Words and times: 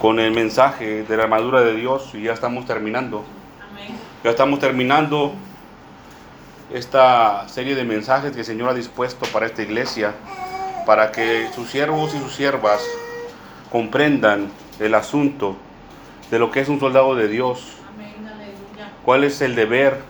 con 0.00 0.20
el 0.20 0.32
mensaje 0.32 1.02
de 1.04 1.16
la 1.16 1.24
armadura 1.24 1.62
de 1.62 1.74
Dios 1.74 2.10
y 2.14 2.22
ya 2.22 2.32
estamos 2.32 2.66
terminando. 2.66 3.24
Ya 4.22 4.30
estamos 4.30 4.58
terminando 4.58 5.34
esta 6.72 7.48
serie 7.48 7.74
de 7.74 7.84
mensajes 7.84 8.32
que 8.32 8.40
el 8.40 8.44
Señor 8.44 8.70
ha 8.70 8.74
dispuesto 8.74 9.26
para 9.32 9.46
esta 9.46 9.62
iglesia, 9.62 10.14
para 10.86 11.12
que 11.12 11.48
sus 11.54 11.70
siervos 11.70 12.14
y 12.14 12.18
sus 12.18 12.34
siervas 12.34 12.82
comprendan 13.70 14.50
el 14.80 14.94
asunto 14.94 15.56
de 16.30 16.38
lo 16.38 16.50
que 16.50 16.60
es 16.60 16.68
un 16.68 16.80
soldado 16.80 17.14
de 17.14 17.28
Dios, 17.28 17.76
cuál 19.04 19.24
es 19.24 19.40
el 19.40 19.54
deber 19.54 20.00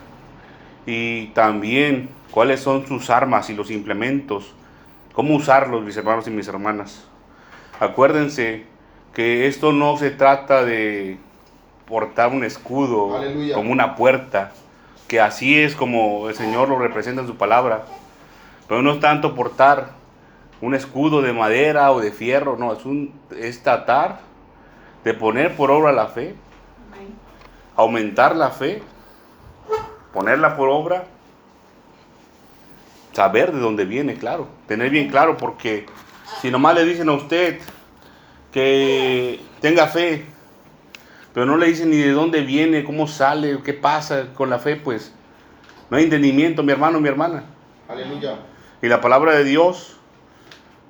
y 0.86 1.26
también 1.28 2.10
cuáles 2.30 2.60
son 2.60 2.86
sus 2.86 3.10
armas 3.10 3.50
y 3.50 3.54
los 3.54 3.70
implementos, 3.70 4.54
cómo 5.12 5.34
usarlos, 5.34 5.82
mis 5.82 5.96
hermanos 5.96 6.26
y 6.26 6.30
mis 6.30 6.46
hermanas. 6.48 7.04
Acuérdense 7.80 8.73
que 9.14 9.46
esto 9.46 9.72
no 9.72 9.96
se 9.96 10.10
trata 10.10 10.64
de 10.64 11.18
portar 11.86 12.30
un 12.30 12.44
escudo 12.44 13.20
como 13.54 13.70
una 13.70 13.94
puerta, 13.94 14.52
que 15.06 15.20
así 15.20 15.58
es 15.58 15.76
como 15.76 16.28
el 16.28 16.34
Señor 16.34 16.68
lo 16.68 16.78
representa 16.78 17.20
en 17.20 17.28
su 17.28 17.36
palabra, 17.36 17.84
pero 18.68 18.82
no 18.82 18.92
es 18.92 19.00
tanto 19.00 19.34
portar 19.34 19.90
un 20.60 20.74
escudo 20.74 21.22
de 21.22 21.32
madera 21.32 21.92
o 21.92 22.00
de 22.00 22.10
fierro, 22.10 22.56
no, 22.56 22.72
es, 22.72 22.84
un, 22.84 23.12
es 23.38 23.62
tratar 23.62 24.20
de 25.04 25.14
poner 25.14 25.54
por 25.56 25.70
obra 25.70 25.92
la 25.92 26.08
fe, 26.08 26.34
aumentar 27.76 28.34
la 28.34 28.50
fe, 28.50 28.82
ponerla 30.12 30.56
por 30.56 30.68
obra, 30.70 31.04
saber 33.12 33.52
de 33.52 33.60
dónde 33.60 33.84
viene, 33.84 34.14
claro, 34.14 34.48
tener 34.66 34.90
bien 34.90 35.08
claro, 35.08 35.36
porque 35.36 35.86
si 36.40 36.50
nomás 36.50 36.74
le 36.74 36.84
dicen 36.84 37.08
a 37.08 37.12
usted 37.12 37.60
que 38.54 39.40
tenga 39.60 39.88
fe, 39.88 40.24
pero 41.32 41.44
no 41.44 41.56
le 41.56 41.66
dicen 41.66 41.90
ni 41.90 41.96
de 41.96 42.12
dónde 42.12 42.42
viene, 42.42 42.84
cómo 42.84 43.08
sale, 43.08 43.58
qué 43.64 43.74
pasa 43.74 44.28
con 44.32 44.48
la 44.48 44.60
fe, 44.60 44.76
pues 44.76 45.12
no 45.90 45.96
hay 45.96 46.04
entendimiento, 46.04 46.62
mi 46.62 46.70
hermano, 46.70 47.00
mi 47.00 47.08
hermana. 47.08 47.42
Aleluya. 47.88 48.38
Y 48.80 48.86
la 48.86 49.00
palabra 49.00 49.34
de 49.34 49.42
Dios 49.42 49.96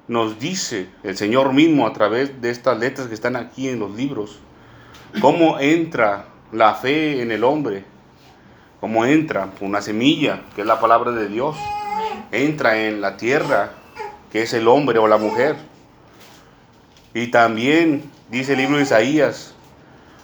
nos 0.09 0.39
dice, 0.39 0.91
el 1.05 1.17
Señor 1.17 1.55
mismo 1.55 1.87
a 1.87 1.95
través 1.95 2.43
de 2.43 2.51
estas 2.51 2.79
letras 2.79 3.09
que 3.09 3.15
están 3.15 3.35
aquí 3.35 3.71
en 3.71 3.79
los 3.79 3.93
libros, 3.93 4.41
cómo 5.23 5.59
entra 5.59 6.27
la 6.53 6.75
fe 6.75 7.23
en 7.23 7.33
el 7.33 7.45
hombre, 7.45 7.85
cómo 8.79 9.07
entra 9.07 9.49
una 9.63 9.81
semilla, 9.81 10.43
que 10.55 10.61
es 10.61 10.67
la 10.67 10.81
palabra 10.81 11.13
de 11.13 11.29
Dios, 11.29 11.57
entra 12.31 12.79
en 12.79 13.01
la 13.01 13.17
tierra, 13.17 13.71
que 14.31 14.43
es 14.43 14.53
el 14.53 14.69
hombre 14.69 14.99
o 14.99 15.09
la 15.09 15.17
mujer. 15.17 15.57
Y 17.15 17.29
también 17.29 18.11
dice 18.29 18.53
el 18.53 18.59
libro 18.59 18.77
de 18.77 18.83
Isaías, 18.83 19.55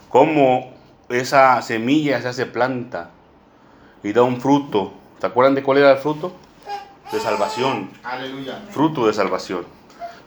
cómo 0.09 0.75
esa 1.09 1.63
semilla 1.63 2.21
se 2.21 2.29
hace 2.29 2.47
planta 2.47 3.11
y 4.03 4.13
da 4.13 4.25
un 4.25 4.41
fruto. 4.41 4.93
¿Se 5.21 5.27
acuerdan 5.27 5.55
de 5.55 5.63
cuál 5.63 5.79
era 5.79 5.93
el 5.93 5.99
fruto? 5.99 6.35
De 7.13 7.21
salvación. 7.21 7.91
Aleluya. 8.03 8.65
Fruto 8.71 9.07
de 9.07 9.13
salvación. 9.13 9.65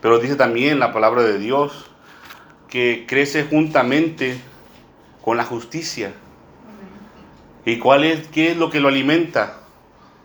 Pero 0.00 0.18
dice 0.18 0.36
también 0.36 0.78
la 0.78 0.92
palabra 0.92 1.22
de 1.22 1.38
Dios 1.38 1.86
que 2.68 3.04
crece 3.06 3.44
juntamente 3.44 4.40
con 5.22 5.36
la 5.36 5.44
justicia. 5.44 6.14
¿Y 7.66 7.78
cuál 7.78 8.04
es, 8.04 8.26
qué 8.28 8.52
es 8.52 8.56
lo 8.56 8.70
que 8.70 8.80
lo 8.80 8.88
alimenta? 8.88 9.60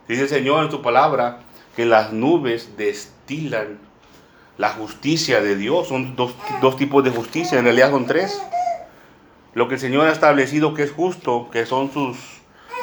Dice 0.07 0.23
el 0.23 0.29
Señor 0.29 0.63
en 0.63 0.71
su 0.71 0.81
palabra 0.81 1.39
que 1.75 1.85
las 1.85 2.11
nubes 2.13 2.77
destilan 2.77 3.88
la 4.59 4.69
justicia 4.69 5.41
de 5.41 5.55
Dios. 5.55 5.87
Son 5.87 6.15
dos, 6.15 6.35
dos 6.61 6.77
tipos 6.77 7.03
de 7.03 7.09
justicia, 7.09 7.57
en 7.57 7.63
realidad 7.63 7.89
son 7.89 8.05
tres. 8.05 8.39
Lo 9.55 9.67
que 9.67 9.75
el 9.75 9.79
Señor 9.79 10.05
ha 10.05 10.11
establecido 10.11 10.75
que 10.75 10.83
es 10.83 10.91
justo, 10.91 11.49
que 11.49 11.65
son 11.65 11.91
sus, 11.91 12.17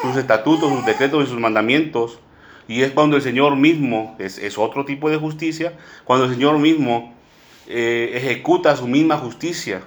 sus 0.01 0.17
estatutos, 0.17 0.69
sus 0.69 0.85
decretos 0.85 1.23
y 1.23 1.27
sus 1.27 1.39
mandamientos. 1.39 2.19
Y 2.67 2.81
es 2.81 2.91
cuando 2.91 3.15
el 3.15 3.21
Señor 3.21 3.55
mismo, 3.55 4.15
es, 4.19 4.57
otro 4.57 4.83
tipo 4.83 5.09
de 5.09 5.17
justicia, 5.17 5.77
cuando 6.03 6.25
el 6.25 6.33
Señor 6.33 6.57
mismo 6.57 7.13
eh, 7.67 8.11
ejecuta 8.15 8.75
su 8.75 8.87
misma 8.87 9.17
justicia. 9.17 9.83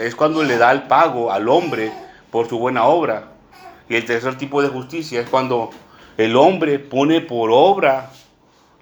Es 0.00 0.16
cuando 0.16 0.42
le 0.42 0.56
da 0.56 0.72
el 0.72 0.84
pago 0.84 1.30
al 1.30 1.50
hombre 1.50 1.92
por 2.30 2.48
su 2.48 2.58
buena 2.58 2.84
obra. 2.84 3.32
Y 3.90 3.94
el 3.94 4.06
tercer 4.06 4.38
tipo 4.38 4.62
de 4.62 4.68
justicia 4.68 5.20
es 5.20 5.28
cuando 5.28 5.70
el 6.16 6.34
hombre 6.34 6.78
pone 6.78 7.20
por 7.20 7.50
obra 7.52 8.10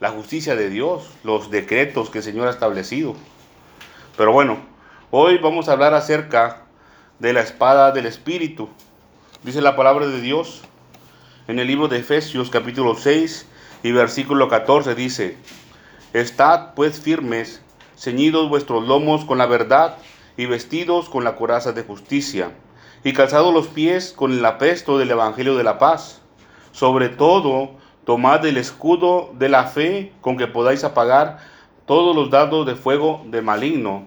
la 0.05 0.11
justicia 0.11 0.55
de 0.55 0.69
Dios, 0.69 1.09
los 1.23 1.51
decretos 1.51 2.11
que 2.11 2.19
el 2.19 2.25
Señor 2.25 2.47
ha 2.47 2.51
establecido. 2.51 3.17
Pero 4.19 4.35
bueno, 4.35 4.59
hoy 5.11 5.39
vamos 5.39 5.67
a 5.67 5.73
hablar 5.73 5.95
acerca 5.95 6.67
de 7.21 7.33
la 7.33 7.41
espada 7.41 7.91
del 7.91 8.05
Espíritu. 8.05 8.69
Dice 9.45 9.63
la 9.63 9.77
palabra 9.77 10.07
de 10.07 10.21
Dios 10.21 10.61
en 11.49 11.59
el 11.59 11.69
libro 11.69 11.89
de 11.89 12.01
Efesios 12.01 12.51
capítulo 12.51 12.97
6 12.97 13.47
y 13.83 13.93
versículo 13.93 14.49
14 14.49 14.95
dice, 14.95 15.39
Estad 16.13 16.75
pues 16.75 17.01
firmes, 17.01 17.63
ceñidos 17.97 18.51
vuestros 18.51 18.87
lomos 18.87 19.25
con 19.25 19.39
la 19.39 19.47
verdad 19.47 19.97
y 20.37 20.45
vestidos 20.45 21.09
con 21.09 21.25
la 21.25 21.35
coraza 21.35 21.73
de 21.73 21.83
justicia, 21.83 22.51
y 23.05 23.15
calzados 23.15 23.55
los 23.55 23.69
pies 23.69 24.13
con 24.13 24.33
el 24.33 24.45
apesto 24.45 24.99
del 24.99 25.13
Evangelio 25.13 25.57
de 25.57 25.65
la 25.65 25.79
paz. 25.79 26.21
Sobre 26.73 27.09
todo, 27.09 27.79
tomad 28.05 28.45
el 28.47 28.57
escudo 28.57 29.31
de 29.35 29.49
la 29.49 29.65
fe 29.65 30.13
con 30.21 30.37
que 30.37 30.47
podáis 30.47 30.85
apagar 30.85 31.39
todos 31.87 32.15
los 32.15 32.31
dados 32.31 32.67
de 32.67 32.75
fuego 32.75 33.23
de 33.27 33.43
maligno, 33.43 34.07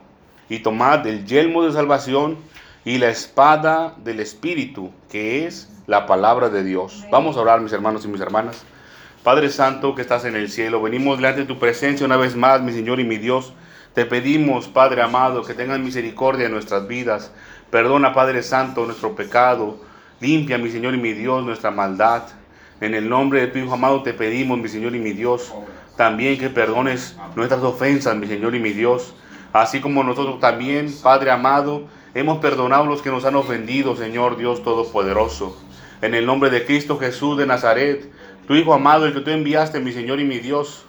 y 0.50 0.60
tomad 0.60 1.06
el 1.08 1.26
yelmo 1.26 1.64
de 1.64 1.74
salvación 1.74 2.38
y 2.86 2.98
la 2.98 3.10
espada 3.10 3.96
del 3.98 4.20
Espíritu, 4.20 4.92
que 5.10 5.46
es 5.46 5.70
la 5.88 6.06
palabra 6.06 6.50
de 6.50 6.64
Dios. 6.64 7.06
Vamos 7.12 7.36
a 7.36 7.42
orar, 7.42 7.60
mis 7.60 7.74
hermanos 7.74 8.06
y 8.06 8.08
mis 8.08 8.22
hermanas. 8.22 8.64
Padre 9.24 9.50
Santo 9.50 9.94
que 9.94 10.02
estás 10.02 10.24
en 10.24 10.36
el 10.36 10.50
cielo, 10.50 10.82
venimos 10.82 11.18
delante 11.18 11.42
de 11.42 11.48
tu 11.48 11.60
presencia 11.60 12.06
una 12.06 12.16
vez 12.16 12.36
más, 12.36 12.62
mi 12.62 12.72
Señor 12.72 13.00
y 13.00 13.04
mi 13.04 13.18
Dios. 13.18 13.54
Te 13.94 14.06
pedimos, 14.06 14.68
Padre 14.68 15.02
amado, 15.02 15.44
que 15.44 15.54
tengas 15.54 15.80
misericordia 15.80 16.46
en 16.46 16.54
nuestras 16.54 16.88
vidas. 16.88 17.32
Perdona, 17.72 18.14
Padre 18.14 18.42
Santo, 18.42 18.86
nuestro 18.86 19.16
pecado. 19.16 19.80
Limpia, 20.22 20.58
mi 20.58 20.70
Señor 20.70 20.94
y 20.94 20.98
mi 20.98 21.14
Dios, 21.14 21.44
nuestra 21.44 21.72
maldad. 21.72 22.24
En 22.80 22.94
el 22.94 23.10
nombre 23.10 23.42
de 23.42 23.48
tu 23.48 23.58
Hijo 23.58 23.74
amado 23.74 24.04
te 24.04 24.14
pedimos, 24.14 24.60
mi 24.60 24.70
Señor 24.70 24.96
y 24.96 25.00
mi 25.00 25.12
Dios, 25.14 25.52
también 25.96 26.38
que 26.38 26.52
perdones 26.52 27.18
nuestras 27.36 27.64
ofensas, 27.64 28.16
mi 28.16 28.28
Señor 28.28 28.54
y 28.54 28.60
mi 28.60 28.72
Dios. 28.72 29.16
Así 29.52 29.82
como 29.82 30.04
nosotros 30.04 30.40
también, 30.40 30.94
Padre 31.02 31.32
amado, 31.32 31.88
hemos 32.14 32.38
perdonado 32.38 32.84
a 32.84 32.88
los 32.88 33.02
que 33.02 33.10
nos 33.10 33.26
han 33.26 33.36
ofendido, 33.36 33.96
Señor 33.96 34.38
Dios 34.38 34.64
Todopoderoso. 34.64 35.60
En 36.04 36.14
el 36.14 36.28
nombre 36.28 36.52
de 36.52 36.66
Cristo 36.66 37.00
Jesús 37.00 37.36
de 37.40 37.48
Nazaret, 37.48 38.12
tu 38.48 38.54
Hijo 38.54 38.76
amado, 38.76 39.08
el 39.08 39.14
que 39.14 39.22
tú 39.22 39.32
enviaste, 39.32 39.80
mi 39.80 39.92
Señor 39.92 40.20
y 40.20 40.26
mi 40.26 40.38
Dios, 40.38 40.86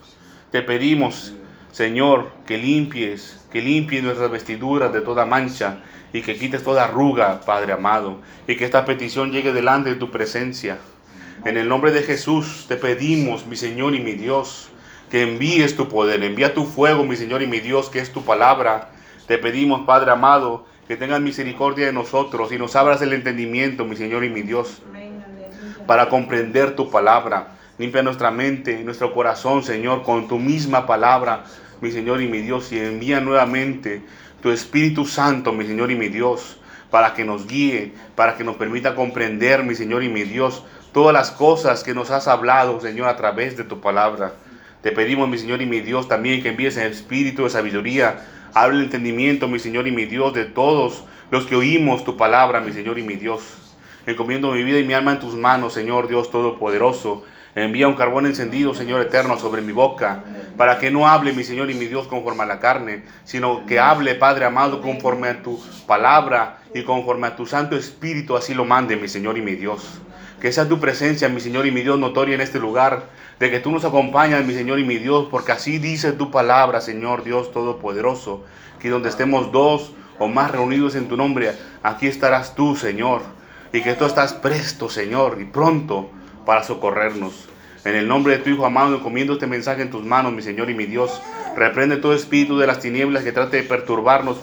te 0.51 0.61
pedimos, 0.61 1.33
Señor, 1.73 2.33
que 2.47 2.59
limpies, 2.59 3.47
que 3.51 3.63
limpies 3.63 4.03
nuestras 4.03 4.31
vestiduras 4.31 4.93
de 4.93 5.01
toda 5.01 5.25
mancha 5.25 5.79
y 6.13 6.21
que 6.21 6.37
quites 6.37 6.63
toda 6.63 6.85
arruga, 6.85 7.41
Padre 7.41 7.73
amado, 7.73 8.19
y 8.47 8.57
que 8.57 8.67
esta 8.67 8.85
petición 8.85 9.33
llegue 9.33 9.55
delante 9.55 9.89
de 9.89 9.97
tu 9.97 10.11
presencia. 10.11 10.77
En 11.49 11.57
el 11.57 11.67
nombre 11.67 11.93
de 11.93 12.03
Jesús 12.03 12.67
te 12.69 12.77
pedimos, 12.77 13.47
mi 13.47 13.57
Señor 13.57 13.95
y 13.95 14.01
mi 14.01 14.13
Dios, 14.13 14.69
que 15.11 15.23
envíes 15.23 15.77
tu 15.77 15.89
poder, 15.89 16.23
envía 16.23 16.53
tu 16.53 16.67
fuego, 16.67 17.07
mi 17.07 17.17
Señor 17.17 17.41
y 17.41 17.47
mi 17.47 17.61
Dios, 17.61 17.89
que 17.89 18.01
es 18.01 18.13
tu 18.13 18.23
palabra. 18.23 18.91
Te 19.27 19.39
pedimos, 19.39 19.87
Padre 19.87 20.11
amado, 20.11 20.67
que 20.87 20.99
tengas 20.99 21.23
misericordia 21.23 21.87
de 21.87 21.95
nosotros 21.95 22.53
y 22.53 22.59
nos 22.59 22.77
abras 22.77 23.01
el 23.01 23.15
entendimiento, 23.15 23.87
mi 23.87 23.97
Señor 23.97 24.25
y 24.25 24.29
mi 24.29 24.43
Dios, 24.43 24.83
para 25.87 26.11
comprender 26.11 26.77
tu 26.77 26.91
palabra. 26.91 27.57
Limpia 27.79 28.03
nuestra 28.03 28.31
mente 28.31 28.79
y 28.79 28.85
nuestro 28.85 29.15
corazón, 29.15 29.63
Señor, 29.63 30.03
con 30.03 30.29
tu 30.29 30.39
misma 30.39 30.85
palabra, 30.85 31.45
mi 31.81 31.91
Señor 31.91 32.21
y 32.21 32.29
mi 32.29 32.43
Dios, 32.43 32.71
y 32.73 32.79
envía 32.79 33.23
nuevamente 33.23 34.03
tu 34.43 34.51
Espíritu 34.51 35.07
Santo, 35.07 35.55
mi 35.55 35.65
Señor 35.65 35.91
y 35.91 35.97
mi 35.97 36.09
Dios, 36.09 36.59
para 36.91 37.15
que 37.15 37.25
nos 37.25 37.47
guíe, 37.47 37.93
para 38.17 38.37
que 38.37 38.45
nos 38.45 38.57
permita 38.57 38.95
comprender, 38.95 39.63
mi 39.63 39.75
Señor 39.75 40.03
y 40.03 40.11
mi 40.11 40.25
Dios, 40.25 40.65
todas 40.99 41.15
las 41.15 41.31
cosas 41.31 41.85
que 41.85 41.95
nos 41.95 42.11
has 42.11 42.27
hablado, 42.27 42.81
Señor, 42.81 43.07
a 43.07 43.15
través 43.15 43.57
de 43.57 43.63
tu 43.63 43.81
palabra. 43.81 44.33
Te 44.83 44.91
pedimos, 44.91 45.29
mi 45.29 45.39
Señor 45.39 45.63
y 45.63 45.67
mi 45.67 45.79
Dios, 45.79 46.09
también 46.09 46.43
que 46.43 46.49
envíes 46.49 46.77
el 46.77 46.91
espíritu 46.91 47.45
de 47.45 47.51
sabiduría. 47.51 48.27
Hable 48.53 48.79
el 48.79 48.85
entendimiento, 48.87 49.47
mi 49.47 49.61
Señor 49.61 49.87
y 49.87 49.93
mi 49.93 50.07
Dios, 50.07 50.35
de 50.35 50.45
todos 50.45 51.05
los 51.31 51.47
que 51.47 51.55
oímos 51.55 52.03
tu 52.03 52.17
palabra, 52.17 52.61
mi 52.61 52.73
Señor 52.73 52.99
y 52.99 53.05
mi 53.05 53.15
Dios. 53.15 53.43
Encomiendo 54.07 54.51
mi 54.51 54.65
vida 54.65 54.81
y 54.81 54.85
mi 54.85 54.93
alma 54.93 55.13
en 55.13 55.21
tus 55.21 55.37
manos, 55.37 55.73
Señor 55.73 56.09
Dios 56.09 56.33
Todopoderoso. 56.33 57.23
Envía 57.55 57.87
un 57.87 57.95
carbón 57.95 58.27
encendido, 58.27 58.75
Señor 58.75 59.01
eterno, 59.01 59.39
sobre 59.39 59.63
mi 59.63 59.71
boca, 59.71 60.25
para 60.57 60.81
que 60.81 60.91
no 60.91 61.07
hable, 61.07 61.33
mi 61.33 61.45
Señor 61.45 61.71
y 61.71 61.75
mi 61.75 61.87
Dios, 61.87 62.09
conforme 62.09 62.43
a 62.43 62.47
la 62.47 62.59
carne, 62.59 63.05
sino 63.23 63.67
que 63.67 63.79
hable, 63.79 64.17
Padre 64.17 64.47
amado, 64.47 64.83
conforme 64.83 65.29
a 65.29 65.43
tu 65.45 65.63
palabra 65.87 66.59
y 66.75 66.83
conforme 66.83 67.29
a 67.29 67.37
tu 67.37 67.47
Santo 67.47 67.77
Espíritu, 67.77 68.37
así 68.37 68.53
lo 68.53 68.65
mande, 68.65 68.97
mi 68.97 69.07
Señor 69.07 69.39
y 69.39 69.43
mi 69.43 69.55
Dios. 69.55 70.01
Que 70.41 70.53
sea 70.53 70.69
tu 70.69 70.79
presencia, 70.79 71.29
mi 71.29 71.41
Señor 71.41 71.67
y 71.67 71.73
mi 71.73 71.83
Dios, 71.83 71.99
notoria 71.99 72.35
en 72.35 72.41
este 72.41 72.59
lugar. 72.59 73.07
De 73.41 73.51
que 73.51 73.61
tú 73.61 73.71
nos 73.71 73.85
acompañas, 73.85 74.45
mi 74.45 74.55
Señor 74.55 74.79
y 74.79 74.85
mi 74.85 74.97
Dios, 74.97 75.27
porque 75.31 75.53
así 75.53 75.79
dice 75.79 76.13
tu 76.13 76.31
palabra, 76.31 76.81
Señor 76.81 77.25
Dios 77.25 77.53
Todopoderoso. 77.53 78.45
Que 78.79 78.89
donde 78.89 79.09
estemos 79.09 79.51
dos 79.51 79.93
o 80.19 80.29
más 80.29 80.51
reunidos 80.51 80.95
en 80.95 81.09
tu 81.09 81.17
nombre, 81.17 81.53
aquí 81.83 82.07
estarás 82.07 82.55
tú, 82.55 82.77
Señor. 82.77 83.23
Y 83.73 83.83
que 83.83 83.95
tú 83.95 84.05
estás 84.05 84.33
presto, 84.33 84.89
Señor, 84.89 85.39
y 85.41 85.45
pronto 85.45 86.11
para 86.47 86.63
socorrernos. 86.63 87.49
En 87.85 87.95
el 87.95 88.09
nombre 88.09 88.37
de 88.37 88.43
tu 88.43 88.51
Hijo 88.51 88.67
amado, 88.67 88.97
encomiendo 88.97 89.35
este 89.35 89.47
mensaje 89.47 89.83
en 89.83 89.91
tus 89.91 90.05
manos, 90.05 90.33
mi 90.33 90.43
Señor 90.43 90.71
y 90.71 90.75
mi 90.75 90.87
Dios. 90.87 91.21
Reprende 91.57 91.97
todo 91.97 92.15
espíritu 92.15 92.59
de 92.59 92.67
las 92.67 92.81
tinieblas 92.81 93.25
que 93.25 93.33
trate 93.33 93.59
de 93.59 93.63
perturbarnos, 93.65 94.39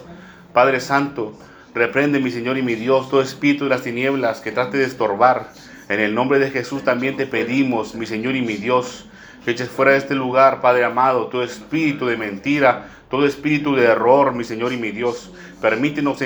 Padre 0.53 0.79
Santo. 0.79 1.33
Reprende, 1.73 2.19
mi 2.19 2.31
Señor 2.31 2.57
y 2.57 2.61
mi 2.61 2.75
Dios, 2.75 3.09
todo 3.09 3.21
espíritu 3.21 3.65
de 3.65 3.71
las 3.71 3.81
tinieblas 3.81 4.39
que 4.39 4.51
trate 4.51 4.77
de 4.77 4.85
estorbar. 4.85 5.49
En 5.87 5.99
el 5.99 6.15
nombre 6.15 6.39
de 6.39 6.49
Jesús 6.49 6.83
también 6.83 7.15
te 7.15 7.27
pedimos, 7.27 7.93
mi 7.93 8.07
Señor 8.07 8.35
y 8.35 8.41
mi 8.41 8.55
Dios, 8.55 9.05
que 9.43 9.51
eches 9.51 9.69
fuera 9.69 9.91
de 9.91 9.99
este 9.99 10.15
lugar, 10.15 10.59
Padre 10.59 10.83
amado, 10.83 11.27
todo 11.27 11.43
espíritu 11.43 12.07
de 12.07 12.17
mentira, 12.17 12.87
todo 13.07 13.27
espíritu 13.27 13.75
de 13.75 13.83
error, 13.85 14.33
mi 14.33 14.43
Señor 14.43 14.73
y 14.73 14.77
mi 14.77 14.89
Dios. 14.89 15.31
Permítenos, 15.61 16.21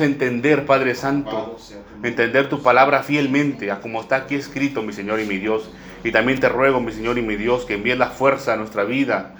entender, 0.00 0.64
Padre 0.64 0.94
Santo, 0.94 1.56
entender 2.04 2.48
tu 2.48 2.62
palabra 2.62 3.02
fielmente, 3.02 3.72
a 3.72 3.80
como 3.80 4.00
está 4.00 4.14
aquí 4.16 4.36
escrito, 4.36 4.82
mi 4.82 4.92
Señor 4.92 5.18
y 5.18 5.26
mi 5.26 5.38
Dios. 5.38 5.68
Y 6.04 6.12
también 6.12 6.38
te 6.38 6.48
ruego, 6.48 6.80
mi 6.80 6.92
Señor 6.92 7.18
y 7.18 7.22
mi 7.22 7.34
Dios, 7.34 7.64
que 7.64 7.74
envíes 7.74 7.98
la 7.98 8.10
fuerza 8.10 8.52
a 8.52 8.56
nuestra 8.56 8.84
vida, 8.84 9.34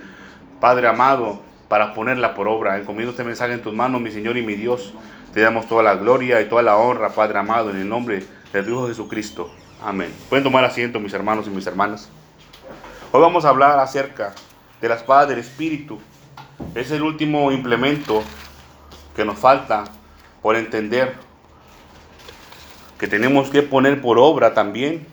Padre 0.61 0.89
amado, 0.89 1.43
para 1.69 1.95
ponerla 1.95 2.35
por 2.35 2.49
obra. 2.49 2.77
Encomiendo 2.77 3.13
este 3.13 3.23
mensaje 3.23 3.53
en 3.53 3.63
tus 3.63 3.73
manos, 3.73 4.01
mi 4.01 4.11
Señor 4.11 4.37
y 4.37 4.43
mi 4.43 4.55
Dios. 4.55 4.95
Te 5.33 5.41
damos 5.41 5.69
toda 5.69 5.85
la 5.85 5.95
gloria 5.95 6.41
y 6.41 6.49
toda 6.49 6.63
la 6.63 6.77
honra, 6.77 7.11
Padre 7.11 7.39
amado, 7.39 7.71
en 7.71 7.77
el 7.77 7.89
nombre 7.89 8.25
de 8.59 8.63
tu 8.63 8.71
Hijo 8.71 8.87
Jesucristo. 8.87 9.51
Amén. 9.83 10.15
Pueden 10.29 10.45
tomar 10.45 10.65
asiento, 10.65 11.01
mis 11.01 11.13
hermanos 11.13 11.47
y 11.47 11.51
mis 11.51 11.67
hermanas. 11.67 12.09
Hoy 13.11 13.21
vamos 13.21 13.45
a 13.45 13.49
hablar 13.49 13.81
acerca 13.81 14.33
de 14.81 14.89
la 14.89 14.95
espada 14.95 15.27
del 15.27 15.41
Espíritu. 15.41 15.99
Es 16.75 16.93
el 16.93 17.03
último 17.03 17.51
implemento 17.51 18.23
que 19.17 19.25
nos 19.25 19.39
falta 19.39 19.85
por 20.41 20.55
entender 20.55 21.17
que 22.97 23.09
tenemos 23.09 23.51
que 23.51 23.63
poner 23.63 24.01
por 24.01 24.19
obra 24.19 24.55
también 24.55 25.05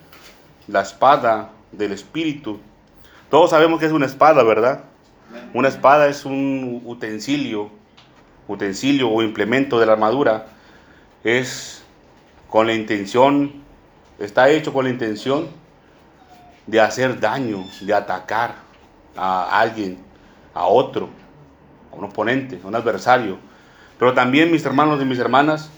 la 0.67 0.81
espada 0.81 1.49
del 1.71 1.93
Espíritu. 1.93 2.59
Todos 3.31 3.49
sabemos 3.49 3.79
que 3.79 3.87
es 3.87 3.91
una 3.91 4.05
espada, 4.05 4.43
¿verdad? 4.43 4.83
Una 5.53 5.67
espada 5.67 6.07
es 6.09 6.25
un 6.25 6.83
utensilio, 6.85 7.71
utensilio 8.47 9.09
o 9.09 9.23
implemento 9.23 9.79
de 9.79 9.87
la 9.87 9.93
armadura. 9.93 10.45
Es 11.23 11.80
con 12.51 12.67
la 12.67 12.73
intención, 12.73 13.63
está 14.19 14.49
hecho 14.49 14.73
con 14.73 14.83
la 14.83 14.91
intención 14.91 15.47
de 16.67 16.81
hacer 16.81 17.17
daño, 17.17 17.65
de 17.79 17.93
atacar 17.93 18.55
a 19.15 19.57
alguien, 19.57 20.03
a 20.53 20.65
otro, 20.65 21.07
a 21.93 21.95
un 21.95 22.03
oponente, 22.03 22.59
a 22.61 22.67
un 22.67 22.75
adversario. 22.75 23.39
Pero 23.97 24.13
también, 24.13 24.51
mis 24.51 24.65
hermanos 24.65 25.01
y 25.01 25.05
mis 25.05 25.17
hermanas, 25.17 25.71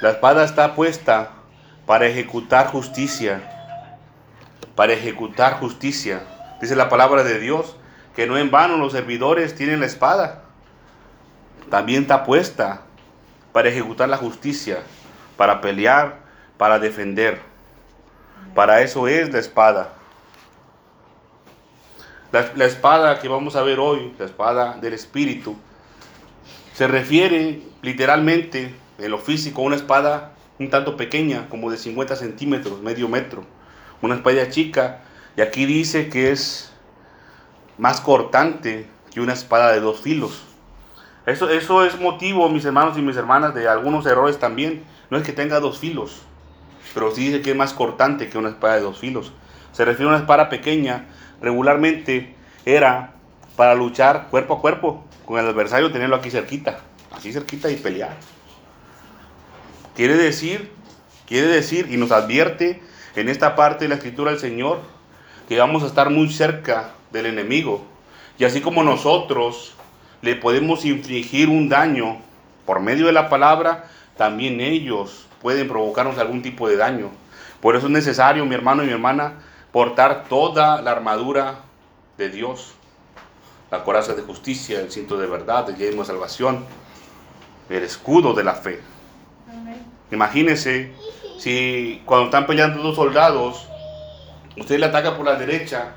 la 0.00 0.08
espada 0.08 0.42
está 0.42 0.74
puesta 0.74 1.32
para 1.84 2.06
ejecutar 2.06 2.68
justicia, 2.68 3.42
para 4.74 4.94
ejecutar 4.94 5.60
justicia. 5.60 6.22
Dice 6.62 6.76
la 6.76 6.88
palabra 6.88 7.24
de 7.24 7.38
Dios 7.38 7.76
que 8.14 8.26
no 8.26 8.38
en 8.38 8.50
vano 8.50 8.78
los 8.78 8.92
servidores 8.92 9.54
tienen 9.54 9.80
la 9.80 9.86
espada. 9.86 10.44
También 11.68 12.02
está 12.02 12.24
puesta 12.24 12.84
para 13.52 13.68
ejecutar 13.68 14.08
la 14.08 14.16
justicia, 14.16 14.78
para 15.36 15.60
pelear, 15.60 16.20
para 16.56 16.78
defender. 16.78 17.40
Para 18.54 18.80
eso 18.82 19.08
es 19.08 19.32
la 19.32 19.38
espada. 19.38 19.92
La, 22.32 22.64
espada 22.66 23.18
que 23.18 23.28
vamos 23.28 23.56
a 23.56 23.62
ver 23.62 23.78
hoy, 23.78 24.12
la 24.18 24.26
espada 24.26 24.76
del 24.78 24.92
Espíritu, 24.92 25.56
se 26.74 26.86
refiere 26.86 27.62
literalmente 27.80 28.74
en 28.98 29.10
lo 29.10 29.18
físico 29.18 29.62
a 29.62 29.64
una 29.64 29.76
espada 29.76 30.32
un 30.58 30.68
tanto 30.68 30.96
pequeña, 30.96 31.48
como 31.48 31.70
de 31.70 31.76
50 31.76 32.16
centímetros, 32.16 32.82
medio 32.82 33.08
metro. 33.08 33.44
Una 34.02 34.16
espada 34.16 34.48
chica, 34.50 35.00
y 35.36 35.40
aquí 35.40 35.66
dice 35.66 36.08
que 36.08 36.30
es 36.30 36.72
más 37.78 38.00
cortante 38.00 38.86
que 39.10 39.20
una 39.20 39.32
espada 39.32 39.72
de 39.72 39.80
dos 39.80 40.00
filos. 40.00 40.42
Eso, 41.26 41.48
eso 41.50 41.84
es 41.84 41.98
motivo, 42.00 42.48
mis 42.48 42.64
hermanos 42.64 42.96
y 42.98 43.02
mis 43.02 43.16
hermanas, 43.16 43.54
de 43.54 43.68
algunos 43.68 44.06
errores 44.06 44.38
también. 44.38 44.84
No 45.10 45.18
es 45.18 45.24
que 45.24 45.32
tenga 45.32 45.60
dos 45.60 45.78
filos, 45.78 46.22
pero 46.94 47.14
sí 47.14 47.26
dice 47.26 47.42
que 47.42 47.50
es 47.50 47.56
más 47.56 47.72
cortante 47.72 48.28
que 48.28 48.38
una 48.38 48.50
espada 48.50 48.76
de 48.76 48.82
dos 48.82 48.98
filos. 48.98 49.32
Se 49.72 49.84
refiere 49.84 50.10
a 50.10 50.14
una 50.14 50.22
espada 50.22 50.48
pequeña 50.48 51.06
regularmente 51.40 52.34
era 52.64 53.12
para 53.56 53.74
luchar 53.74 54.28
cuerpo 54.30 54.54
a 54.54 54.60
cuerpo 54.60 55.04
con 55.24 55.38
el 55.38 55.46
adversario, 55.46 55.92
tenerlo 55.92 56.16
aquí 56.16 56.30
cerquita, 56.30 56.78
así 57.12 57.32
cerquita 57.32 57.70
y 57.70 57.76
pelear. 57.76 58.16
Quiere 59.94 60.16
decir, 60.16 60.70
quiere 61.26 61.46
decir 61.48 61.88
y 61.90 61.96
nos 61.96 62.12
advierte 62.12 62.82
en 63.14 63.28
esta 63.28 63.56
parte 63.56 63.84
de 63.84 63.88
la 63.88 63.94
escritura 63.96 64.30
del 64.30 64.40
Señor 64.40 64.80
que 65.48 65.58
vamos 65.58 65.82
a 65.82 65.86
estar 65.86 66.10
muy 66.10 66.30
cerca 66.30 66.90
del 67.12 67.26
enemigo. 67.26 67.84
Y 68.38 68.44
así 68.44 68.60
como 68.60 68.82
nosotros 68.82 69.74
le 70.20 70.36
podemos 70.36 70.84
infligir 70.84 71.48
un 71.48 71.68
daño 71.68 72.18
por 72.66 72.80
medio 72.80 73.06
de 73.06 73.12
la 73.12 73.28
palabra, 73.28 73.88
también 74.16 74.60
ellos 74.60 75.26
pueden 75.42 75.68
provocarnos 75.68 76.18
algún 76.18 76.42
tipo 76.42 76.68
de 76.68 76.76
daño. 76.76 77.10
Por 77.60 77.76
eso 77.76 77.86
es 77.86 77.92
necesario, 77.92 78.44
mi 78.46 78.54
hermano 78.54 78.82
y 78.82 78.86
mi 78.86 78.92
hermana, 78.92 79.34
portar 79.72 80.24
toda 80.28 80.80
la 80.82 80.92
armadura 80.92 81.60
de 82.16 82.30
Dios, 82.30 82.72
la 83.70 83.84
coraza 83.84 84.14
de 84.14 84.22
justicia, 84.22 84.80
el 84.80 84.90
cinto 84.90 85.16
de 85.18 85.26
verdad, 85.26 85.68
el 85.68 85.76
yelmo 85.76 86.02
de 86.02 86.06
salvación, 86.06 86.64
el 87.68 87.82
escudo 87.82 88.32
de 88.32 88.44
la 88.44 88.54
fe. 88.54 88.80
Imagínese 90.10 90.92
si 91.38 92.02
cuando 92.04 92.26
están 92.26 92.46
peleando 92.46 92.82
dos 92.82 92.96
soldados, 92.96 93.68
usted 94.56 94.78
le 94.78 94.86
ataca 94.86 95.16
por 95.16 95.26
la 95.26 95.34
derecha, 95.34 95.94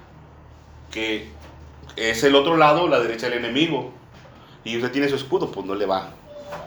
que 0.92 1.30
es 1.96 2.24
el 2.24 2.36
otro 2.36 2.58
lado, 2.58 2.88
la 2.88 3.00
derecha 3.00 3.30
del 3.30 3.40
enemigo, 3.40 3.92
y 4.64 4.76
usted 4.78 4.92
tiene 4.92 5.08
su 5.08 5.16
escudo, 5.16 5.52
pues 5.52 5.66
no 5.66 5.76
le 5.76 5.86
va, 5.86 6.12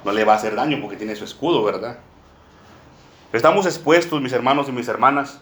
no 0.04 0.12
le 0.12 0.24
va 0.24 0.34
a 0.34 0.36
hacer 0.36 0.54
daño 0.54 0.78
porque 0.80 0.96
tiene 0.96 1.16
su 1.16 1.24
escudo, 1.24 1.62
¿verdad? 1.64 1.98
Estamos 3.32 3.66
expuestos, 3.66 4.20
mis 4.20 4.32
hermanos 4.32 4.68
y 4.68 4.72
mis 4.72 4.88
hermanas. 4.88 5.40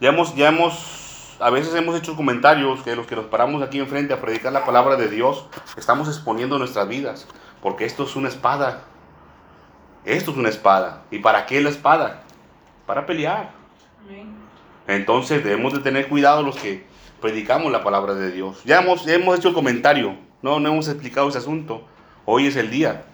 Ya 0.00 0.10
hemos, 0.10 0.34
ya 0.34 0.48
hemos 0.48 1.08
a 1.40 1.50
veces 1.50 1.74
hemos 1.74 1.96
hecho 1.96 2.16
comentarios 2.16 2.82
que 2.82 2.96
los 2.96 3.06
que 3.06 3.14
nos 3.14 3.26
paramos 3.26 3.62
aquí 3.62 3.78
enfrente 3.78 4.12
a 4.12 4.20
predicar 4.20 4.52
la 4.52 4.64
palabra 4.64 4.96
de 4.96 5.08
Dios, 5.08 5.46
estamos 5.76 6.08
exponiendo 6.08 6.58
nuestras 6.58 6.88
vidas, 6.88 7.28
porque 7.62 7.84
esto 7.84 8.04
es 8.04 8.16
una 8.16 8.28
espada. 8.28 8.82
Esto 10.04 10.30
es 10.32 10.36
una 10.36 10.48
espada. 10.48 11.02
¿Y 11.10 11.18
para 11.18 11.46
qué 11.46 11.60
la 11.60 11.70
espada? 11.70 12.22
Para 12.86 13.06
pelear. 13.06 13.50
Entonces 14.86 15.44
debemos 15.44 15.74
de 15.74 15.80
tener 15.80 16.08
cuidado 16.08 16.42
los 16.42 16.56
que 16.56 16.86
predicamos 17.20 17.70
la 17.70 17.84
palabra 17.84 18.14
de 18.14 18.32
Dios. 18.32 18.62
Ya 18.64 18.80
hemos, 18.80 19.06
hemos 19.06 19.38
hecho 19.38 19.48
el 19.48 19.54
comentario, 19.54 20.16
no, 20.42 20.60
no 20.60 20.70
hemos 20.70 20.88
explicado 20.88 21.28
ese 21.28 21.38
asunto. 21.38 21.82
Hoy 22.24 22.46
es 22.46 22.56
el 22.56 22.70
día. 22.70 23.04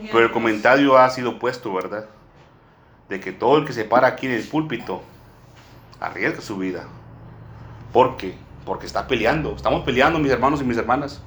Pero 0.00 0.26
el 0.26 0.32
comentario 0.32 0.96
ha 0.98 1.08
sido 1.10 1.38
puesto, 1.38 1.72
¿verdad? 1.72 2.06
De 3.08 3.20
que 3.20 3.32
todo 3.32 3.58
el 3.58 3.64
que 3.64 3.72
se 3.72 3.84
para 3.84 4.08
aquí 4.08 4.26
en 4.26 4.32
el 4.32 4.46
púlpito 4.46 5.02
arriesga 6.00 6.40
su 6.40 6.56
vida. 6.56 6.86
¿Por 7.92 8.16
qué? 8.16 8.34
Porque 8.64 8.86
está 8.86 9.06
peleando. 9.06 9.54
Estamos 9.54 9.84
peleando, 9.84 10.18
mis 10.18 10.32
hermanos 10.32 10.60
y 10.60 10.64
mis 10.64 10.76
hermanas. 10.76 11.22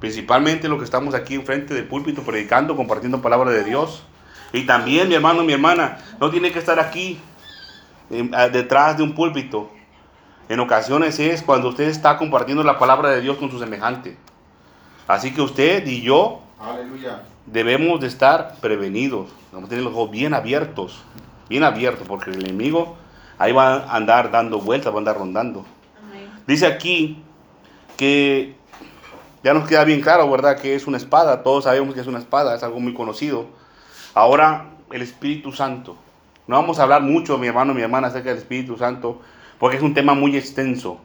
Principalmente 0.00 0.68
lo 0.68 0.78
que 0.78 0.84
estamos 0.84 1.14
aquí 1.14 1.34
enfrente 1.34 1.74
del 1.74 1.86
púlpito, 1.86 2.22
predicando, 2.22 2.76
compartiendo 2.76 3.22
palabra 3.22 3.50
de 3.50 3.64
Dios. 3.64 4.04
Y 4.52 4.66
también, 4.66 5.08
mi 5.08 5.14
hermano, 5.14 5.42
mi 5.42 5.52
hermana, 5.52 5.98
no 6.20 6.30
tiene 6.30 6.52
que 6.52 6.58
estar 6.58 6.78
aquí 6.78 7.20
detrás 8.08 8.96
de 8.96 9.02
un 9.02 9.14
púlpito. 9.14 9.70
En 10.48 10.60
ocasiones 10.60 11.18
es 11.18 11.42
cuando 11.42 11.70
usted 11.70 11.88
está 11.88 12.18
compartiendo 12.18 12.62
la 12.62 12.78
palabra 12.78 13.10
de 13.10 13.20
Dios 13.20 13.36
con 13.38 13.50
su 13.50 13.58
semejante. 13.58 14.16
Así 15.08 15.32
que 15.32 15.40
usted 15.40 15.86
y 15.86 16.02
yo 16.02 16.42
debemos 17.46 18.00
de 18.00 18.06
estar 18.06 18.56
prevenidos. 18.60 19.30
Debemos 19.50 19.68
tener 19.68 19.84
los 19.84 19.92
ojos 19.92 20.10
bien 20.10 20.34
abiertos. 20.34 21.02
Bien 21.48 21.64
abiertos, 21.64 22.06
porque 22.06 22.30
el 22.30 22.44
enemigo 22.44 22.96
ahí 23.38 23.52
va 23.52 23.84
a 23.84 23.96
andar 23.96 24.30
dando 24.30 24.60
vueltas, 24.60 24.92
va 24.92 24.96
a 24.96 24.98
andar 24.98 25.18
rondando. 25.18 25.64
Dice 26.46 26.66
aquí 26.66 27.22
que 27.96 28.54
ya 29.42 29.54
nos 29.54 29.68
queda 29.68 29.84
bien 29.84 30.00
claro, 30.00 30.30
¿verdad? 30.30 30.58
Que 30.58 30.74
es 30.74 30.86
una 30.86 30.96
espada. 30.96 31.42
Todos 31.42 31.64
sabemos 31.64 31.94
que 31.94 32.00
es 32.00 32.06
una 32.06 32.18
espada, 32.18 32.54
es 32.54 32.62
algo 32.62 32.80
muy 32.80 32.94
conocido. 32.94 33.46
Ahora, 34.14 34.70
el 34.90 35.02
Espíritu 35.02 35.52
Santo. 35.52 35.96
No 36.46 36.56
vamos 36.56 36.78
a 36.78 36.82
hablar 36.82 37.02
mucho, 37.02 37.38
mi 37.38 37.46
hermano, 37.46 37.74
mi 37.74 37.82
hermana, 37.82 38.08
acerca 38.08 38.28
del 38.30 38.38
Espíritu 38.38 38.76
Santo, 38.76 39.20
porque 39.58 39.76
es 39.76 39.82
un 39.82 39.94
tema 39.94 40.14
muy 40.14 40.36
extenso. 40.36 40.98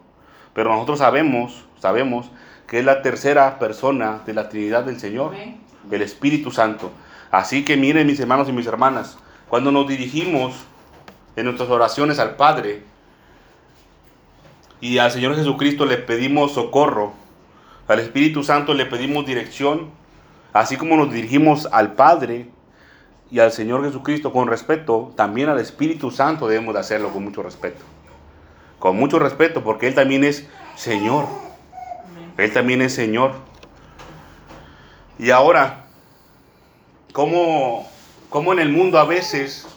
Pero 0.54 0.72
nosotros 0.72 1.00
sabemos, 1.00 1.66
sabemos 1.80 2.30
que 2.68 2.80
es 2.80 2.86
la 2.86 3.02
tercera 3.02 3.58
persona 3.58 4.22
de 4.26 4.34
la 4.34 4.50
Trinidad 4.50 4.84
del 4.84 5.00
Señor, 5.00 5.34
el 5.90 6.02
Espíritu 6.02 6.52
Santo. 6.52 6.92
Así 7.32 7.64
que 7.66 7.78
miren, 7.78 8.08
mis 8.08 8.20
hermanos 8.20 8.50
y 8.50 8.52
mis 8.52 8.68
hermanas, 8.68 9.18
cuando 9.48 9.72
nos 9.72 9.88
dirigimos 9.88 10.56
en 11.36 11.46
nuestras 11.46 11.70
oraciones 11.70 12.20
al 12.20 12.36
Padre, 12.36 12.84
y 14.82 14.98
al 14.98 15.12
Señor 15.12 15.36
Jesucristo 15.36 15.86
le 15.86 15.98
pedimos 15.98 16.54
socorro, 16.54 17.14
al 17.88 18.00
Espíritu 18.00 18.44
Santo 18.44 18.74
le 18.74 18.86
pedimos 18.86 19.26
dirección, 19.26 19.92
Así 20.54 20.78
como 20.78 20.96
nos 20.98 21.14
dirigimos 21.14 21.68
al 21.72 21.94
Padre 21.94 22.48
y 23.30 23.40
al 23.40 23.52
Señor 23.52 23.84
Jesucristo 23.84 24.34
con 24.34 24.48
respeto, 24.48 25.14
también 25.16 25.50
al 25.50 25.60
Espíritu 25.60 26.10
Santo 26.10 26.48
debemos 26.48 26.74
de 26.74 26.80
hacerlo 26.80 27.10
con 27.10 27.24
mucho 27.24 27.44
respeto. 27.44 27.86
Con 28.80 28.96
mucho 28.96 29.20
respeto, 29.20 29.64
porque 29.64 29.88
Él 29.88 29.94
también 29.94 30.24
es 30.24 30.48
Señor. 30.76 31.26
Él 32.38 32.52
también 32.52 32.82
es 32.82 32.94
Señor. 32.94 33.34
Y 35.20 35.32
ahora, 35.32 35.84
¿cómo, 37.12 37.86
cómo 38.30 38.54
en 38.54 38.60
el 38.60 38.70
mundo 38.70 38.98
a 39.00 39.04
veces 39.04 39.68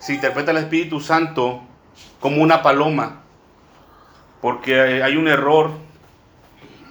se 0.00 0.12
interpreta 0.12 0.50
el 0.50 0.56
Espíritu 0.56 0.98
Santo 0.98 1.62
como 2.18 2.42
una 2.42 2.62
paloma? 2.62 3.20
Porque 4.40 5.00
hay 5.04 5.16
un 5.16 5.28
error 5.28 5.70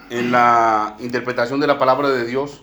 en 0.08 0.32
la 0.32 0.96
interpretación 1.00 1.60
de 1.60 1.66
la 1.66 1.78
palabra 1.78 2.08
de 2.08 2.24
Dios. 2.24 2.62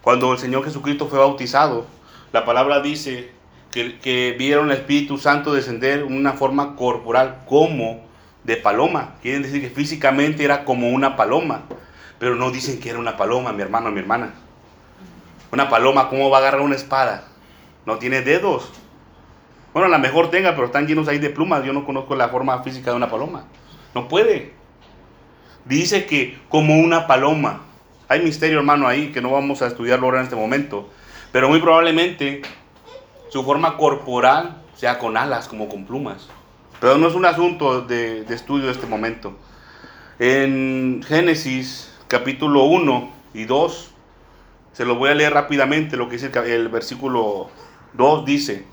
Cuando 0.00 0.32
el 0.32 0.38
Señor 0.38 0.62
Jesucristo 0.64 1.08
fue 1.08 1.18
bautizado, 1.18 1.86
la 2.32 2.44
palabra 2.44 2.80
dice 2.80 3.32
que, 3.72 4.36
vieron 4.38 4.70
el 4.70 4.76
Espíritu 4.76 5.18
Santo 5.18 5.52
descender 5.52 6.02
en 6.02 6.16
una 6.16 6.34
forma 6.34 6.76
corporal 6.76 7.42
como 7.48 8.06
de 8.44 8.56
paloma. 8.58 9.16
Quieren 9.22 9.42
decir 9.42 9.60
que 9.60 9.70
físicamente 9.70 10.44
era 10.44 10.64
como 10.64 10.90
una 10.90 11.16
paloma. 11.16 11.62
Pero 12.20 12.36
no 12.36 12.52
dicen 12.52 12.78
que 12.78 12.90
era 12.90 13.00
una 13.00 13.16
paloma, 13.16 13.52
mi 13.52 13.62
hermano, 13.62 13.90
mi 13.90 13.98
hermana. 13.98 14.43
Una 15.54 15.68
paloma, 15.68 16.08
¿cómo 16.08 16.30
va 16.30 16.38
a 16.38 16.40
agarrar 16.40 16.62
una 16.62 16.74
espada? 16.74 17.28
No 17.86 17.98
tiene 17.98 18.22
dedos. 18.22 18.72
Bueno, 19.72 19.86
a 19.86 19.88
lo 19.88 20.00
mejor 20.00 20.28
tenga, 20.28 20.56
pero 20.56 20.66
están 20.66 20.88
llenos 20.88 21.06
ahí 21.06 21.18
de 21.20 21.30
plumas. 21.30 21.64
Yo 21.64 21.72
no 21.72 21.86
conozco 21.86 22.16
la 22.16 22.28
forma 22.28 22.60
física 22.64 22.90
de 22.90 22.96
una 22.96 23.08
paloma. 23.08 23.44
No 23.94 24.08
puede. 24.08 24.52
Dice 25.64 26.06
que 26.06 26.40
como 26.48 26.76
una 26.80 27.06
paloma. 27.06 27.60
Hay 28.08 28.20
misterio, 28.20 28.58
hermano, 28.58 28.88
ahí 28.88 29.12
que 29.12 29.20
no 29.20 29.30
vamos 29.30 29.62
a 29.62 29.68
estudiarlo 29.68 30.06
ahora 30.06 30.18
en 30.18 30.24
este 30.24 30.34
momento. 30.34 30.90
Pero 31.30 31.48
muy 31.48 31.60
probablemente 31.60 32.42
su 33.28 33.44
forma 33.44 33.76
corporal 33.76 34.60
sea 34.74 34.98
con 34.98 35.16
alas, 35.16 35.46
como 35.46 35.68
con 35.68 35.84
plumas. 35.84 36.26
Pero 36.80 36.98
no 36.98 37.06
es 37.06 37.14
un 37.14 37.26
asunto 37.26 37.82
de, 37.82 38.22
estudio 38.28 38.66
de 38.66 38.72
este 38.72 38.88
momento. 38.88 39.38
En 40.18 41.00
Génesis 41.06 41.96
capítulo 42.08 42.64
1 42.64 43.12
y 43.34 43.44
2, 43.44 43.93
se 44.74 44.84
lo 44.84 44.96
voy 44.96 45.08
a 45.08 45.14
leer 45.14 45.32
rápidamente, 45.32 45.96
lo 45.96 46.08
que 46.08 46.16
dice 46.16 46.30
el, 46.34 46.50
el 46.50 46.68
versículo 46.68 47.48
2 47.94 48.24
dice, 48.26 48.64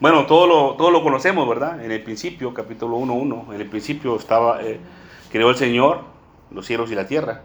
bueno, 0.00 0.26
todo 0.26 0.46
lo, 0.46 0.74
todo 0.76 0.90
lo 0.90 1.02
conocemos, 1.02 1.48
¿verdad? 1.48 1.84
En 1.84 1.90
el 1.90 2.02
principio, 2.02 2.54
capítulo 2.54 2.96
1, 2.96 3.12
1, 3.12 3.46
en 3.54 3.60
el 3.60 3.68
principio 3.68 4.16
estaba, 4.16 4.62
eh, 4.62 4.78
creó 5.30 5.50
el 5.50 5.56
Señor 5.56 6.02
los 6.50 6.64
cielos 6.64 6.90
y 6.92 6.94
la 6.94 7.06
tierra. 7.06 7.42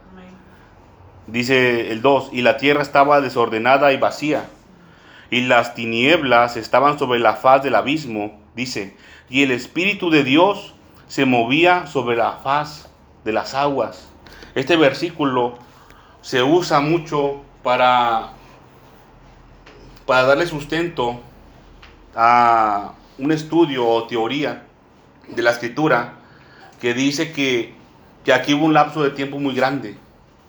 Dice 1.25 1.91
el 1.91 2.01
2, 2.01 2.29
y 2.33 2.41
la 2.41 2.57
tierra 2.57 2.83
estaba 2.83 3.19
desordenada 3.19 3.93
y 3.93 3.97
vacía, 3.97 4.47
y 5.31 5.41
las 5.41 5.73
tinieblas 5.73 6.55
estaban 6.55 6.99
sobre 6.99 7.19
la 7.19 7.35
faz 7.35 7.63
del 7.63 7.75
abismo, 7.75 8.39
dice, 8.55 8.95
y 9.29 9.41
el 9.41 9.51
Espíritu 9.51 10.11
de 10.11 10.23
Dios 10.23 10.75
se 11.07 11.25
movía 11.25 11.87
sobre 11.87 12.15
la 12.15 12.33
faz 12.43 12.89
de 13.25 13.33
las 13.33 13.55
aguas. 13.55 14.07
Este 14.53 14.75
versículo 14.75 15.57
se 16.21 16.43
usa 16.43 16.79
mucho 16.79 17.41
para, 17.63 18.33
para 20.05 20.23
darle 20.23 20.45
sustento 20.45 21.21
a 22.15 22.93
un 23.17 23.31
estudio 23.31 23.87
o 23.87 24.07
teoría 24.07 24.63
de 25.27 25.41
la 25.41 25.51
escritura 25.51 26.15
que 26.79 26.93
dice 26.93 27.31
que, 27.31 27.73
que 28.23 28.33
aquí 28.33 28.53
hubo 28.53 28.65
un 28.65 28.73
lapso 28.73 29.03
de 29.03 29.11
tiempo 29.11 29.39
muy 29.39 29.53
grande. 29.53 29.97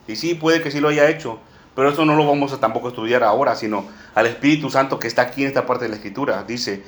Y 0.06 0.16
sí, 0.16 0.34
puede 0.34 0.62
que 0.62 0.70
sí 0.70 0.80
lo 0.80 0.88
haya 0.88 1.08
hecho, 1.08 1.38
pero 1.74 1.90
eso 1.90 2.04
no 2.04 2.16
lo 2.16 2.26
vamos 2.26 2.52
a 2.52 2.58
tampoco 2.58 2.88
estudiar 2.88 3.22
ahora, 3.22 3.54
sino 3.54 3.84
al 4.14 4.26
Espíritu 4.26 4.70
Santo 4.70 4.98
que 4.98 5.08
está 5.08 5.22
aquí 5.22 5.42
en 5.42 5.48
esta 5.48 5.66
parte 5.66 5.84
de 5.84 5.90
la 5.90 5.96
escritura. 5.96 6.42
Dice, 6.44 6.82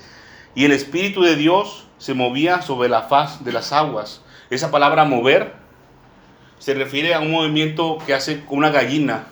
y 0.54 0.64
el 0.64 0.72
Espíritu 0.72 1.22
de 1.22 1.36
Dios 1.36 1.86
se 1.98 2.14
movía 2.14 2.62
sobre 2.62 2.88
la 2.88 3.02
faz 3.02 3.44
de 3.44 3.52
las 3.52 3.72
aguas. 3.72 4.22
Esa 4.50 4.70
palabra 4.70 5.04
mover 5.04 5.61
se 6.62 6.74
refiere 6.74 7.12
a 7.12 7.18
un 7.18 7.32
movimiento 7.32 7.98
que 8.06 8.14
hace 8.14 8.44
una 8.48 8.70
gallina, 8.70 9.24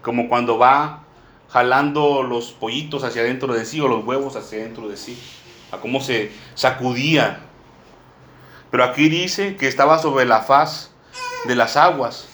como 0.00 0.28
cuando 0.28 0.58
va 0.58 1.02
jalando 1.50 2.22
los 2.22 2.52
pollitos 2.52 3.02
hacia 3.02 3.22
adentro 3.22 3.52
de 3.52 3.64
sí 3.64 3.80
o 3.80 3.88
los 3.88 4.04
huevos 4.04 4.36
hacia 4.36 4.60
adentro 4.60 4.88
de 4.88 4.96
sí, 4.96 5.18
a 5.72 5.78
cómo 5.78 6.00
se 6.00 6.30
sacudía. 6.54 7.40
Pero 8.70 8.84
aquí 8.84 9.08
dice 9.08 9.56
que 9.56 9.66
estaba 9.66 9.98
sobre 9.98 10.24
la 10.24 10.42
faz 10.42 10.92
de 11.46 11.56
las 11.56 11.76
aguas 11.76 12.28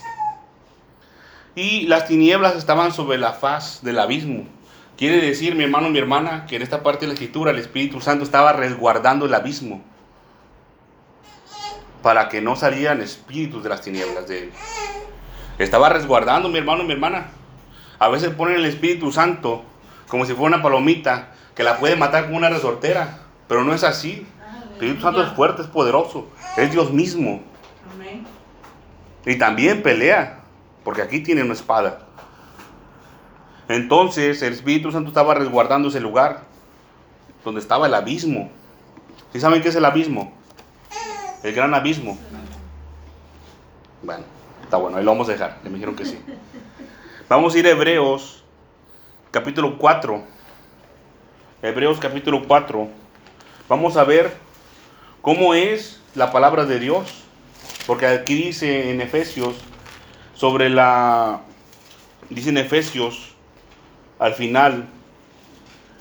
y 1.54 1.86
las 1.86 2.06
tinieblas 2.06 2.54
estaban 2.54 2.92
sobre 2.92 3.16
la 3.16 3.32
faz 3.32 3.82
del 3.82 3.98
abismo. 3.98 4.44
Quiere 4.98 5.22
decir, 5.22 5.54
mi 5.54 5.64
hermano, 5.64 5.88
mi 5.88 6.00
hermana, 6.00 6.44
que 6.44 6.56
en 6.56 6.62
esta 6.62 6.82
parte 6.82 7.06
de 7.06 7.06
la 7.06 7.14
escritura 7.14 7.50
el 7.50 7.58
Espíritu 7.58 8.02
Santo 8.02 8.24
estaba 8.24 8.52
resguardando 8.52 9.24
el 9.24 9.32
abismo 9.32 9.82
para 12.04 12.28
que 12.28 12.42
no 12.42 12.54
salieran 12.54 13.00
espíritus 13.00 13.62
de 13.62 13.70
las 13.70 13.80
tinieblas 13.80 14.28
de 14.28 14.40
él. 14.40 14.52
Estaba 15.58 15.88
resguardando, 15.88 16.50
mi 16.50 16.58
hermano, 16.58 16.84
mi 16.84 16.92
hermana. 16.92 17.28
A 17.98 18.08
veces 18.08 18.28
ponen 18.34 18.56
el 18.56 18.66
Espíritu 18.66 19.10
Santo 19.10 19.64
como 20.08 20.26
si 20.26 20.34
fuera 20.34 20.54
una 20.54 20.62
palomita 20.62 21.32
que 21.54 21.62
la 21.62 21.78
puede 21.78 21.96
matar 21.96 22.26
con 22.26 22.34
una 22.34 22.50
resortera, 22.50 23.20
pero 23.48 23.64
no 23.64 23.72
es 23.72 23.84
así. 23.84 24.26
El 24.66 24.72
Espíritu 24.72 25.00
Santo 25.00 25.22
es 25.22 25.32
fuerte, 25.32 25.62
es 25.62 25.68
poderoso, 25.68 26.28
es 26.58 26.70
Dios 26.70 26.92
mismo. 26.92 27.42
Y 29.24 29.38
también 29.38 29.82
pelea, 29.82 30.40
porque 30.84 31.00
aquí 31.00 31.20
tiene 31.20 31.42
una 31.42 31.54
espada. 31.54 32.00
Entonces 33.66 34.42
el 34.42 34.52
Espíritu 34.52 34.92
Santo 34.92 35.08
estaba 35.08 35.32
resguardando 35.32 35.88
ese 35.88 36.00
lugar 36.00 36.42
donde 37.46 37.62
estaba 37.62 37.86
el 37.86 37.94
abismo. 37.94 38.50
¿Sí 39.32 39.40
saben 39.40 39.62
qué 39.62 39.70
es 39.70 39.76
el 39.76 39.86
abismo? 39.86 40.43
El 41.44 41.52
gran 41.52 41.74
abismo. 41.74 42.16
Bueno, 44.02 44.24
está 44.62 44.78
bueno, 44.78 44.96
ahí 44.96 45.04
lo 45.04 45.10
vamos 45.10 45.28
a 45.28 45.32
dejar. 45.32 45.58
Me 45.62 45.68
dijeron 45.68 45.94
que 45.94 46.06
sí. 46.06 46.18
Vamos 47.28 47.54
a 47.54 47.58
ir 47.58 47.66
a 47.66 47.70
Hebreos, 47.70 48.42
capítulo 49.30 49.76
4. 49.76 50.24
Hebreos, 51.60 51.98
capítulo 51.98 52.44
4. 52.48 52.88
Vamos 53.68 53.98
a 53.98 54.04
ver 54.04 54.32
cómo 55.20 55.52
es 55.52 56.00
la 56.14 56.32
palabra 56.32 56.64
de 56.64 56.80
Dios. 56.80 57.24
Porque 57.86 58.06
aquí 58.06 58.34
dice 58.36 58.90
en 58.90 59.02
Efesios 59.02 59.54
sobre 60.32 60.70
la. 60.70 61.42
Dice 62.30 62.48
en 62.48 62.56
Efesios 62.56 63.34
al 64.18 64.32
final. 64.32 64.86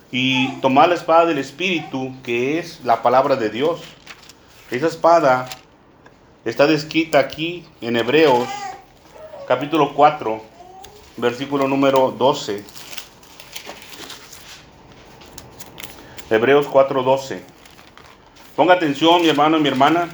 Y 0.10 0.54
tomar 0.62 0.88
la 0.88 0.96
espada 0.96 1.26
del 1.26 1.40
Espíritu, 1.40 2.16
que 2.24 2.60
es 2.60 2.80
la 2.86 3.02
palabra 3.04 3.36
de 3.36 3.50
Dios 3.50 3.82
esa 4.76 4.88
espada 4.88 5.46
está 6.46 6.66
descrita 6.66 7.20
aquí 7.20 7.64
en 7.80 7.96
Hebreos 7.96 8.48
capítulo 9.48 9.94
4, 9.94 10.42
versículo 11.18 11.68
número 11.68 12.10
12. 12.18 12.64
Hebreos 16.32 16.66
4, 16.66 17.04
12. 17.04 17.44
Ponga 18.56 18.74
atención, 18.74 19.22
mi 19.22 19.30
hermano 19.30 19.58
y 19.58 19.62
mi 19.62 19.70
hermana, 19.70 20.10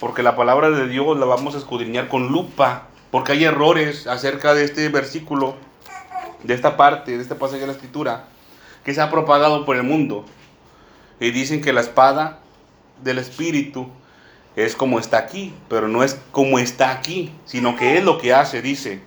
porque 0.00 0.24
la 0.24 0.34
palabra 0.34 0.70
de 0.70 0.88
Dios 0.88 1.16
la 1.16 1.26
vamos 1.26 1.54
a 1.54 1.58
escudriñar 1.58 2.08
con 2.08 2.32
lupa, 2.32 2.88
porque 3.12 3.32
hay 3.32 3.44
errores 3.44 4.08
acerca 4.08 4.52
de 4.52 4.64
este 4.64 4.88
versículo, 4.88 5.54
de 6.42 6.54
esta 6.54 6.76
parte, 6.76 7.16
de 7.16 7.22
este 7.22 7.36
pasaje 7.36 7.60
de 7.60 7.66
la 7.68 7.74
escritura, 7.74 8.24
que 8.84 8.94
se 8.94 9.00
ha 9.00 9.12
propagado 9.12 9.64
por 9.64 9.76
el 9.76 9.84
mundo. 9.84 10.24
Y 11.20 11.30
dicen 11.30 11.62
que 11.62 11.72
la 11.72 11.82
espada 11.82 12.41
del 13.00 13.18
Espíritu 13.18 13.88
es 14.56 14.76
como 14.76 14.98
está 14.98 15.18
aquí, 15.18 15.54
pero 15.68 15.88
no 15.88 16.02
es 16.02 16.20
como 16.30 16.58
está 16.58 16.90
aquí, 16.90 17.32
sino 17.46 17.76
que 17.76 17.98
es 17.98 18.04
lo 18.04 18.18
que 18.18 18.34
hace, 18.34 18.60
dice. 18.60 19.00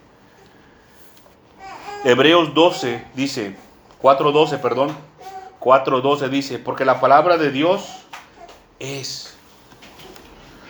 Hebreos 2.03 2.53
12 2.53 3.03
dice, 3.15 3.55
4.12, 4.01 4.59
perdón, 4.59 4.95
4.12 5.59 6.29
dice, 6.29 6.59
porque 6.59 6.85
la 6.85 6.99
palabra 6.99 7.37
de 7.37 7.51
Dios 7.51 7.87
es. 8.79 9.35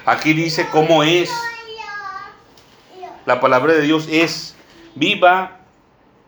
Aquí 0.06 0.34
dice 0.34 0.68
cómo 0.72 1.04
es. 1.04 1.30
La 3.26 3.40
palabra 3.40 3.74
de 3.74 3.82
Dios 3.82 4.08
es 4.10 4.56
viva 4.94 5.60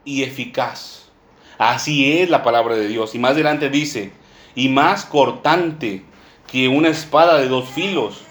y 0.04 0.24
eficaz. 0.24 1.10
Así 1.58 2.20
es 2.20 2.30
la 2.30 2.44
palabra 2.44 2.76
de 2.76 2.88
Dios. 2.88 3.14
Y 3.14 3.20
más 3.20 3.32
adelante 3.32 3.70
dice, 3.70 4.12
y 4.56 4.70
más 4.70 5.06
cortante 5.06 6.04
que 6.48 6.68
una 6.68 6.90
espada 6.90 7.38
de 7.38 7.48
dos 7.48 7.70
filos. 7.70 8.24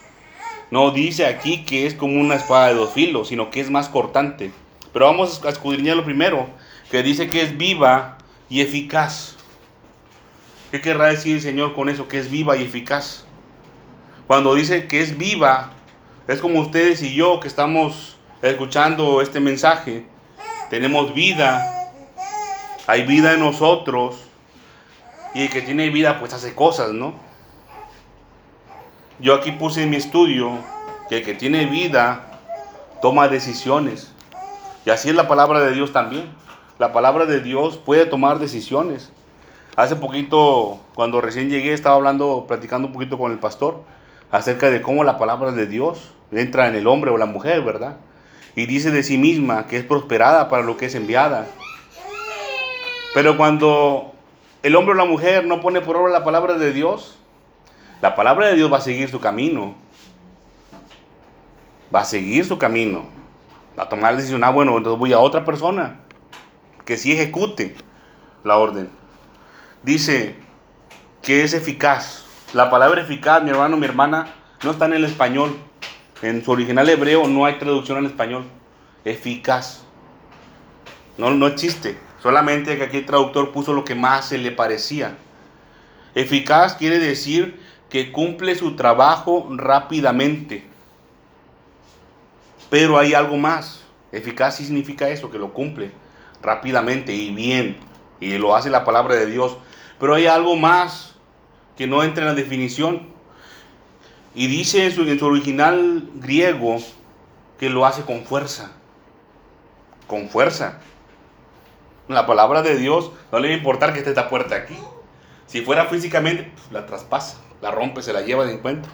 No 0.70 0.90
dice 0.90 1.26
aquí 1.26 1.64
que 1.64 1.86
es 1.86 1.94
como 1.94 2.20
una 2.20 2.34
espada 2.34 2.68
de 2.68 2.74
dos 2.74 2.92
filos, 2.92 3.28
sino 3.28 3.50
que 3.50 3.60
es 3.60 3.70
más 3.70 3.88
cortante. 3.88 4.50
Pero 4.92 5.06
vamos 5.06 5.42
a 5.44 5.50
escudriñar 5.50 5.96
lo 5.96 6.04
primero, 6.04 6.48
que 6.90 7.02
dice 7.02 7.28
que 7.28 7.42
es 7.42 7.56
viva 7.56 8.18
y 8.48 8.60
eficaz. 8.60 9.36
¿Qué 10.70 10.80
querrá 10.80 11.06
decir 11.06 11.36
el 11.36 11.42
Señor 11.42 11.74
con 11.74 11.88
eso, 11.88 12.08
que 12.08 12.18
es 12.18 12.30
viva 12.30 12.56
y 12.56 12.62
eficaz? 12.64 13.24
Cuando 14.26 14.54
dice 14.54 14.88
que 14.88 15.00
es 15.00 15.16
viva, 15.16 15.72
es 16.26 16.40
como 16.40 16.60
ustedes 16.60 17.02
y 17.02 17.14
yo 17.14 17.38
que 17.38 17.48
estamos 17.48 18.16
escuchando 18.42 19.20
este 19.22 19.38
mensaje. 19.38 20.04
Tenemos 20.68 21.14
vida 21.14 21.76
hay 22.86 23.02
vida 23.04 23.34
en 23.34 23.40
nosotros 23.40 24.16
y 25.34 25.42
el 25.42 25.50
que 25.50 25.60
tiene 25.60 25.90
vida 25.90 26.20
pues 26.20 26.32
hace 26.32 26.54
cosas, 26.54 26.92
¿no? 26.92 27.14
Yo 29.18 29.34
aquí 29.34 29.52
puse 29.52 29.82
en 29.82 29.88
mi 29.88 29.96
estudio 29.96 30.50
que 31.08 31.18
el 31.18 31.24
que 31.24 31.32
tiene 31.32 31.64
vida 31.64 32.26
toma 33.00 33.28
decisiones. 33.28 34.12
Y 34.84 34.90
así 34.90 35.08
es 35.08 35.14
la 35.14 35.26
palabra 35.26 35.60
de 35.60 35.72
Dios 35.72 35.92
también. 35.92 36.26
La 36.78 36.92
palabra 36.92 37.24
de 37.24 37.40
Dios 37.40 37.78
puede 37.78 38.04
tomar 38.04 38.38
decisiones. 38.38 39.10
Hace 39.74 39.96
poquito, 39.96 40.80
cuando 40.94 41.22
recién 41.22 41.48
llegué, 41.48 41.72
estaba 41.72 41.96
hablando, 41.96 42.44
platicando 42.46 42.88
un 42.88 42.92
poquito 42.92 43.16
con 43.16 43.32
el 43.32 43.38
pastor 43.38 43.80
acerca 44.30 44.68
de 44.68 44.82
cómo 44.82 45.02
la 45.02 45.16
palabra 45.16 45.52
de 45.52 45.66
Dios 45.66 46.12
entra 46.30 46.68
en 46.68 46.74
el 46.74 46.86
hombre 46.86 47.10
o 47.10 47.16
la 47.16 47.26
mujer, 47.26 47.62
¿verdad? 47.62 47.96
Y 48.54 48.66
dice 48.66 48.90
de 48.90 49.02
sí 49.02 49.16
misma 49.16 49.66
que 49.66 49.78
es 49.78 49.84
prosperada 49.84 50.50
para 50.50 50.62
lo 50.62 50.76
que 50.76 50.86
es 50.86 50.94
enviada. 50.94 51.46
Pero 53.14 53.38
cuando 53.38 54.12
el 54.62 54.76
hombre 54.76 54.92
o 54.92 54.96
la 54.98 55.06
mujer 55.06 55.46
no 55.46 55.62
pone 55.62 55.80
por 55.80 55.96
obra 55.96 56.12
la 56.12 56.24
palabra 56.24 56.58
de 56.58 56.74
Dios, 56.74 57.15
la 58.06 58.14
palabra 58.14 58.46
de 58.46 58.54
Dios 58.54 58.72
va 58.72 58.76
a 58.76 58.80
seguir 58.80 59.10
su 59.10 59.18
camino. 59.18 59.74
Va 61.92 62.02
a 62.02 62.04
seguir 62.04 62.44
su 62.44 62.56
camino. 62.56 63.04
Va 63.76 63.82
a 63.82 63.88
tomar 63.88 64.12
la 64.12 64.18
decisión, 64.18 64.44
ah, 64.44 64.50
bueno, 64.50 64.76
entonces 64.76 64.96
voy 64.96 65.12
a 65.12 65.18
otra 65.18 65.44
persona 65.44 65.96
que 66.84 66.96
sí 66.96 67.10
ejecute 67.10 67.74
la 68.44 68.58
orden. 68.58 68.90
Dice 69.82 70.36
que 71.20 71.42
es 71.42 71.52
eficaz. 71.52 72.24
La 72.52 72.70
palabra 72.70 73.02
eficaz, 73.02 73.42
mi 73.42 73.50
hermano, 73.50 73.76
mi 73.76 73.86
hermana, 73.86 74.28
no 74.62 74.70
está 74.70 74.84
en 74.84 74.92
el 74.92 75.04
español. 75.04 75.56
En 76.22 76.44
su 76.44 76.52
original 76.52 76.88
hebreo 76.88 77.26
no 77.26 77.44
hay 77.44 77.58
traducción 77.58 77.98
al 77.98 78.06
español. 78.06 78.44
Eficaz. 79.04 79.82
No, 81.18 81.30
no 81.32 81.48
existe. 81.48 81.98
Solamente 82.22 82.76
que 82.76 82.84
aquí 82.84 82.98
el 82.98 83.06
traductor 83.06 83.50
puso 83.50 83.72
lo 83.72 83.84
que 83.84 83.96
más 83.96 84.28
se 84.28 84.38
le 84.38 84.52
parecía. 84.52 85.16
Eficaz 86.14 86.76
quiere 86.76 87.00
decir 87.00 87.66
que 87.88 88.12
cumple 88.12 88.54
su 88.54 88.76
trabajo 88.76 89.48
rápidamente. 89.50 90.64
Pero 92.70 92.98
hay 92.98 93.14
algo 93.14 93.36
más. 93.36 93.84
Eficaz 94.12 94.56
significa 94.56 95.08
eso, 95.08 95.30
que 95.30 95.38
lo 95.38 95.52
cumple 95.52 95.92
rápidamente 96.42 97.12
y 97.12 97.34
bien. 97.34 97.76
Y 98.20 98.38
lo 98.38 98.56
hace 98.56 98.70
la 98.70 98.84
palabra 98.84 99.14
de 99.14 99.26
Dios. 99.26 99.56
Pero 99.98 100.14
hay 100.14 100.26
algo 100.26 100.56
más 100.56 101.14
que 101.76 101.86
no 101.86 102.02
entra 102.02 102.22
en 102.22 102.28
la 102.28 102.34
definición. 102.34 103.08
Y 104.34 104.48
dice 104.48 104.84
en 104.84 104.92
su, 104.92 105.02
en 105.02 105.18
su 105.18 105.26
original 105.26 106.10
griego 106.14 106.78
que 107.58 107.70
lo 107.70 107.86
hace 107.86 108.02
con 108.02 108.24
fuerza. 108.24 108.72
Con 110.06 110.28
fuerza. 110.28 110.80
La 112.08 112.26
palabra 112.26 112.62
de 112.62 112.76
Dios 112.76 113.10
no 113.32 113.38
le 113.38 113.48
va 113.48 113.54
a 113.54 113.56
importar 113.56 113.92
que 113.92 113.98
esté 113.98 114.10
esta 114.10 114.28
puerta 114.28 114.54
aquí. 114.54 114.76
Si 115.46 115.62
fuera 115.62 115.86
físicamente, 115.86 116.52
pues, 116.54 116.72
la 116.72 116.86
traspasa, 116.86 117.38
la 117.60 117.70
rompe, 117.70 118.02
se 118.02 118.12
la 118.12 118.22
lleva 118.22 118.44
de 118.44 118.54
encuentro. 118.54 118.90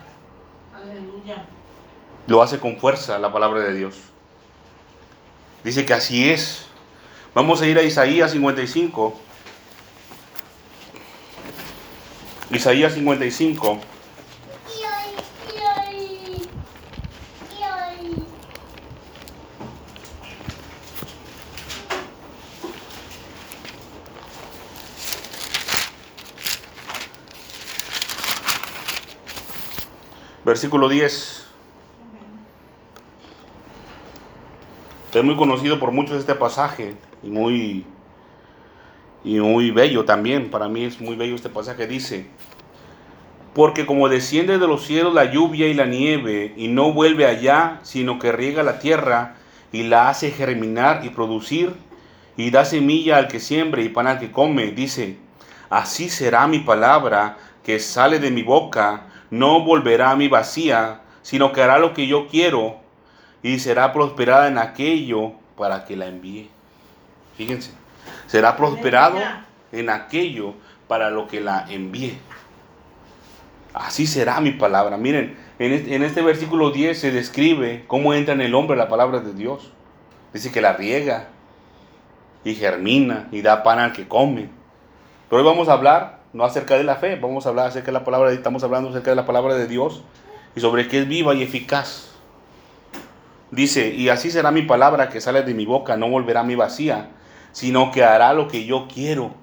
Aleluya. 0.75 1.45
Lo 2.27 2.43
hace 2.43 2.59
con 2.59 2.77
fuerza 2.79 3.19
la 3.19 3.33
palabra 3.33 3.61
de 3.61 3.75
Dios. 3.75 3.97
Dice 5.65 5.85
que 5.85 5.95
así 5.95 6.31
es. 6.31 6.67
Vamos 7.35 7.63
a 7.63 7.67
ir 7.67 7.79
a 7.79 7.83
Isaías 7.83 8.33
55. 8.33 9.15
Isaías 12.51 12.93
55. 12.95 13.81
Versículo 30.45 30.89
10. 30.89 31.47
Es 35.15 35.25
muy 35.25 35.37
conocido 35.37 35.79
por 35.79 35.93
muchos 35.93 36.19
este 36.19 36.35
pasaje 36.35 36.97
y 37.23 37.29
muy, 37.29 37.87
y 39.23 39.39
muy 39.39 39.71
bello 39.71 40.05
también. 40.05 40.51
Para 40.51 40.69
mí 40.69 40.85
es 40.85 41.01
muy 41.01 41.15
bello 41.15 41.37
este 41.37 41.49
pasaje. 41.49 41.87
Dice, 41.87 42.27
porque 43.55 43.87
como 43.87 44.09
desciende 44.09 44.59
de 44.59 44.67
los 44.67 44.85
cielos 44.85 45.15
la 45.15 45.31
lluvia 45.31 45.69
y 45.69 45.75
la 45.75 45.87
nieve 45.87 46.55
y 46.57 46.67
no 46.67 46.93
vuelve 46.93 47.27
allá, 47.27 47.79
sino 47.83 48.19
que 48.19 48.33
riega 48.33 48.65
la 48.65 48.81
tierra 48.81 49.37
y 49.71 49.85
la 49.85 50.09
hace 50.09 50.33
germinar 50.33 51.05
y 51.05 51.11
producir 51.11 51.75
y 52.37 52.51
da 52.51 52.65
semilla 52.65 53.19
al 53.19 53.29
que 53.29 53.39
siembre 53.39 53.85
y 53.85 53.91
pan 53.91 54.09
al 54.09 54.19
que 54.19 54.33
come, 54.33 54.73
dice, 54.73 55.19
así 55.71 56.09
será 56.09 56.49
mi 56.49 56.61
palabra 56.61 57.37
que 57.63 57.79
sale 57.79 58.19
de 58.19 58.31
mi 58.33 58.43
boca 58.43 59.07
no 59.33 59.65
volverá 59.65 60.11
a 60.11 60.17
mi 60.17 60.29
vacía, 60.29 61.01
sino 61.23 61.53
que 61.53 61.63
hará 61.63 61.79
lo 61.79 61.95
que 61.95 62.07
yo 62.07 62.29
quiero 62.29 62.77
y 63.43 63.59
será 63.61 63.95
prosperada 63.95 64.47
en 64.47 64.59
aquello 64.59 65.33
para 65.57 65.87
que 65.87 65.97
la 65.97 66.07
envíe. 66.07 66.51
Fíjense, 67.39 67.71
será 68.27 68.59
prosperado 68.59 69.19
en 69.73 69.89
aquello 69.89 70.53
para 70.87 71.09
lo 71.09 71.29
que 71.29 71.41
la 71.41 71.65
envíe. 71.71 72.19
Así 73.73 74.07
será 74.07 74.39
mi 74.43 74.51
palabra. 74.51 74.99
Miren, 74.99 75.35
en 75.59 75.73
este, 75.73 75.95
en 75.95 76.03
este 76.03 76.21
versículo 76.21 76.71
10 76.71 77.01
se 77.01 77.11
describe 77.11 77.85
cómo 77.87 78.13
entra 78.13 78.35
en 78.35 78.43
el 78.43 78.55
hombre 78.55 78.77
la 78.77 78.89
palabra 78.89 79.21
de 79.21 79.33
Dios. 79.33 79.73
Dice 80.35 80.53
que 80.53 80.61
la 80.61 80.75
riega 80.75 81.29
y 82.45 82.55
germina 82.55 83.29
y 83.33 83.41
da 83.41 83.63
pan 83.63 83.79
al 83.79 83.95
que 83.95 84.07
come. 84.07 84.51
Pero 85.31 85.41
hoy 85.41 85.49
vamos 85.49 85.71
a 85.71 85.73
hablar 85.73 86.22
no 86.33 86.45
acerca 86.45 86.77
de 86.77 86.85
la 86.85 86.97
fe, 86.97 87.17
vamos 87.17 87.47
a 87.47 87.51
hablar 87.51 87.67
acerca 87.67 87.87
de 87.87 87.93
la 87.93 88.05
palabra, 88.05 88.33
estamos 88.33 88.63
hablando 88.65 88.89
acerca 88.89 89.11
de 89.11 89.17
la 89.17 89.27
palabra 89.27 89.55
de 89.55 89.67
Dios 89.67 90.03
y 90.57 90.61
sobre 90.61 90.89
que 90.89 91.01
es 91.01 91.09
viva 91.09 91.35
y 91.35 91.43
eficaz. 91.43 92.11
Dice, 93.51 93.89
y 93.95 94.09
así 94.09 94.31
será 94.31 94.51
mi 94.51 94.63
palabra 94.63 95.11
que 95.11 95.21
sale 95.21 95.43
de 95.43 95.53
mi 95.53 95.67
boca, 95.67 95.97
no 95.97 96.09
volverá 96.09 96.41
a 96.41 96.45
mi 96.45 96.55
vacía, 96.55 97.11
sino 97.53 97.91
que 97.93 98.03
hará 98.03 98.33
lo 98.33 98.49
que 98.49 98.65
yo 98.65 98.89
quiero. 98.93 99.35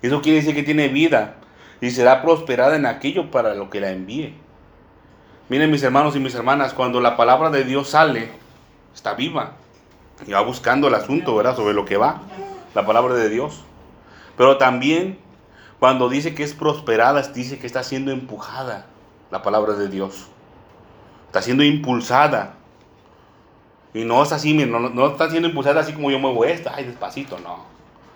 Eso 0.00 0.22
quiere 0.22 0.38
decir 0.38 0.54
que 0.54 0.62
tiene 0.62 0.88
vida 0.88 1.36
y 1.82 1.90
será 1.90 2.22
prosperada 2.22 2.76
en 2.76 2.86
aquello 2.86 3.30
para 3.30 3.54
lo 3.54 3.68
que 3.68 3.80
la 3.80 3.90
envíe. 3.90 4.34
Miren 5.50 5.70
mis 5.70 5.82
hermanos 5.82 6.16
y 6.16 6.18
mis 6.18 6.34
hermanas, 6.34 6.72
cuando 6.72 7.02
la 7.02 7.18
palabra 7.18 7.50
de 7.50 7.64
Dios 7.64 7.90
sale, 7.90 8.30
está 8.94 9.12
viva 9.12 9.52
y 10.26 10.32
va 10.32 10.40
buscando 10.40 10.88
el 10.88 10.94
asunto, 10.94 11.36
¿verdad? 11.36 11.56
Sobre 11.56 11.74
lo 11.74 11.84
que 11.84 11.98
va, 11.98 12.22
la 12.74 12.86
palabra 12.86 13.14
de 13.14 13.28
Dios. 13.28 13.64
Pero 14.38 14.56
también 14.56 15.18
cuando 15.84 16.08
dice 16.08 16.34
que 16.34 16.44
es 16.44 16.54
prosperada, 16.54 17.20
dice 17.20 17.58
que 17.58 17.66
está 17.66 17.82
siendo 17.82 18.10
empujada 18.10 18.86
la 19.30 19.42
palabra 19.42 19.74
de 19.74 19.88
Dios. 19.88 20.28
Está 21.26 21.42
siendo 21.42 21.62
impulsada. 21.62 22.54
Y 23.92 24.06
no 24.06 24.22
es 24.22 24.32
así, 24.32 24.54
no, 24.54 24.80
no 24.80 25.06
está 25.08 25.28
siendo 25.28 25.46
impulsada 25.46 25.82
así 25.82 25.92
como 25.92 26.10
yo 26.10 26.18
muevo 26.18 26.46
esta, 26.46 26.74
ay, 26.74 26.84
despacito, 26.84 27.38
no. 27.38 27.66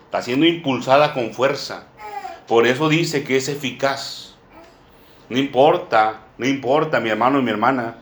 Está 0.06 0.22
siendo 0.22 0.46
impulsada 0.46 1.12
con 1.12 1.34
fuerza. 1.34 1.88
Por 2.46 2.66
eso 2.66 2.88
dice 2.88 3.22
que 3.22 3.36
es 3.36 3.50
eficaz. 3.50 4.34
No 5.28 5.36
importa, 5.36 6.20
no 6.38 6.46
importa, 6.46 7.00
mi 7.00 7.10
hermano 7.10 7.38
y 7.38 7.42
mi 7.42 7.50
hermana, 7.50 7.96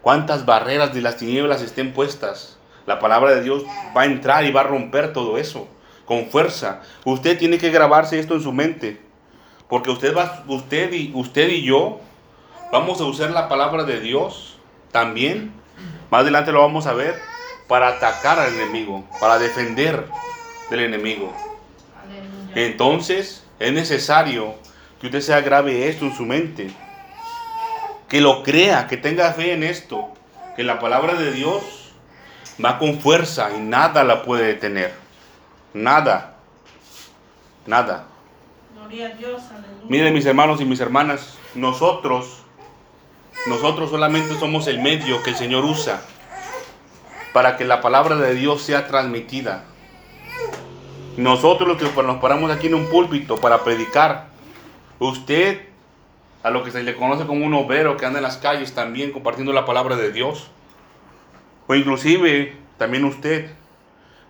cuántas 0.00 0.46
barreras 0.46 0.94
de 0.94 1.00
las 1.00 1.16
tinieblas 1.16 1.62
estén 1.62 1.92
puestas. 1.92 2.58
La 2.86 2.98
palabra 2.98 3.30
de 3.30 3.44
Dios 3.44 3.62
va 3.96 4.00
a 4.00 4.06
entrar 4.06 4.44
y 4.44 4.50
va 4.50 4.62
a 4.62 4.64
romper 4.64 5.12
todo 5.12 5.38
eso 5.38 5.68
con 6.06 6.26
fuerza. 6.26 6.80
Usted 7.04 7.38
tiene 7.38 7.58
que 7.58 7.70
grabarse 7.70 8.18
esto 8.18 8.34
en 8.34 8.42
su 8.42 8.52
mente. 8.52 9.11
Porque 9.72 9.90
usted, 9.90 10.14
va, 10.14 10.44
usted, 10.48 10.92
y, 10.92 11.12
usted 11.14 11.48
y 11.48 11.62
yo 11.62 11.98
vamos 12.70 13.00
a 13.00 13.04
usar 13.04 13.30
la 13.30 13.48
palabra 13.48 13.84
de 13.84 14.00
Dios 14.00 14.58
también. 14.90 15.50
Más 16.10 16.20
adelante 16.20 16.52
lo 16.52 16.60
vamos 16.60 16.86
a 16.86 16.92
ver 16.92 17.18
para 17.68 17.88
atacar 17.88 18.38
al 18.38 18.52
enemigo, 18.52 19.02
para 19.18 19.38
defender 19.38 20.04
del 20.68 20.80
enemigo. 20.80 21.32
Entonces 22.54 23.46
es 23.58 23.72
necesario 23.72 24.56
que 25.00 25.06
usted 25.06 25.22
se 25.22 25.32
agrave 25.32 25.88
esto 25.88 26.04
en 26.04 26.14
su 26.14 26.26
mente, 26.26 26.70
que 28.10 28.20
lo 28.20 28.42
crea, 28.42 28.88
que 28.88 28.98
tenga 28.98 29.32
fe 29.32 29.54
en 29.54 29.62
esto, 29.62 30.10
que 30.54 30.64
la 30.64 30.80
palabra 30.80 31.14
de 31.14 31.32
Dios 31.32 31.94
va 32.62 32.78
con 32.78 33.00
fuerza 33.00 33.48
y 33.56 33.60
nada 33.60 34.04
la 34.04 34.22
puede 34.22 34.48
detener. 34.48 34.92
Nada. 35.72 36.34
Nada. 37.64 38.11
Miren 39.88 40.12
mis 40.12 40.26
hermanos 40.26 40.60
y 40.60 40.66
mis 40.66 40.80
hermanas, 40.80 41.38
nosotros, 41.54 42.42
nosotros 43.46 43.90
solamente 43.90 44.38
somos 44.38 44.66
el 44.66 44.80
medio 44.80 45.22
que 45.22 45.30
el 45.30 45.36
Señor 45.36 45.64
usa 45.64 46.02
para 47.32 47.56
que 47.56 47.64
la 47.64 47.80
palabra 47.80 48.16
de 48.16 48.34
Dios 48.34 48.60
sea 48.60 48.86
transmitida. 48.86 49.64
Nosotros 51.16 51.68
los 51.68 51.78
que 51.78 52.02
nos 52.02 52.18
paramos 52.18 52.50
aquí 52.50 52.66
en 52.66 52.74
un 52.74 52.86
púlpito 52.90 53.38
para 53.38 53.64
predicar, 53.64 54.28
usted, 54.98 55.68
a 56.42 56.50
lo 56.50 56.62
que 56.62 56.70
se 56.70 56.82
le 56.82 56.94
conoce 56.94 57.26
como 57.26 57.46
un 57.46 57.54
obrero 57.54 57.96
que 57.96 58.04
anda 58.04 58.18
en 58.18 58.24
las 58.24 58.36
calles 58.36 58.74
también 58.74 59.12
compartiendo 59.12 59.52
la 59.52 59.64
palabra 59.64 59.96
de 59.96 60.12
Dios, 60.12 60.50
o 61.66 61.74
inclusive 61.74 62.56
también 62.76 63.04
usted 63.04 63.50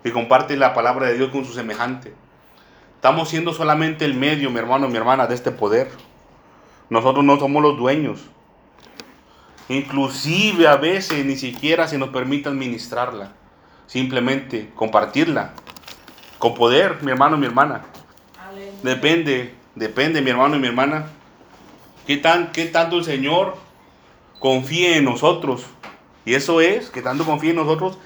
que 0.03 0.11
comparte 0.11 0.55
la 0.55 0.73
palabra 0.73 1.07
de 1.07 1.17
Dios 1.17 1.31
con 1.31 1.43
su 1.43 1.53
semejante. 1.53 2.13
Estamos 3.03 3.27
siendo 3.27 3.53
solamente 3.53 4.05
el 4.05 4.13
medio, 4.13 4.49
mi 4.49 4.59
hermano, 4.59 4.87
mi 4.87 4.95
hermana, 4.95 5.27
de 5.27 5.35
este 5.35 5.51
poder. 5.51 5.91
Nosotros 6.89 7.25
no 7.25 7.37
somos 7.37 7.61
los 7.61 7.77
dueños. 7.77 8.21
Inclusive 9.67 10.69
a 10.69 10.77
veces 10.77 11.25
ni 11.25 11.35
siquiera 11.35 11.85
se 11.89 11.97
nos 11.97 12.11
permite 12.11 12.47
administrarla. 12.47 13.33
Simplemente 13.87 14.69
compartirla. 14.73 15.51
Con 16.39 16.53
poder, 16.53 16.99
mi 17.01 17.11
hermano, 17.11 17.35
mi 17.35 17.45
hermana. 17.45 17.81
Depende, 18.83 19.53
depende, 19.75 20.21
mi 20.21 20.29
hermano 20.29 20.55
y 20.55 20.59
mi 20.59 20.67
hermana. 20.67 21.07
¿Qué, 22.07 22.15
tan, 22.15 22.53
qué 22.53 22.67
tanto 22.67 22.95
el 22.95 23.03
Señor 23.03 23.57
confía 24.39 24.95
en 24.95 25.03
nosotros? 25.03 25.65
Y 26.23 26.35
eso 26.35 26.61
es, 26.61 26.89
que 26.89 27.01
tanto 27.01 27.25
confía 27.25 27.49
en 27.49 27.57
nosotros 27.57 27.97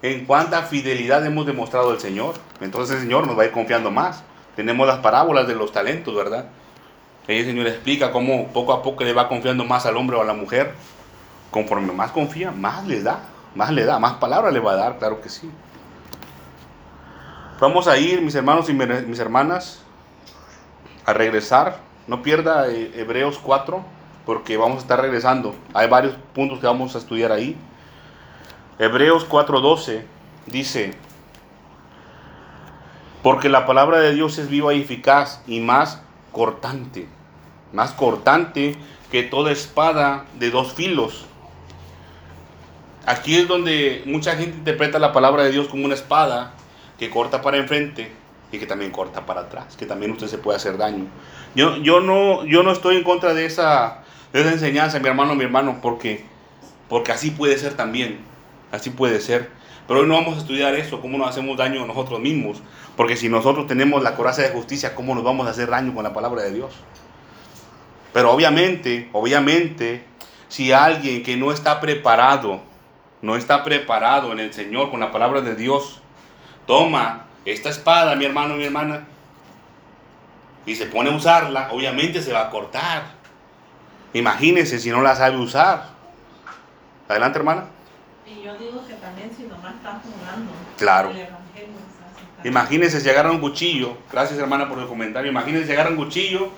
en 0.00 0.24
cuánta 0.24 0.62
fidelidad 0.62 1.26
hemos 1.26 1.44
demostrado 1.44 1.90
al 1.90 2.00
Señor. 2.00 2.36
Entonces 2.62 2.96
el 2.96 3.02
Señor 3.02 3.26
nos 3.26 3.36
va 3.36 3.42
a 3.42 3.44
ir 3.44 3.52
confiando 3.52 3.90
más. 3.90 4.24
Tenemos 4.56 4.86
las 4.86 4.98
parábolas 4.98 5.46
de 5.46 5.54
los 5.54 5.70
talentos, 5.70 6.14
¿verdad? 6.14 6.46
Ahí 7.28 7.38
el 7.38 7.46
Señor 7.46 7.66
explica 7.66 8.10
cómo 8.10 8.48
poco 8.48 8.72
a 8.72 8.82
poco 8.82 9.04
le 9.04 9.12
va 9.12 9.28
confiando 9.28 9.64
más 9.64 9.86
al 9.86 9.96
hombre 9.96 10.16
o 10.16 10.22
a 10.22 10.24
la 10.24 10.32
mujer. 10.32 10.74
Conforme 11.50 11.92
más 11.92 12.10
confía, 12.10 12.50
más 12.50 12.86
le 12.86 13.02
da, 13.02 13.20
más 13.54 13.70
le 13.70 13.84
da, 13.84 13.98
más 13.98 14.14
palabras 14.14 14.52
le 14.52 14.60
va 14.60 14.72
a 14.72 14.76
dar, 14.76 14.98
claro 14.98 15.20
que 15.20 15.28
sí. 15.28 15.50
Vamos 17.60 17.88
a 17.88 17.96
ir, 17.96 18.20
mis 18.20 18.34
hermanos 18.34 18.68
y 18.68 18.74
mis 18.74 19.18
hermanas, 19.18 19.82
a 21.04 21.12
regresar. 21.12 21.78
No 22.06 22.22
pierda 22.22 22.68
eh, 22.68 22.92
Hebreos 22.94 23.38
4, 23.42 23.82
porque 24.26 24.56
vamos 24.56 24.78
a 24.78 24.80
estar 24.80 25.00
regresando. 25.00 25.54
Hay 25.72 25.88
varios 25.88 26.14
puntos 26.34 26.58
que 26.58 26.66
vamos 26.66 26.94
a 26.94 26.98
estudiar 26.98 27.32
ahí. 27.32 27.56
Hebreos 28.78 29.26
4:12 29.26 30.02
dice, 30.46 30.94
porque 33.26 33.48
la 33.48 33.66
palabra 33.66 33.98
de 33.98 34.14
Dios 34.14 34.38
es 34.38 34.48
viva 34.48 34.72
y 34.72 34.82
eficaz 34.82 35.42
y 35.48 35.58
más 35.58 36.00
cortante, 36.30 37.08
más 37.72 37.90
cortante 37.90 38.76
que 39.10 39.24
toda 39.24 39.50
espada 39.50 40.26
de 40.38 40.52
dos 40.52 40.74
filos. 40.74 41.26
Aquí 43.04 43.34
es 43.34 43.48
donde 43.48 44.04
mucha 44.06 44.36
gente 44.36 44.58
interpreta 44.58 45.00
la 45.00 45.12
palabra 45.12 45.42
de 45.42 45.50
Dios 45.50 45.66
como 45.66 45.86
una 45.86 45.94
espada 45.94 46.52
que 47.00 47.10
corta 47.10 47.42
para 47.42 47.56
enfrente 47.56 48.12
y 48.52 48.60
que 48.60 48.66
también 48.66 48.92
corta 48.92 49.26
para 49.26 49.40
atrás, 49.40 49.74
que 49.76 49.86
también 49.86 50.12
usted 50.12 50.28
se 50.28 50.38
puede 50.38 50.58
hacer 50.58 50.78
daño. 50.78 51.06
Yo, 51.56 51.78
yo, 51.78 51.98
no, 51.98 52.44
yo 52.44 52.62
no 52.62 52.70
estoy 52.70 52.96
en 52.96 53.02
contra 53.02 53.34
de 53.34 53.44
esa, 53.44 54.04
de 54.32 54.42
esa 54.42 54.52
enseñanza, 54.52 55.00
mi 55.00 55.08
hermano, 55.08 55.34
mi 55.34 55.42
hermano, 55.42 55.80
porque, 55.82 56.24
porque 56.88 57.10
así 57.10 57.32
puede 57.32 57.58
ser 57.58 57.74
también, 57.74 58.20
así 58.70 58.90
puede 58.90 59.20
ser. 59.20 59.50
Pero 59.86 60.00
hoy 60.00 60.06
no 60.06 60.14
vamos 60.14 60.36
a 60.36 60.40
estudiar 60.40 60.74
eso, 60.74 61.00
cómo 61.00 61.16
nos 61.16 61.28
hacemos 61.28 61.56
daño 61.56 61.84
a 61.84 61.86
nosotros 61.86 62.18
mismos, 62.20 62.62
porque 62.96 63.16
si 63.16 63.28
nosotros 63.28 63.66
tenemos 63.66 64.02
la 64.02 64.16
coraza 64.16 64.42
de 64.42 64.48
justicia, 64.48 64.94
¿cómo 64.94 65.14
nos 65.14 65.22
vamos 65.22 65.46
a 65.46 65.50
hacer 65.50 65.70
daño 65.70 65.94
con 65.94 66.02
la 66.02 66.12
palabra 66.12 66.42
de 66.42 66.52
Dios? 66.52 66.72
Pero 68.12 68.32
obviamente, 68.32 69.08
obviamente, 69.12 70.04
si 70.48 70.72
alguien 70.72 71.22
que 71.22 71.36
no 71.36 71.52
está 71.52 71.80
preparado, 71.80 72.60
no 73.22 73.36
está 73.36 73.62
preparado 73.62 74.32
en 74.32 74.40
el 74.40 74.52
Señor 74.52 74.90
con 74.90 75.00
la 75.00 75.12
palabra 75.12 75.40
de 75.40 75.54
Dios, 75.54 76.00
toma 76.66 77.26
esta 77.44 77.68
espada, 77.68 78.16
mi 78.16 78.24
hermano, 78.24 78.56
mi 78.56 78.64
hermana, 78.64 79.06
y 80.66 80.74
se 80.74 80.86
pone 80.86 81.10
a 81.10 81.14
usarla, 81.14 81.68
obviamente 81.70 82.20
se 82.22 82.32
va 82.32 82.42
a 82.42 82.50
cortar. 82.50 83.04
Imagínense 84.12 84.80
si 84.80 84.90
no 84.90 85.00
la 85.00 85.14
sabe 85.14 85.36
usar. 85.36 85.90
Adelante, 87.08 87.38
hermana. 87.38 87.75
Y 88.26 88.42
yo 88.42 88.56
digo 88.58 88.84
que 88.86 88.94
también 88.94 89.30
si 89.36 89.44
nomás 89.44 89.74
está 89.76 90.00
jugando. 90.02 90.52
Claro. 90.76 91.12
Imagínense 92.44 93.00
si 93.00 93.08
agarra 93.08 93.30
un 93.30 93.40
cuchillo. 93.40 93.96
Gracias, 94.12 94.38
hermana, 94.38 94.68
por 94.68 94.78
el 94.78 94.86
comentario. 94.86 95.30
Imagínense 95.30 95.66
si 95.66 95.72
agarra 95.72 95.90
un 95.90 95.96
cuchillo 95.96 96.48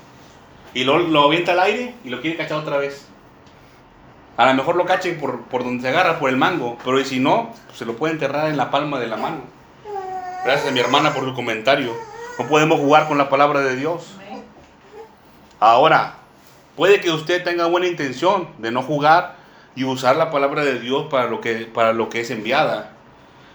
y 0.74 0.85
lo, 0.85 0.98
lo 0.98 1.24
avienta 1.24 1.52
al 1.52 1.61
aire 1.61 1.94
y 2.04 2.09
lo 2.09 2.20
quiere 2.20 2.37
cachar 2.37 2.59
otra 2.59 2.78
vez. 2.78 3.07
A 4.37 4.46
lo 4.46 4.54
mejor 4.54 4.76
lo 4.76 4.87
cachen 4.87 5.18
por, 5.18 5.42
por 5.42 5.64
donde 5.64 5.83
se 5.83 5.88
agarra, 5.88 6.18
por 6.18 6.31
el 6.31 6.37
mango. 6.37 6.78
Pero 6.85 7.04
si 7.04 7.18
no, 7.18 7.52
se 7.74 7.85
lo 7.85 7.96
puede 7.96 8.14
enterrar 8.14 8.48
en 8.48 8.57
la 8.57 8.70
palma 8.70 8.98
de 9.00 9.09
la 9.09 9.16
mano. 9.16 9.40
Gracias 10.44 10.68
a 10.68 10.70
mi 10.70 10.81
hermana 10.81 11.12
por 11.12 11.24
su 11.24 11.35
comentario. 11.35 11.92
No 12.38 12.46
podemos 12.46 12.78
jugar 12.78 13.09
con 13.09 13.18
la 13.18 13.28
palabra 13.28 13.61
de 13.61 13.76
Dios. 13.76 14.14
Ahora, 15.59 16.14
puede 16.76 17.00
que 17.00 17.11
usted 17.11 17.42
tenga 17.42 17.66
buena 17.66 17.88
intención 17.88 18.48
de 18.59 18.70
no 18.70 18.83
jugar 18.83 19.38
y 19.78 19.84
usar 19.84 20.16
la 20.16 20.32
palabra 20.32 20.64
de 20.64 20.80
Dios 20.80 21.06
para 21.08 21.28
lo 21.28 21.40
que, 21.40 21.58
para 21.72 21.92
lo 21.92 22.08
que 22.08 22.22
es 22.22 22.32
enviada. 22.32 22.96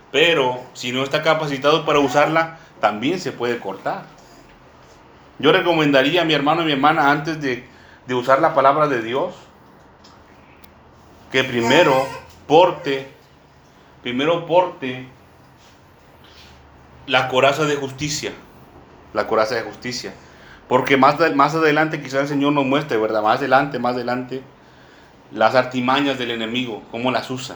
Pero 0.10 0.62
si 0.72 0.94
no 0.94 1.04
está 1.04 1.22
capacitado 1.22 1.86
para 1.86 2.00
usarla, 2.00 2.60
también 2.80 3.20
se 3.20 3.34
puede 3.34 3.60
cortar. 3.60 4.06
Yo 5.38 5.52
recomendaría 5.52 6.22
a 6.22 6.26
mi 6.26 6.34
hermano 6.34 6.62
y 6.62 6.66
mi 6.66 6.72
hermana 6.72 7.12
antes 7.12 7.42
de, 7.42 7.68
de 8.08 8.14
usar 8.14 8.40
la 8.40 8.54
palabra 8.54 8.88
de 8.88 9.02
Dios, 9.02 9.34
que 11.30 11.44
primero 11.44 12.08
porte, 12.48 13.12
primero 14.02 14.46
porte 14.46 15.06
la 17.06 17.28
coraza 17.28 17.66
de 17.66 17.76
justicia. 17.76 18.32
La 19.12 19.28
coraza 19.28 19.56
de 19.56 19.64
justicia. 19.64 20.14
Porque 20.70 20.96
más, 20.96 21.18
más 21.36 21.54
adelante 21.54 22.02
quizás 22.02 22.22
el 22.22 22.28
Señor 22.30 22.54
nos 22.54 22.66
muestre, 22.66 22.96
¿verdad? 22.96 23.22
Más 23.22 23.40
adelante, 23.40 23.78
más 23.78 23.96
adelante, 23.96 24.42
las 25.34 25.56
artimañas 25.56 26.18
del 26.18 26.32
enemigo, 26.32 26.84
cómo 26.92 27.12
las 27.12 27.30
usa. 27.30 27.56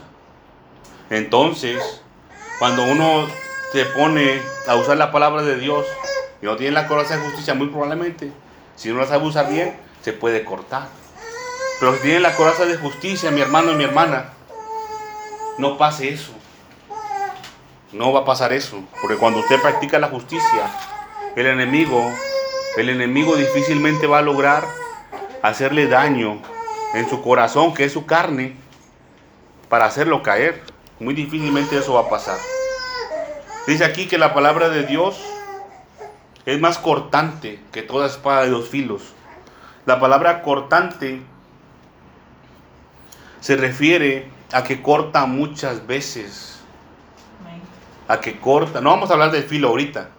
Entonces, 1.09 2.01
cuando 2.59 2.83
uno 2.83 3.27
se 3.71 3.85
pone 3.85 4.41
a 4.67 4.75
usar 4.75 4.97
la 4.97 5.11
palabra 5.11 5.43
de 5.43 5.57
Dios 5.57 5.85
y 6.41 6.45
no 6.45 6.55
tiene 6.55 6.73
la 6.73 6.87
coraza 6.87 7.17
de 7.17 7.23
justicia, 7.23 7.53
muy 7.53 7.67
probablemente, 7.67 8.31
si 8.75 8.89
no 8.89 8.99
la 8.99 9.05
sabe 9.05 9.25
usar 9.25 9.49
bien, 9.49 9.77
se 10.01 10.13
puede 10.13 10.43
cortar. 10.43 10.87
Pero 11.79 11.95
si 11.95 12.01
tiene 12.01 12.19
la 12.19 12.35
coraza 12.35 12.65
de 12.65 12.77
justicia, 12.77 13.29
mi 13.31 13.41
hermano 13.41 13.71
y 13.71 13.75
mi 13.75 13.83
hermana, 13.83 14.33
no 15.57 15.77
pase 15.77 16.09
eso. 16.09 16.31
No 17.93 18.11
va 18.11 18.21
a 18.21 18.25
pasar 18.25 18.51
eso, 18.51 18.83
porque 19.01 19.17
cuando 19.17 19.39
usted 19.39 19.61
practica 19.61 19.97
la 19.99 20.09
justicia, 20.09 20.71
el 21.35 21.45
enemigo, 21.45 22.11
el 22.75 22.89
enemigo 22.89 23.35
difícilmente 23.35 24.07
va 24.07 24.19
a 24.19 24.21
lograr 24.21 24.65
hacerle 25.41 25.87
daño 25.87 26.41
en 26.97 27.09
su 27.09 27.21
corazón, 27.21 27.73
que 27.73 27.85
es 27.85 27.93
su 27.93 28.05
carne, 28.05 28.55
para 29.69 29.85
hacerlo 29.85 30.23
caer. 30.23 30.61
Muy 30.99 31.13
difícilmente 31.13 31.77
eso 31.77 31.93
va 31.93 32.01
a 32.01 32.09
pasar. 32.09 32.37
Dice 33.67 33.85
aquí 33.85 34.07
que 34.07 34.17
la 34.17 34.33
palabra 34.33 34.69
de 34.69 34.83
Dios 34.83 35.21
es 36.45 36.59
más 36.59 36.77
cortante 36.77 37.59
que 37.71 37.81
toda 37.81 38.07
espada 38.07 38.43
de 38.43 38.49
dos 38.49 38.69
filos. 38.69 39.13
La 39.85 39.99
palabra 39.99 40.41
cortante 40.41 41.21
se 43.41 43.55
refiere 43.57 44.29
a 44.51 44.63
que 44.63 44.81
corta 44.81 45.25
muchas 45.25 45.85
veces 45.85 46.57
a 48.07 48.21
que 48.21 48.39
corta. 48.39 48.81
No 48.81 48.89
vamos 48.91 49.09
a 49.09 49.13
hablar 49.13 49.31
del 49.31 49.43
filo 49.43 49.69
ahorita. 49.69 50.09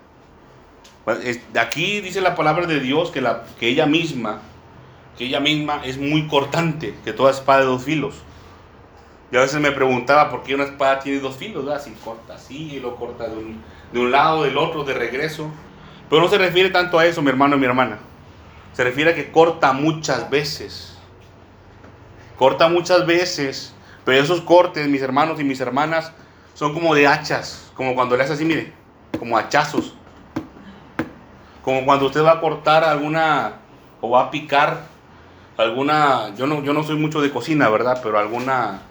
Aquí 1.59 2.01
dice 2.01 2.21
la 2.21 2.35
palabra 2.35 2.67
de 2.67 2.81
Dios 2.81 3.11
que, 3.11 3.23
la, 3.23 3.45
que 3.59 3.69
ella 3.69 3.87
misma, 3.87 4.43
que 5.19 5.25
ella 5.25 5.41
misma 5.41 5.83
es 5.85 5.99
muy 5.99 6.29
cortante, 6.29 6.95
que 7.05 7.13
toda 7.13 7.33
espada 7.33 7.61
de 7.61 7.67
dos 7.67 7.83
filos. 7.83 8.15
Y 9.33 9.37
a 9.37 9.41
veces 9.41 9.61
me 9.61 9.73
preguntaba 9.73 10.31
por 10.31 10.45
qué 10.45 10.55
una 10.55 10.63
espada 10.63 11.01
tiene 11.01 11.19
dos 11.19 11.37
filos, 11.37 11.65
¿verdad? 11.67 11.83
Si 11.83 11.91
corta 11.91 12.35
así 12.35 12.75
y 12.75 12.81
lo 12.81 12.95
corta 12.95 13.27
de 13.27 13.37
un, 13.37 13.61
de 13.93 13.99
un 13.99 14.13
lado, 14.13 14.45
del 14.45 14.57
otro, 14.57 14.85
de 14.85 14.95
regreso. 14.95 15.51
Pero 16.09 16.23
no 16.23 16.29
se 16.29 16.39
refiere 16.39 16.71
tanto 16.71 17.01
a 17.01 17.05
eso, 17.05 17.21
mi 17.21 17.31
hermano 17.31 17.57
y 17.57 17.59
mi 17.59 17.67
hermana. 17.67 17.99
Se 18.73 18.85
refiere 18.85 19.11
a 19.11 19.15
que 19.17 19.33
corta 19.33 19.73
muchas 19.73 20.31
veces. 20.31 20.97
Corta 22.39 22.69
muchas 22.69 23.05
veces. 23.05 23.75
Pero 24.05 24.23
esos 24.23 24.41
cortes, 24.43 24.87
mis 24.87 25.03
hermanos 25.03 25.41
y 25.41 25.45
mis 25.45 25.61
hermanas, 25.61 26.13
son 26.55 26.73
como 26.73 26.95
de 26.95 27.09
hachas, 27.09 27.73
como 27.75 27.97
cuando 27.97 28.17
le 28.17 28.23
hace 28.23 28.35
así, 28.35 28.45
mire, 28.45 28.73
como 29.19 29.37
hachazos. 29.37 29.95
Como 31.65 31.85
cuando 31.85 32.07
usted 32.07 32.23
va 32.25 32.35
a 32.35 32.41
cortar 32.41 32.85
alguna, 32.85 33.57
o 34.01 34.11
va 34.11 34.23
a 34.23 34.31
picar 34.31 34.98
alguna, 35.59 36.35
yo 36.37 36.47
no, 36.47 36.63
yo 36.63 36.73
no 36.73 36.83
soy 36.85 36.97
mucho 36.97 37.21
de 37.21 37.31
cocina, 37.31 37.69
¿verdad? 37.69 38.01
Pero 38.03 38.19
alguna, 38.19 38.83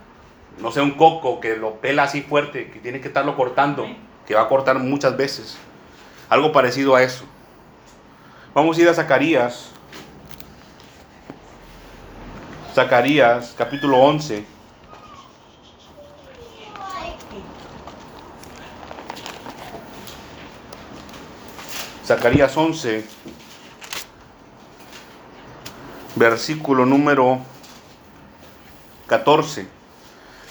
no 0.59 0.71
sé, 0.71 0.81
un 0.81 0.91
coco 0.91 1.39
que 1.39 1.55
lo 1.55 1.75
pela 1.75 2.03
así 2.03 2.21
fuerte, 2.21 2.69
que 2.69 2.79
tiene 2.79 3.01
que 3.01 3.07
estarlo 3.07 3.35
cortando, 3.35 3.87
que 4.25 4.35
va 4.35 4.41
a 4.41 4.49
cortar 4.49 4.77
muchas 4.79 5.15
veces. 5.15 5.57
Algo 6.29 6.51
parecido 6.51 6.95
a 6.95 7.03
eso. 7.03 7.23
Vamos 8.53 8.77
a 8.77 8.81
ir 8.81 8.89
a 8.89 8.93
Zacarías. 8.93 9.71
Zacarías, 12.73 13.55
capítulo 13.57 13.97
11. 13.97 14.45
Zacarías 22.05 22.55
11, 22.55 23.05
versículo 26.17 26.85
número 26.85 27.39
14. 29.07 29.67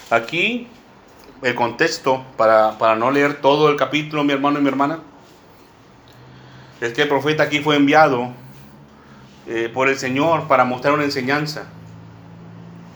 Aquí 0.09 0.67
el 1.41 1.55
contexto, 1.55 2.23
para, 2.35 2.77
para, 2.77 2.95
no 2.95 3.11
leer 3.11 3.41
todo 3.41 3.69
el 3.69 3.75
capítulo, 3.75 4.23
mi 4.23 4.33
hermano 4.33 4.59
y 4.59 4.61
mi 4.61 4.69
hermana. 4.69 4.99
es 6.81 6.93
que 6.93 7.03
el 7.03 7.07
profeta 7.07 7.43
aquí 7.43 7.59
fue 7.59 7.75
enviado 7.75 8.31
eh, 9.47 9.69
por 9.73 9.87
el 9.87 9.97
Señor 9.97 10.47
para 10.47 10.65
mostrar 10.65 10.93
una 10.93 11.03
enseñanza. 11.03 11.67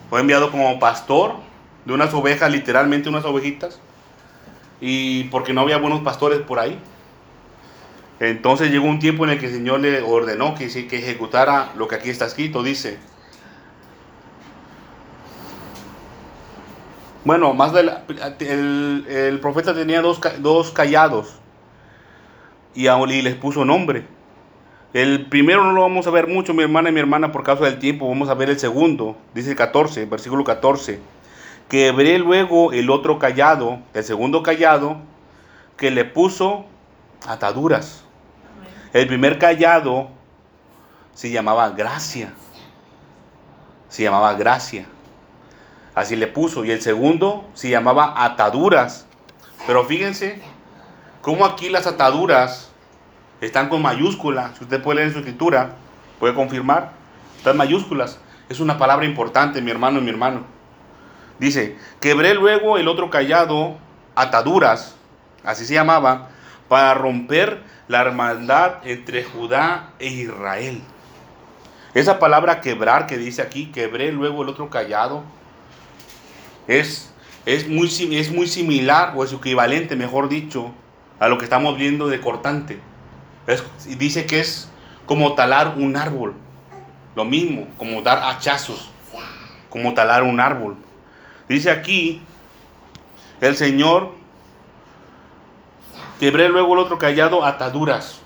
Fue 0.10 0.20
enviado 0.20 0.52
como 0.52 0.80
pastor 0.80 1.36
de 1.86 1.94
unas 1.94 2.14
ovejas, 2.14 2.52
literalmente 2.52 3.10
unas 3.10 3.26
ovejitas, 3.26 3.80
y 4.82 5.26
porque 5.26 5.54
no 5.54 5.62
había 5.62 5.78
buenos 5.78 6.02
pastores 6.02 6.40
por 6.40 6.60
ahí. 6.60 6.80
Entonces 8.22 8.70
llegó 8.70 8.86
un 8.86 9.00
tiempo 9.00 9.24
en 9.24 9.32
el 9.32 9.40
que 9.40 9.48
el 9.48 9.52
Señor 9.52 9.80
le 9.80 10.00
ordenó 10.04 10.54
que, 10.54 10.68
que 10.88 11.00
ejecutara 11.00 11.72
lo 11.76 11.88
que 11.88 11.96
aquí 11.96 12.12
está 12.12 12.28
escrito, 12.28 12.62
dice. 12.62 13.00
Bueno, 17.26 17.56
más 17.56 17.74
del, 17.74 17.92
el, 18.42 19.08
el 19.10 19.40
profeta 19.40 19.74
tenía 19.74 20.04
dos, 20.04 20.22
dos 20.38 20.70
callados 20.70 21.40
y, 22.76 22.88
y 22.88 23.22
les 23.24 23.36
puso 23.38 23.66
nombre. 23.66 24.06
El 24.94 25.26
primero 25.26 25.64
no 25.64 25.72
lo 25.72 25.82
vamos 25.82 26.06
a 26.06 26.12
ver 26.12 26.28
mucho, 26.28 26.54
mi 26.54 26.62
hermana 26.62 26.90
y 26.90 26.92
mi 26.92 27.00
hermana, 27.00 27.32
por 27.32 27.42
causa 27.42 27.66
del 27.66 27.80
tiempo. 27.80 28.08
Vamos 28.08 28.30
a 28.30 28.36
ver 28.36 28.52
el 28.52 28.60
segundo. 28.60 29.18
Dice 29.34 29.50
el 29.50 29.56
14, 29.56 30.06
versículo 30.06 30.44
14. 30.44 31.00
Quebré 31.70 32.20
luego 32.20 32.72
el 32.72 32.92
otro 32.92 33.18
callado, 33.18 33.80
el 33.96 34.04
segundo 34.04 34.44
callado, 34.44 34.98
que 35.76 35.90
le 35.90 36.06
puso 36.06 36.66
ataduras. 37.26 38.06
El 38.94 39.08
primer 39.08 39.40
callado 39.40 40.10
se 41.14 41.32
llamaba 41.32 41.70
gracia. 41.70 42.34
Se 43.90 44.04
llamaba 44.04 44.34
gracia. 44.34 44.86
Así 45.96 46.16
le 46.16 46.28
puso. 46.28 46.66
Y 46.66 46.72
el 46.72 46.82
segundo 46.82 47.50
se 47.54 47.70
llamaba 47.70 48.14
ataduras. 48.24 49.06
Pero 49.68 49.86
fíjense 49.86 50.42
cómo 51.22 51.46
aquí 51.46 51.70
las 51.70 51.88
ataduras 51.88 52.70
están 53.40 53.70
con 53.70 53.82
mayúsculas. 53.82 54.58
Si 54.58 54.64
usted 54.64 54.82
puede 54.82 54.98
leer 54.98 55.08
en 55.08 55.14
su 55.14 55.20
escritura, 55.20 55.76
puede 56.20 56.34
confirmar. 56.34 56.92
Están 57.38 57.58
mayúsculas. 57.58 58.20
Es 58.50 58.60
una 58.60 58.78
palabra 58.78 59.06
importante, 59.06 59.62
mi 59.62 59.72
hermano 59.72 60.00
y 60.00 60.02
mi 60.02 60.10
hermano. 60.10 60.44
Dice, 61.40 61.78
quebré 62.00 62.34
luego 62.36 62.78
el 62.78 62.88
otro 62.88 63.10
callado, 63.10 63.78
ataduras, 64.14 64.96
así 65.44 65.66
se 65.66 65.74
llamaba, 65.74 66.30
para 66.72 66.94
romper 66.94 67.62
la 67.90 68.00
hermandad 68.00 68.76
entre 68.88 69.26
Judá 69.26 69.90
e 70.00 70.08
Israel. 70.08 70.82
Esa 71.94 72.18
palabra 72.18 72.62
quebrar 72.62 73.08
que 73.08 73.18
dice 73.18 73.42
aquí, 73.42 73.66
quebré 73.74 74.14
luego 74.14 74.44
el 74.44 74.48
otro 74.48 74.70
callado, 74.70 75.26
es, 76.70 77.14
es, 77.46 77.68
muy, 77.68 77.90
es 78.16 78.32
muy 78.32 78.48
similar, 78.48 79.12
o 79.18 79.26
es 79.26 79.34
equivalente, 79.34 79.98
mejor 79.98 80.30
dicho, 80.30 80.72
a 81.20 81.28
lo 81.28 81.38
que 81.38 81.44
estamos 81.44 81.78
viendo 81.78 82.08
de 82.08 82.22
cortante 82.22 82.80
dice 83.98 84.26
que 84.26 84.40
es 84.40 84.70
como 85.06 85.34
talar 85.34 85.76
un 85.78 85.98
árbol. 85.98 86.36
Lo 87.18 87.26
mismo, 87.26 87.68
como 87.78 88.02
dar 88.02 88.20
hachazos, 88.24 88.90
como 89.70 89.94
talar 89.94 90.24
un 90.24 90.40
árbol. 90.40 90.78
Dice 91.50 91.70
aquí, 91.70 92.22
el 93.42 93.58
Señor, 93.58 94.21
quebré 96.22 96.50
luego 96.50 96.76
el 96.76 96.80
otro 96.82 97.00
callado, 97.00 97.44
ataduras. 97.44 98.22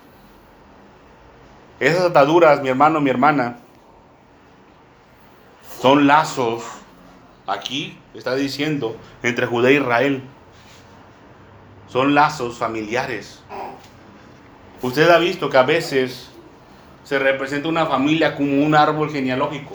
Esas 1.79 2.01
ataduras, 2.01 2.61
mi 2.61 2.67
hermano, 2.67 2.99
mi 2.99 3.09
hermana, 3.09 3.59
son 5.81 6.05
lazos, 6.05 6.61
aquí 7.47 7.97
está 8.13 8.35
diciendo, 8.35 8.97
entre 9.23 9.45
Judá 9.45 9.69
e 9.69 9.75
Israel. 9.75 10.23
Son 11.87 12.13
lazos 12.13 12.57
familiares. 12.57 13.41
Usted 14.81 15.09
ha 15.09 15.17
visto 15.17 15.49
que 15.49 15.57
a 15.57 15.63
veces 15.63 16.29
se 17.05 17.17
representa 17.17 17.69
una 17.69 17.85
familia 17.85 18.35
como 18.35 18.61
un 18.61 18.75
árbol 18.75 19.09
genealógico. 19.09 19.73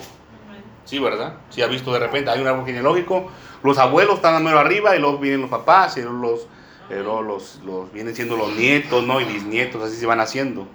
Sí, 0.85 0.99
¿verdad? 0.99 1.37
Sí, 1.49 1.63
ha 1.63 1.67
visto 1.67 1.91
de 1.91 1.97
repente, 1.97 2.29
hay 2.29 2.39
un 2.39 2.47
árbol 2.47 2.67
genealógico, 2.67 3.31
los 3.63 3.79
abuelos 3.79 4.17
están 4.17 4.35
a 4.35 4.39
mero 4.39 4.59
arriba 4.59 4.95
y 4.95 4.99
luego 4.99 5.17
vienen 5.17 5.41
los 5.41 5.49
papás 5.49 5.97
y 5.97 6.03
los, 6.03 6.47
eh, 6.91 7.03
los, 7.03 7.61
los, 7.65 7.91
vienen 7.93 8.15
siendo 8.15 8.35
los 8.35 8.53
nietos, 8.55 9.05
¿no? 9.05 9.21
Y 9.21 9.25
bisnietos, 9.25 9.81
así 9.81 9.95
se 9.95 10.05
van 10.05 10.19
haciendo. 10.19 10.67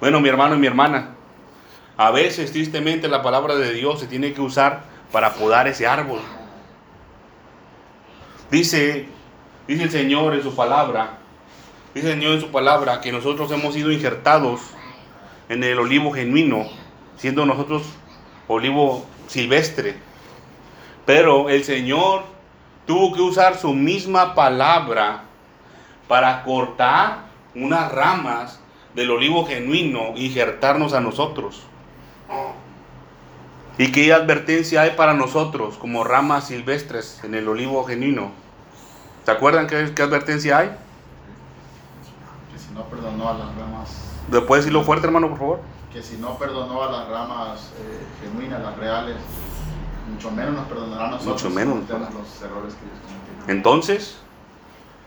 Bueno, 0.00 0.20
mi 0.20 0.28
hermano 0.28 0.54
y 0.54 0.58
mi 0.58 0.66
hermana, 0.66 1.14
a 1.96 2.10
veces 2.10 2.52
tristemente 2.52 3.08
la 3.08 3.22
palabra 3.22 3.56
de 3.56 3.72
Dios 3.72 4.00
se 4.00 4.06
tiene 4.06 4.34
que 4.34 4.42
usar 4.42 4.84
para 5.10 5.32
podar 5.34 5.66
ese 5.66 5.86
árbol. 5.86 6.20
Dice, 8.50 9.08
dice 9.66 9.84
el 9.84 9.90
Señor 9.90 10.34
en 10.34 10.42
su 10.42 10.54
palabra, 10.54 11.18
Dice 11.96 12.08
el 12.08 12.18
Señor 12.18 12.34
en 12.34 12.40
su 12.42 12.50
palabra 12.50 13.00
que 13.00 13.10
nosotros 13.10 13.50
hemos 13.52 13.72
sido 13.72 13.90
injertados 13.90 14.60
en 15.48 15.64
el 15.64 15.78
olivo 15.78 16.12
genuino, 16.12 16.66
siendo 17.16 17.46
nosotros 17.46 17.84
olivo 18.48 19.06
silvestre. 19.28 19.96
Pero 21.06 21.48
el 21.48 21.64
Señor 21.64 22.24
tuvo 22.84 23.14
que 23.14 23.22
usar 23.22 23.56
su 23.56 23.72
misma 23.72 24.34
palabra 24.34 25.25
para 26.08 26.44
cortar 26.44 27.26
unas 27.54 27.90
ramas 27.92 28.60
del 28.94 29.10
olivo 29.10 29.46
genuino 29.46 30.12
y 30.16 30.26
injertarnos 30.26 30.92
a 30.92 31.00
nosotros. 31.00 31.62
¿Y 33.78 33.92
qué 33.92 34.12
advertencia 34.12 34.82
hay 34.82 34.90
para 34.90 35.12
nosotros 35.12 35.76
como 35.76 36.02
ramas 36.04 36.46
silvestres 36.46 37.22
en 37.24 37.34
el 37.34 37.46
olivo 37.48 37.84
genuino? 37.84 38.30
¿Se 39.24 39.30
acuerdan 39.30 39.66
qué, 39.66 39.92
qué 39.94 40.02
advertencia 40.02 40.58
hay? 40.58 40.76
no 42.76 42.84
perdonó 42.84 43.28
a 43.30 43.34
las 43.34 43.56
ramas. 43.56 44.46
¿Puedes 44.46 44.64
decirlo 44.64 44.84
fuerte, 44.84 45.06
hermano, 45.06 45.30
por 45.30 45.38
favor? 45.38 45.60
Que 45.92 46.02
si 46.02 46.16
no 46.18 46.36
perdonó 46.38 46.82
a 46.82 46.92
las 46.92 47.08
ramas 47.08 47.72
eh, 47.80 48.06
genuinas, 48.22 48.60
las 48.60 48.76
reales, 48.76 49.16
mucho 50.12 50.30
menos 50.30 50.54
nos 50.54 50.66
perdonará 50.66 51.06
a 51.06 51.10
nosotros. 51.12 51.42
Mucho 51.42 51.54
menos. 51.54 51.88
los 51.88 52.42
errores 52.42 52.74
que 53.46 53.52
Entonces, 53.52 54.18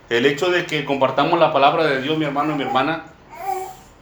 el 0.10 0.26
hecho 0.26 0.50
de 0.50 0.66
que 0.66 0.86
compartamos 0.86 1.40
la 1.40 1.54
palabra 1.54 1.86
de 1.86 2.02
Dios, 2.02 2.18
mi 2.18 2.26
hermano 2.26 2.54
y 2.54 2.58
mi 2.58 2.64
hermana, 2.64 3.06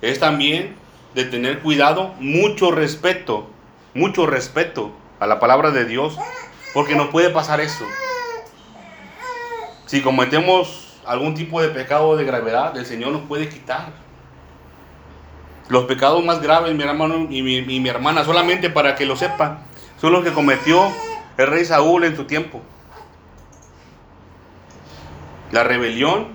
es 0.02 0.20
también 0.20 0.76
de 1.14 1.26
tener 1.26 1.60
cuidado, 1.60 2.14
mucho 2.20 2.72
respeto, 2.72 3.48
mucho 3.94 4.26
respeto 4.26 4.92
a 5.20 5.28
la 5.28 5.40
palabra 5.40 5.72
de 5.72 5.86
Dios, 5.86 6.18
porque 6.74 6.96
nos 6.96 7.08
puede 7.08 7.30
pasar 7.30 7.60
eso. 7.60 7.86
Si 9.86 10.02
cometemos 10.02 11.00
algún 11.06 11.34
tipo 11.34 11.62
de 11.62 11.70
pecado 11.70 12.16
de 12.16 12.26
gravedad, 12.26 12.78
el 12.78 12.86
Señor 12.86 13.12
nos 13.12 13.22
puede 13.22 13.50
quitar. 13.50 13.88
Los 15.70 15.86
pecados 15.86 16.24
más 16.24 16.42
graves, 16.42 16.74
mi 16.76 16.84
hermano 16.84 17.28
y 17.30 17.42
mi, 17.42 17.90
hermana, 17.90 18.24
solamente 18.24 18.70
para 18.70 18.96
que 18.96 19.06
lo 19.06 19.16
sepan, 19.16 19.60
son 20.00 20.14
los 20.14 20.24
que 20.24 20.32
cometió 20.32 20.88
el 21.38 21.48
rey 21.48 21.66
Saúl 21.66 22.04
en 22.04 22.16
su 22.16 22.26
tiempo. 22.26 22.62
La 25.52 25.64
rebelión, 25.64 26.28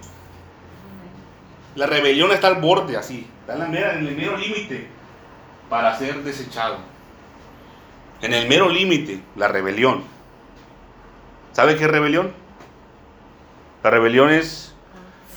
la 1.75 1.87
rebelión 1.87 2.33
está 2.33 2.48
al 2.48 2.61
borde, 2.61 2.96
así, 2.96 3.27
está 3.40 3.66
en, 3.66 3.75
en 3.75 4.07
el 4.07 4.16
mero 4.16 4.37
límite 4.37 4.88
para 5.68 5.96
ser 5.98 6.22
desechado. 6.22 6.77
En 8.20 8.33
el 8.33 8.48
mero 8.48 8.68
límite, 8.68 9.20
la 9.37 9.48
rebelión. 9.48 10.05
¿Sabe 11.53 11.77
qué 11.77 11.85
es 11.85 11.90
rebelión? 11.90 12.33
La 13.83 13.90
rebelión 13.90 14.31
es 14.31 14.75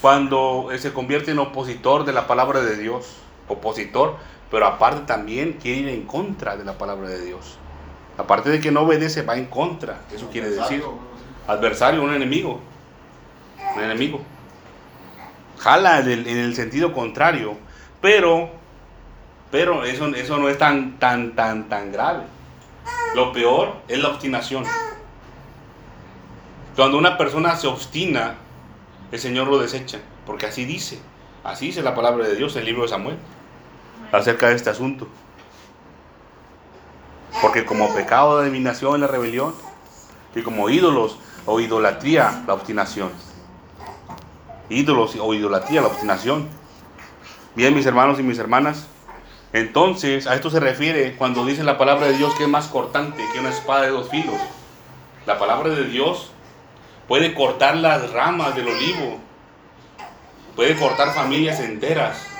cuando 0.01 0.69
se 0.77 0.93
convierte 0.93 1.31
en 1.31 1.39
opositor 1.39 2.05
de 2.05 2.13
la 2.13 2.27
palabra 2.27 2.61
de 2.61 2.77
Dios, 2.77 3.15
opositor, 3.47 4.17
pero 4.51 4.67
aparte 4.67 5.01
también 5.07 5.53
quiere 5.53 5.79
ir 5.79 5.89
en 5.89 6.03
contra 6.03 6.55
de 6.55 6.63
la 6.63 6.77
palabra 6.77 7.09
de 7.09 7.25
Dios. 7.25 7.57
Aparte 8.17 8.49
de 8.49 8.59
que 8.59 8.71
no 8.71 8.81
obedece, 8.81 9.23
va 9.23 9.35
en 9.35 9.47
contra. 9.47 10.01
Eso 10.13 10.29
quiere 10.29 10.49
decir 10.49 10.83
adversario, 11.47 12.03
un 12.03 12.13
enemigo. 12.13 12.61
Un 13.75 13.83
enemigo. 13.83 14.21
Jala 15.59 15.99
en 15.99 16.27
el, 16.27 16.55
sentido 16.55 16.93
contrario, 16.93 17.57
pero, 18.01 18.49
pero 19.51 19.83
eso, 19.83 20.07
eso 20.13 20.37
no 20.37 20.49
es 20.49 20.57
tan, 20.57 20.99
tan, 20.99 21.35
tan, 21.35 21.69
tan 21.69 21.91
grave. 21.91 22.23
Lo 23.15 23.31
peor 23.31 23.77
es 23.87 23.99
la 23.99 24.09
obstinación. 24.09 24.63
Cuando 26.75 26.97
una 26.97 27.17
persona 27.17 27.55
se 27.55 27.67
obstina, 27.67 28.35
el 29.11 29.19
Señor 29.19 29.47
lo 29.47 29.57
desecha, 29.57 29.99
porque 30.25 30.45
así 30.45 30.65
dice, 30.65 30.99
así 31.43 31.67
dice 31.67 31.81
la 31.81 31.95
palabra 31.95 32.27
de 32.27 32.35
Dios 32.35 32.53
en 32.55 32.59
el 32.59 32.65
libro 32.65 32.83
de 32.83 32.89
Samuel 32.89 33.17
acerca 34.11 34.49
de 34.49 34.55
este 34.55 34.69
asunto. 34.69 35.07
Porque 37.41 37.65
como 37.65 37.93
pecado 37.95 38.39
de 38.39 38.47
adivinación 38.47 38.99
la 38.99 39.07
rebelión, 39.07 39.53
y 40.35 40.41
como 40.41 40.69
ídolos 40.69 41.17
o 41.45 41.59
idolatría 41.59 42.43
la 42.45 42.53
obstinación. 42.53 43.09
Ídolos 44.69 45.15
o 45.19 45.33
idolatría 45.33 45.81
la 45.81 45.87
obstinación. 45.87 46.47
Bien, 47.55 47.73
mis 47.73 47.85
hermanos 47.85 48.19
y 48.19 48.23
mis 48.23 48.39
hermanas, 48.39 48.87
entonces 49.53 50.27
a 50.27 50.35
esto 50.35 50.49
se 50.49 50.59
refiere 50.59 51.15
cuando 51.15 51.45
dice 51.45 51.63
la 51.63 51.77
palabra 51.77 52.07
de 52.07 52.17
Dios 52.17 52.33
que 52.35 52.43
es 52.43 52.49
más 52.49 52.67
cortante 52.67 53.23
que 53.31 53.39
una 53.39 53.49
espada 53.49 53.83
de 53.83 53.89
dos 53.89 54.09
filos. 54.09 54.35
La 55.25 55.39
palabra 55.39 55.69
de 55.69 55.85
Dios 55.85 56.31
puede 57.07 57.33
cortar 57.33 57.77
las 57.77 58.11
ramas 58.11 58.55
del 58.55 58.67
olivo, 58.67 59.19
puede 60.55 60.75
cortar 60.75 61.13
familias 61.13 61.59
enteras. 61.59 62.31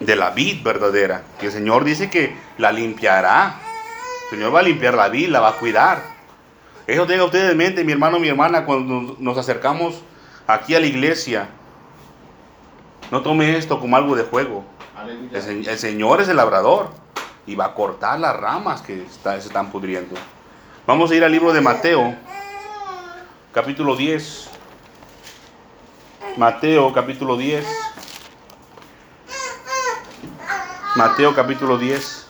de 0.00 0.16
la 0.16 0.30
vid 0.30 0.62
verdadera. 0.62 1.22
Que 1.40 1.46
el 1.46 1.52
Señor 1.52 1.84
dice 1.84 2.10
que 2.10 2.36
la 2.58 2.72
limpiará. 2.72 3.56
El 4.24 4.38
Señor 4.38 4.54
va 4.54 4.60
a 4.60 4.62
limpiar 4.62 4.94
la 4.94 5.08
vid, 5.08 5.28
la 5.28 5.40
va 5.40 5.50
a 5.50 5.56
cuidar. 5.56 6.17
Eso 6.88 7.06
tenga 7.06 7.24
ustedes 7.24 7.52
en 7.52 7.56
mente, 7.58 7.84
mi 7.84 7.92
hermano, 7.92 8.18
mi 8.18 8.28
hermana, 8.28 8.64
cuando 8.64 9.14
nos 9.18 9.36
acercamos 9.38 10.02
aquí 10.46 10.74
a 10.74 10.80
la 10.80 10.86
iglesia. 10.86 11.48
No 13.10 13.20
tome 13.22 13.56
esto 13.56 13.78
como 13.78 13.94
algo 13.96 14.16
de 14.16 14.24
juego. 14.24 14.64
El, 15.32 15.42
se- 15.42 15.70
el 15.70 15.78
Señor 15.78 16.20
es 16.22 16.28
el 16.28 16.36
labrador 16.38 16.88
y 17.46 17.54
va 17.54 17.66
a 17.66 17.74
cortar 17.74 18.18
las 18.18 18.34
ramas 18.34 18.80
que 18.82 19.02
está- 19.04 19.38
se 19.40 19.48
están 19.48 19.70
pudriendo. 19.70 20.14
Vamos 20.86 21.10
a 21.10 21.14
ir 21.14 21.22
al 21.24 21.30
libro 21.30 21.52
de 21.52 21.60
Mateo, 21.60 22.14
capítulo 23.52 23.94
10. 23.94 24.48
Mateo, 26.38 26.92
capítulo 26.94 27.36
10. 27.36 27.66
Mateo, 30.96 31.34
capítulo 31.34 31.76
10, 31.78 32.26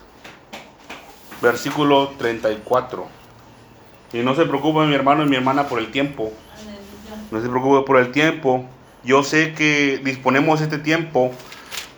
versículo 1.40 2.08
34. 2.18 3.17
Y 4.12 4.18
no 4.18 4.34
se 4.34 4.46
preocupe 4.46 4.86
mi 4.86 4.94
hermano 4.94 5.24
y 5.24 5.28
mi 5.28 5.36
hermana 5.36 5.68
por 5.68 5.78
el 5.78 5.90
tiempo. 5.90 6.32
No 7.30 7.42
se 7.42 7.48
preocupe 7.48 7.86
por 7.86 7.98
el 7.98 8.10
tiempo. 8.10 8.64
Yo 9.04 9.22
sé 9.22 9.52
que 9.52 10.00
disponemos 10.02 10.60
este 10.60 10.78
tiempo 10.78 11.30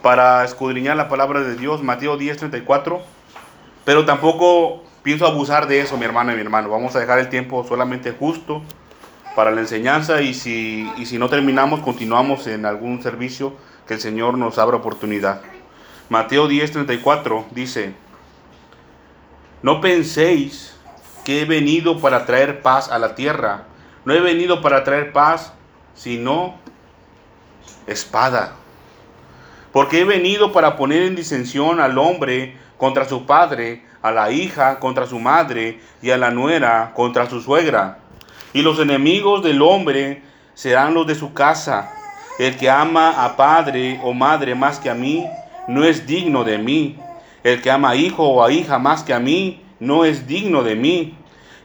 para 0.02 0.44
escudriñar 0.44 0.96
la 0.96 1.08
palabra 1.08 1.40
de 1.40 1.56
Dios, 1.56 1.82
Mateo 1.82 2.16
10, 2.16 2.38
34. 2.38 3.00
Pero 3.84 4.04
tampoco 4.04 4.82
pienso 5.02 5.26
abusar 5.26 5.68
de 5.68 5.80
eso, 5.80 5.96
mi 5.96 6.04
hermano 6.04 6.32
y 6.32 6.34
mi 6.34 6.40
hermano. 6.40 6.68
Vamos 6.68 6.96
a 6.96 7.00
dejar 7.00 7.18
el 7.20 7.28
tiempo 7.28 7.64
solamente 7.66 8.12
justo 8.12 8.62
para 9.36 9.52
la 9.52 9.60
enseñanza 9.60 10.20
y 10.20 10.34
si, 10.34 10.90
y 10.96 11.06
si 11.06 11.18
no 11.18 11.28
terminamos, 11.28 11.80
continuamos 11.80 12.46
en 12.48 12.66
algún 12.66 13.02
servicio 13.02 13.54
que 13.86 13.94
el 13.94 14.00
Señor 14.00 14.36
nos 14.36 14.58
abra 14.58 14.76
oportunidad. 14.76 15.42
Mateo 16.08 16.48
10, 16.48 16.72
34 16.72 17.46
dice, 17.52 17.94
no 19.62 19.80
penséis 19.80 20.74
que 21.24 21.42
he 21.42 21.44
venido 21.44 22.00
para 22.00 22.26
traer 22.26 22.62
paz 22.62 22.90
a 22.90 22.98
la 22.98 23.14
tierra. 23.14 23.64
No 24.04 24.14
he 24.14 24.20
venido 24.20 24.62
para 24.62 24.84
traer 24.84 25.12
paz, 25.12 25.52
sino 25.94 26.54
espada. 27.86 28.52
Porque 29.72 30.00
he 30.00 30.04
venido 30.04 30.52
para 30.52 30.76
poner 30.76 31.02
en 31.02 31.16
disensión 31.16 31.80
al 31.80 31.98
hombre 31.98 32.56
contra 32.76 33.04
su 33.04 33.26
padre, 33.26 33.84
a 34.02 34.10
la 34.10 34.30
hija 34.32 34.80
contra 34.80 35.06
su 35.06 35.18
madre 35.18 35.80
y 36.02 36.10
a 36.10 36.16
la 36.16 36.30
nuera 36.30 36.92
contra 36.94 37.28
su 37.28 37.40
suegra. 37.40 37.98
Y 38.52 38.62
los 38.62 38.80
enemigos 38.80 39.42
del 39.42 39.62
hombre 39.62 40.22
serán 40.54 40.94
los 40.94 41.06
de 41.06 41.14
su 41.14 41.32
casa. 41.34 41.92
El 42.38 42.56
que 42.56 42.70
ama 42.70 43.24
a 43.24 43.36
padre 43.36 44.00
o 44.02 44.14
madre 44.14 44.54
más 44.54 44.78
que 44.78 44.90
a 44.90 44.94
mí, 44.94 45.26
no 45.68 45.84
es 45.84 46.06
digno 46.06 46.42
de 46.42 46.58
mí. 46.58 46.98
El 47.44 47.60
que 47.62 47.70
ama 47.70 47.90
a 47.90 47.96
hijo 47.96 48.26
o 48.26 48.42
a 48.42 48.50
hija 48.50 48.78
más 48.78 49.02
que 49.02 49.12
a 49.12 49.20
mí, 49.20 49.62
no 49.80 50.04
es 50.04 50.26
digno 50.26 50.62
de 50.62 50.76
mí. 50.76 51.16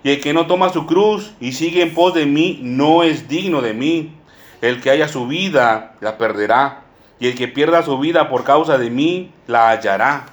Y 0.04 0.12
el 0.12 0.22
que 0.22 0.34
no 0.34 0.48
toma 0.48 0.70
su 0.70 0.86
cruz 0.86 1.34
y 1.40 1.52
sigue 1.52 1.82
en 1.82 1.94
pos 1.94 2.14
de 2.14 2.26
mí, 2.26 2.60
no 2.64 3.04
es 3.04 3.28
digno 3.28 3.62
de 3.62 3.74
mí. 3.74 4.16
El 4.62 4.82
que 4.82 4.90
haya 4.90 5.08
su 5.08 5.28
vida, 5.28 5.96
la 6.00 6.18
perderá. 6.18 6.84
Y 7.20 7.28
el 7.28 7.36
que 7.36 7.48
pierda 7.48 7.84
su 7.84 7.98
vida 8.00 8.30
por 8.30 8.44
causa 8.44 8.78
de 8.78 8.90
mí, 8.90 9.32
la 9.48 9.70
hallará. 9.70 10.28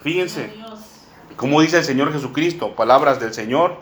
Fíjense, 0.00 0.52
como 1.36 1.60
dice 1.60 1.78
el 1.78 1.84
Señor 1.84 2.12
Jesucristo, 2.12 2.74
palabras 2.74 3.20
del 3.20 3.32
Señor. 3.32 3.76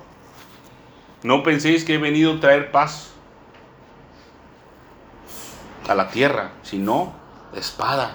No 1.22 1.42
penséis 1.42 1.84
que 1.84 1.94
he 1.94 1.98
venido 1.98 2.34
a 2.34 2.40
traer 2.40 2.70
paz 2.70 3.12
a 5.88 5.94
la 5.94 6.08
tierra, 6.08 6.52
sino 6.62 7.12
espada. 7.54 8.12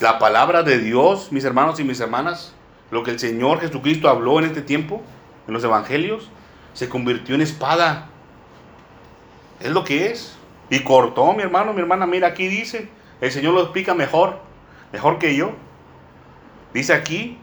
La 0.00 0.18
palabra 0.18 0.62
de 0.62 0.78
Dios, 0.78 1.32
mis 1.32 1.44
hermanos 1.44 1.80
y 1.80 1.84
mis 1.84 1.98
hermanas, 2.00 2.52
lo 2.90 3.02
que 3.02 3.10
el 3.10 3.18
Señor 3.18 3.60
Jesucristo 3.60 4.08
habló 4.08 4.38
en 4.38 4.46
este 4.46 4.62
tiempo, 4.62 5.02
en 5.46 5.54
los 5.54 5.64
evangelios, 5.64 6.30
se 6.72 6.88
convirtió 6.88 7.34
en 7.34 7.42
espada. 7.42 8.06
Es 9.60 9.70
lo 9.70 9.84
que 9.84 10.10
es. 10.10 10.36
Y 10.70 10.80
cortó, 10.80 11.32
mi 11.32 11.42
hermano, 11.42 11.72
mi 11.72 11.80
hermana, 11.80 12.06
mira, 12.06 12.28
aquí 12.28 12.46
dice, 12.46 12.88
el 13.20 13.30
Señor 13.30 13.54
lo 13.54 13.62
explica 13.62 13.94
mejor, 13.94 14.38
mejor 14.92 15.18
que 15.18 15.34
yo. 15.34 15.52
Dice 16.74 16.92
aquí 16.92 17.38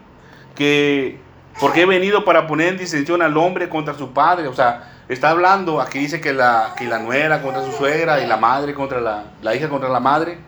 que 0.54 1.18
porque 1.60 1.82
he 1.82 1.86
venido 1.86 2.24
para 2.24 2.46
poner 2.46 2.68
en 2.68 2.78
disensión 2.78 3.22
al 3.22 3.36
hombre 3.36 3.68
contra 3.68 3.94
su 3.94 4.12
padre. 4.12 4.46
O 4.48 4.54
sea, 4.54 4.92
está 5.08 5.30
hablando, 5.30 5.80
aquí 5.80 5.98
dice 5.98 6.20
que 6.20 6.32
la, 6.32 6.74
que 6.76 6.84
la 6.84 6.98
nuera 6.98 7.42
contra 7.42 7.64
su 7.64 7.72
suegra 7.72 8.22
y 8.22 8.26
la 8.26 8.36
madre 8.36 8.74
contra 8.74 9.00
la, 9.00 9.24
la 9.42 9.54
hija 9.54 9.68
contra 9.68 9.88
la 9.88 10.00
madre. 10.00 10.38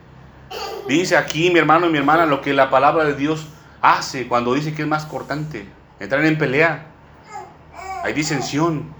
Dice 0.87 1.16
aquí, 1.16 1.50
mi 1.50 1.58
hermano 1.58 1.87
y 1.87 1.90
mi 1.90 1.98
hermana, 1.98 2.26
lo 2.26 2.40
que 2.40 2.52
la 2.52 2.70
palabra 2.70 3.04
de 3.04 3.14
Dios 3.14 3.46
hace 3.83 4.29
cuando 4.29 4.55
dice 4.55 4.75
que 4.75 4.83
es 4.83 4.88
más 4.88 5.05
cortante. 5.05 5.67
Entrar 6.01 6.25
en 6.25 6.38
pelea. 6.38 6.87
Hay 8.05 8.12
disensión. 8.12 8.93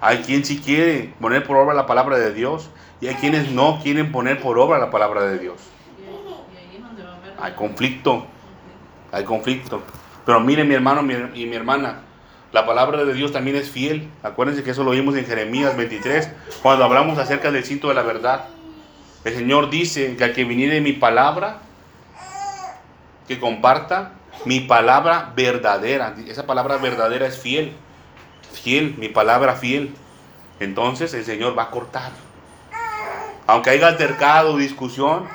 Hay 0.00 0.18
quien 0.18 0.44
sí 0.44 0.60
quiere 0.60 1.14
poner 1.20 1.44
por 1.44 1.56
obra 1.56 1.74
la 1.74 1.86
palabra 1.86 2.18
de 2.18 2.32
Dios 2.32 2.70
y 3.00 3.08
hay 3.08 3.14
quienes 3.16 3.50
no 3.50 3.80
quieren 3.82 4.12
poner 4.12 4.40
por 4.40 4.58
obra 4.58 4.78
la 4.78 4.90
palabra 4.90 5.22
de 5.22 5.38
Dios. 5.38 5.60
Hay 7.40 7.52
conflicto, 7.52 8.26
hay 9.12 9.24
conflicto. 9.24 9.82
Pero 10.24 10.40
mire 10.40 10.64
mi 10.64 10.74
hermano 10.74 11.00
y 11.34 11.46
mi 11.46 11.56
hermana, 11.56 12.00
la 12.52 12.66
palabra 12.66 13.04
de 13.04 13.12
Dios 13.14 13.32
también 13.32 13.56
es 13.56 13.70
fiel. 13.70 14.08
Acuérdense 14.22 14.62
que 14.62 14.70
eso 14.70 14.84
lo 14.84 14.90
vimos 14.92 15.16
en 15.16 15.24
Jeremías 15.24 15.76
23, 15.76 16.30
cuando 16.62 16.84
hablamos 16.84 17.18
acerca 17.18 17.50
del 17.50 17.64
cinto 17.64 17.88
de 17.88 17.94
la 17.94 18.02
verdad. 18.02 18.46
El 19.24 19.34
Señor 19.34 19.70
dice 19.70 20.16
que 20.16 20.24
al 20.24 20.32
que 20.32 20.44
viniere 20.44 20.80
mi 20.80 20.92
palabra, 20.92 21.60
que 23.28 23.38
comparta 23.38 24.12
mi 24.44 24.60
palabra 24.60 25.32
verdadera. 25.36 26.14
Esa 26.26 26.46
palabra 26.46 26.78
verdadera 26.78 27.26
es 27.26 27.38
fiel. 27.38 27.74
Fiel, 28.52 28.94
mi 28.96 29.08
palabra 29.08 29.54
fiel. 29.54 29.94
Entonces 30.58 31.12
el 31.14 31.24
Señor 31.24 31.56
va 31.56 31.64
a 31.64 31.70
cortar. 31.70 32.10
Aunque 33.46 33.70
haya 33.70 33.86
altercado, 33.86 34.56
discusión, 34.56 35.26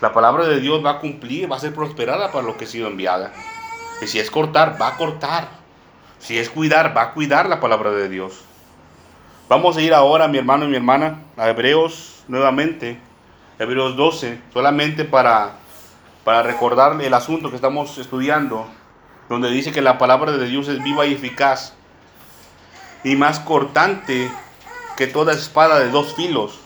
la 0.00 0.12
palabra 0.12 0.46
de 0.46 0.60
Dios 0.60 0.84
va 0.84 0.92
a 0.92 0.98
cumplir, 0.98 1.50
va 1.50 1.56
a 1.56 1.60
ser 1.60 1.74
prosperada 1.74 2.32
para 2.32 2.44
lo 2.44 2.56
que 2.56 2.64
ha 2.64 2.68
sido 2.68 2.88
enviada. 2.88 3.32
Y 4.02 4.06
si 4.06 4.18
es 4.18 4.30
cortar, 4.30 4.80
va 4.80 4.88
a 4.88 4.96
cortar. 4.96 5.48
Si 6.18 6.38
es 6.38 6.50
cuidar, 6.50 6.96
va 6.96 7.02
a 7.02 7.12
cuidar 7.12 7.48
la 7.48 7.60
palabra 7.60 7.90
de 7.92 8.08
Dios. 8.08 8.44
Vamos 9.48 9.76
a 9.76 9.82
ir 9.82 9.94
ahora, 9.94 10.28
mi 10.28 10.38
hermano 10.38 10.64
y 10.64 10.68
mi 10.68 10.76
hermana, 10.76 11.20
a 11.36 11.48
Hebreos 11.48 12.24
nuevamente. 12.28 12.98
Hebreos 13.58 13.96
12, 13.96 14.40
solamente 14.52 15.04
para, 15.04 15.52
para 16.24 16.42
recordar 16.42 17.00
el 17.00 17.14
asunto 17.14 17.50
que 17.50 17.56
estamos 17.56 17.98
estudiando, 17.98 18.66
donde 19.28 19.50
dice 19.50 19.72
que 19.72 19.82
la 19.82 19.98
palabra 19.98 20.32
de 20.32 20.46
Dios 20.46 20.68
es 20.68 20.82
viva 20.82 21.06
y 21.06 21.14
eficaz 21.14 21.74
y 23.04 23.16
más 23.16 23.40
cortante 23.40 24.30
que 24.96 25.06
toda 25.06 25.32
espada 25.32 25.80
de 25.80 25.90
dos 25.90 26.14
filos. 26.14 26.60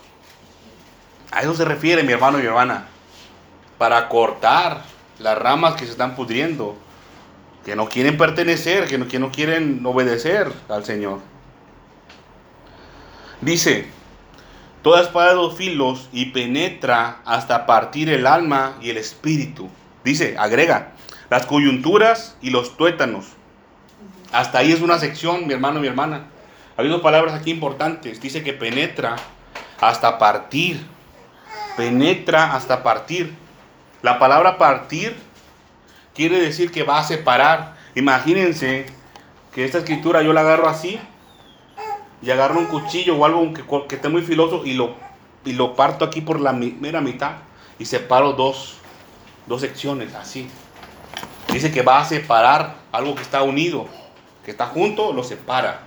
A 1.31 1.40
eso 1.42 1.55
se 1.55 1.64
refiere 1.64 2.03
mi 2.03 2.12
hermano 2.12 2.40
y 2.40 2.47
hermana. 2.47 2.87
Para 3.79 4.09
cortar 4.09 4.83
las 5.19 5.38
ramas 5.38 5.75
que 5.75 5.85
se 5.85 5.92
están 5.92 6.14
pudriendo, 6.16 6.77
que 7.64 7.77
no 7.77 7.88
quieren 7.88 8.16
pertenecer, 8.16 8.87
que 8.87 9.19
no 9.19 9.31
quieren 9.31 9.85
obedecer 9.85 10.53
al 10.69 10.85
Señor. 10.85 11.21
Dice, 13.40 13.88
toda 14.87 15.03
espada 15.03 15.31
de 15.31 15.35
dos 15.35 15.57
filos 15.57 16.09
y 16.12 16.27
penetra 16.27 17.16
hasta 17.25 17.66
partir 17.66 18.09
el 18.09 18.25
alma 18.25 18.77
y 18.81 18.90
el 18.90 18.99
espíritu. 18.99 19.68
Dice, 20.05 20.37
agrega, 20.38 20.92
las 21.29 21.44
coyunturas 21.44 22.37
y 22.40 22.51
los 22.51 22.77
tuétanos. 22.77 23.27
Hasta 24.31 24.59
ahí 24.59 24.70
es 24.70 24.83
una 24.83 25.01
sección, 25.01 25.49
mi 25.49 25.55
hermano, 25.55 25.81
mi 25.81 25.88
hermana. 25.88 26.27
Hay 26.77 26.87
dos 26.87 27.00
palabras 27.00 27.35
aquí 27.35 27.50
importantes. 27.50 28.21
Dice 28.21 28.44
que 28.44 28.52
penetra 28.52 29.17
hasta 29.81 30.19
partir. 30.19 30.87
Penetra 31.77 32.54
hasta 32.54 32.85
partir. 32.85 33.35
La 34.02 34.21
palabra 34.21 34.56
partir 34.56 35.17
quiere 36.15 36.38
decir 36.38 36.71
que 36.71 36.85
va 36.85 37.00
a 37.00 37.02
separar. 37.02 37.75
Imagínense 37.96 38.87
que 39.52 39.65
esta 39.65 39.79
escritura 39.79 40.23
yo 40.23 40.33
la 40.33 40.42
agarro 40.42 40.69
así 40.69 41.00
y 42.27 42.31
agarro 42.33 42.58
un 42.58 42.66
cuchillo 42.66 43.16
o 43.16 43.24
algo 43.24 43.52
que, 43.54 43.94
esté 43.94 44.08
muy 44.08 44.22
filoso 44.22 44.66
y 44.66 44.74
lo, 44.74 44.96
y 45.44 45.52
lo 45.52 45.77
parto 45.77 46.04
aquí 46.04 46.20
por 46.20 46.40
la 46.40 46.52
mera 46.52 47.00
mitad 47.00 47.35
y 47.79 47.85
separo 47.85 48.33
dos, 48.33 48.79
dos 49.46 49.60
secciones 49.60 50.12
así. 50.12 50.50
Dice 51.52 51.70
que 51.70 51.83
va 51.83 52.00
a 52.00 52.04
separar 52.04 52.74
algo 52.90 53.14
que 53.14 53.22
está 53.22 53.44
unido, 53.44 53.87
que 54.44 54.50
está 54.50 54.66
junto, 54.66 55.12
lo 55.12 55.22
separa. 55.22 55.83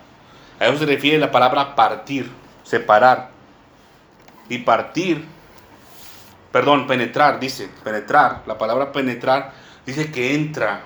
A 0.61 0.67
eso 0.67 0.77
se 0.77 0.85
refiere 0.85 1.17
la 1.17 1.29
palabra 1.29 1.75
partir, 1.75 2.31
separar. 2.63 3.31
Y 4.47 4.59
partir, 4.59 5.25
perdón, 6.53 6.87
penetrar, 6.87 7.41
dice, 7.41 7.69
penetrar. 7.83 8.43
La 8.47 8.57
palabra 8.57 8.93
penetrar 8.93 9.51
dice 9.85 10.09
que 10.09 10.35
entra. 10.35 10.83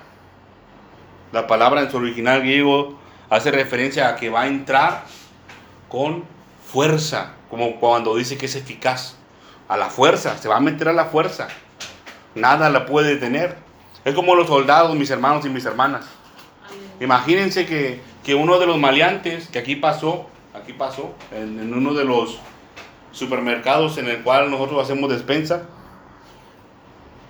La 1.32 1.46
palabra 1.46 1.82
en 1.82 1.92
su 1.92 1.98
original 1.98 2.40
griego 2.42 2.98
hace 3.30 3.52
referencia 3.52 4.10
a 4.10 4.16
que 4.16 4.32
va 4.32 4.42
a 4.42 4.48
entrar 4.48 5.04
con 5.94 6.24
fuerza, 6.66 7.34
como 7.52 7.80
cuando 7.80 8.16
dice 8.16 8.36
que 8.36 8.48
es 8.48 8.56
eficaz. 8.56 9.16
A 9.68 9.78
la 9.78 9.92
fuerza, 9.92 10.36
se 10.40 10.50
va 10.50 10.58
a 10.58 10.60
meter 10.60 10.90
a 10.90 10.94
la 10.94 11.06
fuerza. 11.06 11.50
Nada 12.34 12.72
la 12.72 12.88
puede 12.88 13.14
detener. 13.14 13.58
Es 14.04 14.16
como 14.16 14.34
los 14.34 14.48
soldados, 14.48 14.96
mis 14.96 15.12
hermanos 15.12 15.46
y 15.46 15.50
mis 15.50 15.66
hermanas. 15.66 16.06
Imagínense 17.00 17.68
que, 17.68 18.02
que 18.24 18.34
uno 18.34 18.58
de 18.58 18.66
los 18.66 18.80
maleantes 18.80 19.50
que 19.50 19.60
aquí 19.60 19.76
pasó, 19.76 20.26
aquí 20.56 20.74
pasó, 20.74 21.14
en, 21.32 21.60
en 21.60 21.72
uno 21.72 21.94
de 21.94 22.06
los 22.06 22.40
supermercados 23.12 24.00
en 24.00 24.08
el 24.08 24.24
cual 24.24 24.50
nosotros 24.50 24.82
hacemos 24.82 25.12
despensa, 25.12 25.68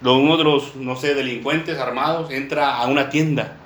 uno 0.01 0.37
de 0.37 0.43
los, 0.45 0.77
no 0.77 0.95
sé, 0.95 1.15
delincuentes 1.15 1.79
armados 1.79 2.31
entra 2.31 2.77
a 2.77 2.87
una 2.87 3.09
tienda. 3.09 3.57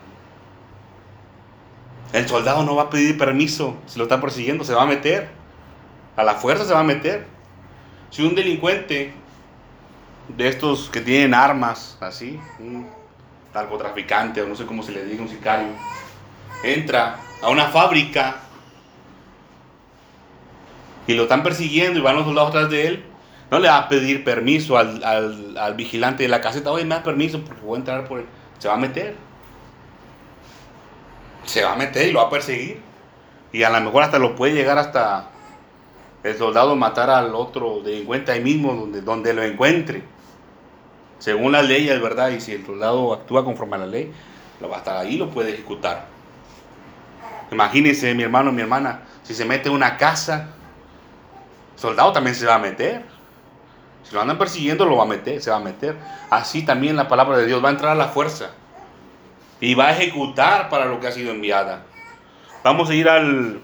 El 2.13 2.27
soldado 2.27 2.63
no 2.63 2.75
va 2.75 2.83
a 2.83 2.89
pedir 2.89 3.17
permiso, 3.17 3.75
si 3.85 3.97
lo 3.99 4.05
está 4.05 4.21
persiguiendo, 4.21 4.63
se 4.63 4.73
va 4.73 4.83
a 4.83 4.87
meter. 4.87 5.29
A 6.15 6.23
la 6.23 6.35
fuerza 6.35 6.65
se 6.65 6.73
va 6.73 6.79
a 6.79 6.83
meter. 6.83 7.25
Si 8.09 8.23
un 8.23 8.33
delincuente 8.33 9.13
de 10.29 10.47
estos 10.47 10.89
que 10.89 11.01
tienen 11.01 11.33
armas, 11.33 11.97
así, 11.99 12.39
un 12.59 12.87
narcotraficante 13.53 14.41
o 14.41 14.47
no 14.47 14.55
sé 14.55 14.65
cómo 14.65 14.83
se 14.83 14.91
le 14.93 15.03
diga, 15.05 15.21
un 15.21 15.29
sicario, 15.29 15.67
entra 16.63 17.17
a 17.41 17.49
una 17.49 17.65
fábrica 17.65 18.37
y 21.07 21.13
lo 21.13 21.23
están 21.23 21.43
persiguiendo 21.43 21.99
y 21.99 22.01
van 22.01 22.15
los 22.15 22.25
soldados 22.25 22.49
atrás 22.49 22.69
de 22.69 22.87
él, 22.87 23.05
no 23.51 23.59
le 23.59 23.67
va 23.69 23.77
a 23.77 23.89
pedir 23.89 24.23
permiso 24.23 24.77
al, 24.77 25.03
al- 25.03 25.57
al 25.57 25.73
vigilante 25.75 26.23
de 26.23 26.29
la 26.29 26.41
caseta, 26.41 26.71
oye, 26.71 26.83
me 26.83 26.95
das 26.95 27.03
permiso 27.03 27.41
porque 27.43 27.61
voy 27.61 27.75
a 27.75 27.79
entrar 27.79 28.07
por 28.07 28.19
él. 28.19 28.25
Se 28.59 28.67
va 28.67 28.73
a 28.73 28.77
meter. 28.77 29.15
Se 31.47 31.63
va 31.63 31.73
a 31.73 31.75
meter 31.75 32.07
y 32.07 32.11
lo 32.11 32.19
va 32.19 32.27
a 32.27 32.29
perseguir. 32.29 32.79
Y 33.51 33.63
a 33.63 33.69
lo 33.69 33.81
mejor 33.81 34.03
hasta 34.03 34.19
lo 34.19 34.35
puede 34.35 34.53
llegar 34.53 34.77
hasta 34.77 35.29
el 36.23 36.37
soldado 36.37 36.75
matar 36.75 37.09
al 37.09 37.33
otro 37.33 37.81
delincuente 37.81 38.31
ahí 38.31 38.41
mismo, 38.41 38.73
donde, 38.73 39.01
donde 39.01 39.33
lo 39.33 39.41
encuentre. 39.43 40.03
Según 41.19 41.53
las 41.53 41.65
leyes, 41.65 41.99
¿verdad? 42.01 42.29
Y 42.29 42.41
si 42.41 42.51
el 42.51 42.65
soldado 42.65 43.13
actúa 43.13 43.43
conforme 43.43 43.77
a 43.77 43.79
la 43.79 43.87
ley, 43.87 44.11
lo- 44.59 44.75
hasta 44.75 44.99
ahí 44.99 45.17
lo 45.17 45.29
puede 45.29 45.53
ejecutar. 45.53 46.05
Imagínense, 47.51 48.13
mi 48.13 48.23
hermano, 48.23 48.51
mi 48.51 48.61
hermana, 48.61 49.03
si 49.23 49.33
se 49.33 49.45
mete 49.45 49.69
en 49.69 49.75
una 49.75 49.97
casa, 49.97 50.49
el 51.75 51.79
soldado 51.79 52.11
también 52.11 52.35
se 52.35 52.45
va 52.45 52.55
a 52.55 52.59
meter. 52.59 53.03
Si 54.03 54.13
lo 54.13 54.21
andan 54.21 54.37
persiguiendo, 54.37 54.85
lo 54.85 54.97
va 54.97 55.03
a 55.03 55.07
meter, 55.07 55.41
se 55.41 55.49
va 55.49 55.57
a 55.57 55.61
meter. 55.61 55.95
Así 56.29 56.63
también 56.65 56.95
la 56.97 57.07
palabra 57.07 57.37
de 57.37 57.45
Dios 57.45 57.63
va 57.63 57.69
a 57.69 57.71
entrar 57.71 57.93
a 57.93 57.95
la 57.95 58.09
fuerza 58.09 58.51
y 59.59 59.73
va 59.73 59.87
a 59.87 59.91
ejecutar 59.91 60.69
para 60.69 60.85
lo 60.85 60.99
que 60.99 61.07
ha 61.07 61.11
sido 61.11 61.31
enviada. 61.31 61.85
Vamos 62.63 62.89
a 62.89 62.95
ir 62.95 63.09
al, 63.09 63.61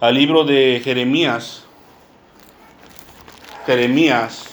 al 0.00 0.14
libro 0.14 0.44
de 0.44 0.80
Jeremías. 0.82 1.64
Jeremías 3.66 4.44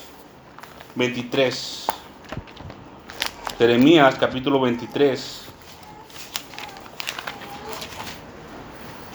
23. 0.95 1.87
Jeremías 3.57 4.15
capítulo 4.19 4.59
23. 4.59 5.43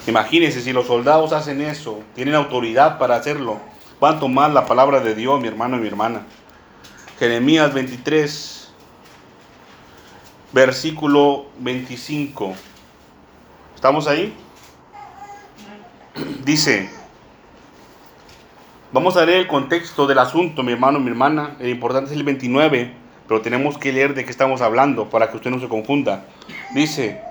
Imagínense 0.07 0.61
si 0.61 0.73
los 0.73 0.87
soldados 0.87 1.33
hacen 1.33 1.61
eso, 1.61 2.01
tienen 2.15 2.33
autoridad 2.33 2.97
para 2.97 3.15
hacerlo. 3.15 3.59
¿Cuánto 3.99 4.27
más 4.27 4.51
la 4.51 4.65
palabra 4.65 5.01
de 5.01 5.13
Dios, 5.13 5.39
mi 5.39 5.47
hermano 5.47 5.77
y 5.77 5.81
mi 5.81 5.87
hermana? 5.87 6.25
Jeremías 7.19 7.73
23, 7.73 8.58
versículo 10.51 11.45
25. 11.59 12.53
¿Estamos 13.75 14.07
ahí? 14.07 14.33
Dice, 16.45 16.89
vamos 18.91 19.15
a 19.17 19.25
leer 19.25 19.39
el 19.39 19.47
contexto 19.47 20.07
del 20.07 20.19
asunto, 20.19 20.63
mi 20.63 20.71
hermano, 20.71 20.99
mi 20.99 21.09
hermana. 21.09 21.55
El 21.59 21.69
importante 21.69 22.11
es 22.11 22.17
el 22.17 22.23
29, 22.23 22.93
pero 23.27 23.41
tenemos 23.41 23.77
que 23.77 23.93
leer 23.93 24.13
de 24.15 24.25
qué 24.25 24.31
estamos 24.31 24.61
hablando 24.61 25.09
para 25.09 25.29
que 25.29 25.37
usted 25.37 25.51
no 25.51 25.59
se 25.59 25.67
confunda. 25.67 26.25
Dice, 26.73 27.21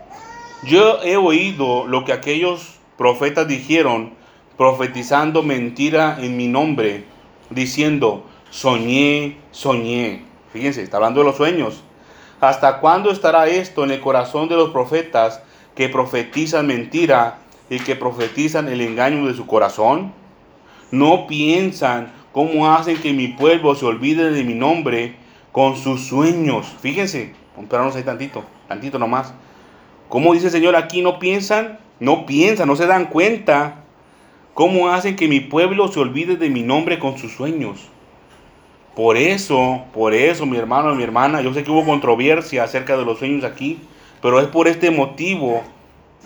yo 0.64 1.02
he 1.02 1.16
oído 1.16 1.86
lo 1.86 2.04
que 2.04 2.12
aquellos 2.12 2.78
profetas 2.96 3.46
dijeron, 3.48 4.14
profetizando 4.56 5.42
mentira 5.42 6.18
en 6.20 6.36
mi 6.36 6.48
nombre, 6.48 7.04
diciendo, 7.50 8.24
soñé, 8.50 9.38
soñé. 9.50 10.24
Fíjense, 10.52 10.82
está 10.82 10.96
hablando 10.96 11.20
de 11.20 11.26
los 11.26 11.36
sueños. 11.36 11.84
¿Hasta 12.40 12.78
cuándo 12.78 13.10
estará 13.10 13.48
esto 13.48 13.82
en 13.82 13.90
el 13.90 14.00
corazón 14.00 14.48
de 14.48 14.54
los 14.54 14.70
profetas 14.70 15.42
que 15.74 15.88
profetizan 15.88 16.68
mentira 16.68 17.38
y 17.68 17.80
que 17.80 17.96
profetizan 17.96 18.68
el 18.68 18.80
engaño 18.80 19.26
de 19.26 19.34
su 19.34 19.46
corazón? 19.46 20.12
No 20.92 21.26
piensan 21.26 22.12
cómo 22.32 22.70
hacen 22.70 22.98
que 22.98 23.12
mi 23.12 23.26
pueblo 23.26 23.74
se 23.74 23.86
olvide 23.86 24.30
de 24.30 24.44
mi 24.44 24.54
nombre 24.54 25.16
con 25.50 25.76
sus 25.76 26.06
sueños. 26.06 26.72
Fíjense, 26.80 27.34
esperanos 27.60 27.96
ahí 27.96 28.04
tantito, 28.04 28.44
tantito 28.68 29.00
nomás. 29.00 29.34
¿Cómo 30.08 30.32
dice 30.32 30.46
el 30.46 30.52
Señor 30.52 30.76
aquí? 30.76 31.02
No 31.02 31.18
piensan, 31.18 31.80
no 31.98 32.24
piensan, 32.24 32.68
no 32.68 32.76
se 32.76 32.86
dan 32.86 33.06
cuenta. 33.06 33.82
¿Cómo 34.54 34.90
hacen 34.90 35.16
que 35.16 35.26
mi 35.26 35.40
pueblo 35.40 35.88
se 35.88 35.98
olvide 35.98 36.36
de 36.36 36.50
mi 36.50 36.62
nombre 36.62 37.00
con 37.00 37.18
sus 37.18 37.32
sueños? 37.32 37.88
Por 38.98 39.16
eso, 39.16 39.84
por 39.94 40.12
eso, 40.12 40.44
mi 40.44 40.56
hermano 40.56 40.92
mi 40.96 41.04
hermana, 41.04 41.40
yo 41.40 41.54
sé 41.54 41.62
que 41.62 41.70
hubo 41.70 41.84
controversia 41.84 42.64
acerca 42.64 42.96
de 42.96 43.04
los 43.04 43.20
sueños 43.20 43.44
aquí, 43.44 43.78
pero 44.20 44.40
es 44.40 44.48
por 44.48 44.66
este 44.66 44.90
motivo, 44.90 45.62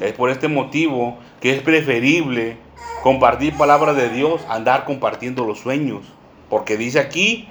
es 0.01 0.15
por 0.15 0.31
este 0.31 0.49
motivo 0.49 1.19
que 1.43 1.55
es 1.55 1.61
preferible 1.61 2.57
compartir 3.03 3.59
palabras 3.59 3.95
de 3.95 4.09
Dios, 4.09 4.41
andar 4.49 4.87
compartiendo 4.87 5.45
los 5.45 5.59
sueños. 5.59 6.01
Porque 6.49 6.79
dice 6.79 6.99
aquí 6.99 7.47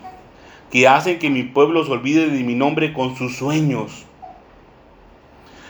que 0.71 0.87
hacen 0.87 1.19
que 1.19 1.29
mi 1.29 1.43
pueblo 1.43 1.85
se 1.85 1.91
olvide 1.91 2.27
de 2.27 2.43
mi 2.43 2.55
nombre 2.55 2.91
con 2.91 3.15
sus 3.15 3.37
sueños. 3.37 4.07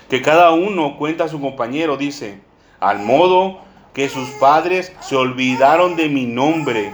Que 0.10 0.22
cada 0.22 0.52
uno 0.52 0.96
cuenta 0.96 1.26
a 1.26 1.28
su 1.28 1.42
compañero, 1.42 1.98
dice, 1.98 2.40
al 2.80 3.00
modo 3.00 3.60
que 3.94 4.08
sus 4.08 4.30
padres 4.30 4.94
se 5.02 5.18
olvidaron 5.18 5.98
de 5.98 6.08
mi 6.08 6.26
nombre. 6.26 6.94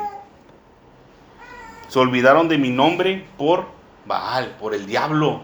Se 1.88 2.00
olvidaron 2.00 2.48
de 2.50 2.58
mi 2.58 2.70
nombre 2.70 3.26
por 3.38 3.66
Baal, 4.06 4.56
por 4.60 4.74
el 4.74 4.86
diablo. 4.86 5.42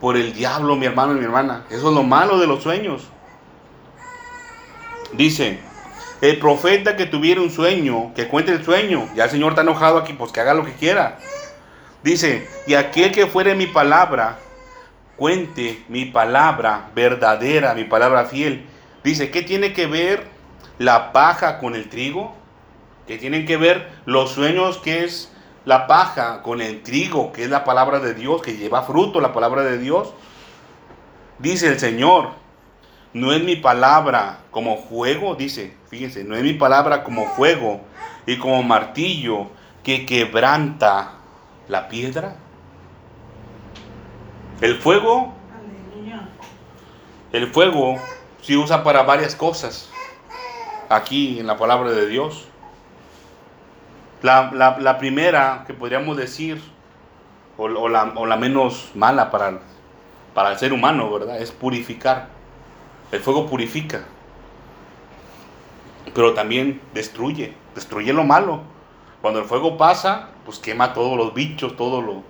Por 0.00 0.16
el 0.16 0.32
diablo, 0.32 0.76
mi 0.76 0.86
hermano 0.86 1.12
y 1.12 1.16
mi 1.16 1.24
hermana. 1.24 1.64
Eso 1.70 1.88
es 1.88 1.94
lo 1.94 2.02
malo 2.02 2.38
de 2.38 2.46
los 2.46 2.62
sueños. 2.62 3.02
Dice, 5.12 5.60
el 6.20 6.38
profeta 6.38 6.96
que 6.96 7.06
tuviera 7.06 7.40
un 7.40 7.50
sueño, 7.50 8.12
que 8.14 8.28
cuente 8.28 8.52
el 8.52 8.64
sueño. 8.64 9.08
Ya 9.14 9.24
el 9.24 9.30
Señor 9.30 9.50
está 9.50 9.62
enojado 9.62 9.98
aquí, 9.98 10.12
pues 10.12 10.32
que 10.32 10.40
haga 10.40 10.54
lo 10.54 10.64
que 10.64 10.72
quiera. 10.72 11.18
Dice, 12.02 12.48
y 12.66 12.74
aquel 12.74 13.12
que 13.12 13.26
fuere 13.26 13.54
mi 13.54 13.66
palabra, 13.66 14.38
cuente 15.16 15.84
mi 15.88 16.06
palabra 16.06 16.90
verdadera, 16.94 17.74
mi 17.74 17.84
palabra 17.84 18.24
fiel. 18.24 18.66
Dice, 19.04 19.30
¿qué 19.30 19.42
tiene 19.42 19.72
que 19.72 19.86
ver 19.86 20.26
la 20.78 21.12
paja 21.12 21.58
con 21.58 21.74
el 21.74 21.88
trigo? 21.88 22.34
¿Qué 23.10 23.18
tienen 23.18 23.44
que 23.44 23.56
ver 23.56 23.90
los 24.06 24.30
sueños 24.30 24.78
que 24.78 25.02
es 25.02 25.32
la 25.64 25.88
paja 25.88 26.42
con 26.44 26.60
el 26.60 26.84
trigo, 26.84 27.32
que 27.32 27.42
es 27.42 27.50
la 27.50 27.64
palabra 27.64 27.98
de 27.98 28.14
Dios, 28.14 28.40
que 28.40 28.56
lleva 28.56 28.84
fruto 28.84 29.20
la 29.20 29.32
palabra 29.32 29.64
de 29.64 29.78
Dios? 29.78 30.14
Dice 31.40 31.66
el 31.66 31.80
Señor, 31.80 32.28
no 33.12 33.32
es 33.32 33.42
mi 33.42 33.56
palabra 33.56 34.42
como 34.52 34.76
fuego, 34.76 35.34
dice, 35.34 35.74
fíjense, 35.88 36.22
no 36.22 36.36
es 36.36 36.44
mi 36.44 36.52
palabra 36.52 37.02
como 37.02 37.26
fuego 37.30 37.80
y 38.26 38.38
como 38.38 38.62
martillo 38.62 39.48
que 39.82 40.06
quebranta 40.06 41.14
la 41.66 41.88
piedra. 41.88 42.36
El 44.60 44.76
fuego, 44.76 45.34
el 47.32 47.48
fuego 47.48 47.96
se 48.40 48.56
usa 48.56 48.84
para 48.84 49.02
varias 49.02 49.34
cosas 49.34 49.90
aquí 50.88 51.40
en 51.40 51.48
la 51.48 51.56
palabra 51.56 51.90
de 51.90 52.06
Dios. 52.06 52.46
La, 54.22 54.50
la- 54.52 54.98
primera 54.98 55.64
que 55.66 55.72
podríamos 55.74 56.16
decir, 56.16 56.60
o, 57.56 57.68
la, 57.88 58.12
o 58.16 58.26
la 58.26 58.36
menos 58.36 58.90
mala 58.94 59.30
para, 59.30 59.60
para 60.34 60.52
el 60.52 60.58
ser 60.58 60.72
humano, 60.72 61.10
¿verdad? 61.10 61.40
Es 61.40 61.50
purificar. 61.52 62.28
El 63.12 63.20
fuego 63.20 63.46
purifica, 63.48 64.04
pero 66.14 66.34
también 66.34 66.80
destruye, 66.94 67.54
destruye 67.74 68.12
lo 68.12 68.24
malo. 68.24 68.60
Cuando 69.22 69.40
el 69.40 69.46
fuego 69.46 69.76
pasa, 69.76 70.28
pues 70.44 70.58
quema 70.58 70.92
todos 70.92 71.16
los 71.16 71.34
bichos, 71.34 71.76
todo 71.76 72.00
lo, 72.00 72.22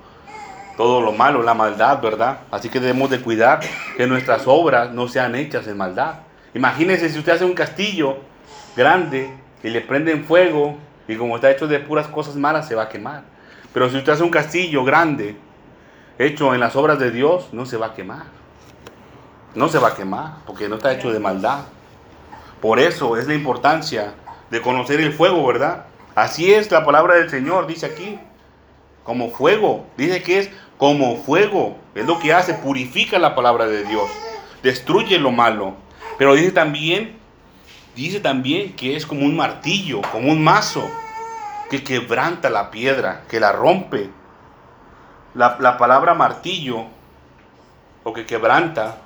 todo 0.76 1.00
lo 1.00 1.12
malo, 1.12 1.42
la 1.42 1.54
maldad, 1.54 2.00
¿verdad? 2.00 2.40
Así 2.50 2.68
que 2.68 2.80
debemos 2.80 3.10
de 3.10 3.20
cuidar 3.20 3.60
que 3.96 4.06
nuestras 4.06 4.46
obras 4.46 4.90
no 4.92 5.06
sean 5.08 5.34
hechas 5.34 5.66
en 5.66 5.76
maldad. 5.76 6.20
Imagínense 6.54 7.08
si 7.08 7.18
usted 7.18 7.32
hace 7.32 7.44
un 7.44 7.54
castillo 7.54 8.16
grande 8.76 9.32
y 9.62 9.68
le 9.68 9.80
prenden 9.82 10.24
fuego 10.24 10.76
y 11.10 11.16
como 11.16 11.34
está 11.34 11.50
hecho 11.50 11.66
de 11.66 11.80
puras 11.80 12.06
cosas 12.06 12.36
malas 12.36 12.68
se 12.68 12.76
va 12.76 12.84
a 12.84 12.88
quemar. 12.88 13.24
Pero 13.72 13.90
si 13.90 13.96
usted 13.96 14.12
hace 14.12 14.22
un 14.22 14.30
castillo 14.30 14.84
grande 14.84 15.36
hecho 16.18 16.54
en 16.54 16.60
las 16.60 16.76
obras 16.76 16.98
de 16.98 17.10
Dios, 17.10 17.48
no 17.52 17.66
se 17.66 17.76
va 17.76 17.86
a 17.86 17.94
quemar. 17.94 18.26
No 19.54 19.68
se 19.68 19.78
va 19.78 19.88
a 19.88 19.94
quemar 19.94 20.34
porque 20.46 20.68
no 20.68 20.76
está 20.76 20.92
hecho 20.92 21.12
de 21.12 21.18
maldad. 21.18 21.62
Por 22.60 22.78
eso 22.78 23.16
es 23.16 23.26
la 23.26 23.34
importancia 23.34 24.14
de 24.50 24.62
conocer 24.62 25.00
el 25.00 25.12
fuego, 25.12 25.44
¿verdad? 25.46 25.86
Así 26.14 26.52
es 26.52 26.70
la 26.70 26.84
palabra 26.84 27.14
del 27.16 27.28
Señor, 27.28 27.66
dice 27.66 27.86
aquí. 27.86 28.18
como 29.02 29.30
fuego. 29.30 29.86
Dice 29.96 30.22
que 30.22 30.38
es 30.38 30.50
como 30.78 31.16
fuego. 31.16 31.76
Es 31.94 32.06
lo 32.06 32.20
que 32.20 32.32
hace, 32.32 32.54
purifica 32.54 33.18
la 33.18 33.34
palabra 33.34 33.66
de 33.66 33.84
Dios, 33.84 34.08
destruye 34.62 35.18
lo 35.18 35.32
malo. 35.32 35.74
Pero 36.18 36.34
dice 36.34 36.52
también, 36.52 37.19
dice 37.94 38.20
también 38.20 38.74
que 38.74 38.96
es 38.96 39.06
como 39.06 39.24
un 39.24 39.36
martillo, 39.36 40.02
como 40.12 40.30
un 40.30 40.42
mazo, 40.42 40.88
que 41.70 41.84
quebranta 41.84 42.50
la 42.50 42.70
piedra, 42.70 43.24
que 43.28 43.40
la 43.40 43.52
rompe. 43.52 44.10
La, 45.34 45.56
la 45.60 45.78
palabra 45.78 46.14
martillo, 46.14 46.86
o 48.02 48.12
que 48.12 48.26
quebranta, 48.26 48.98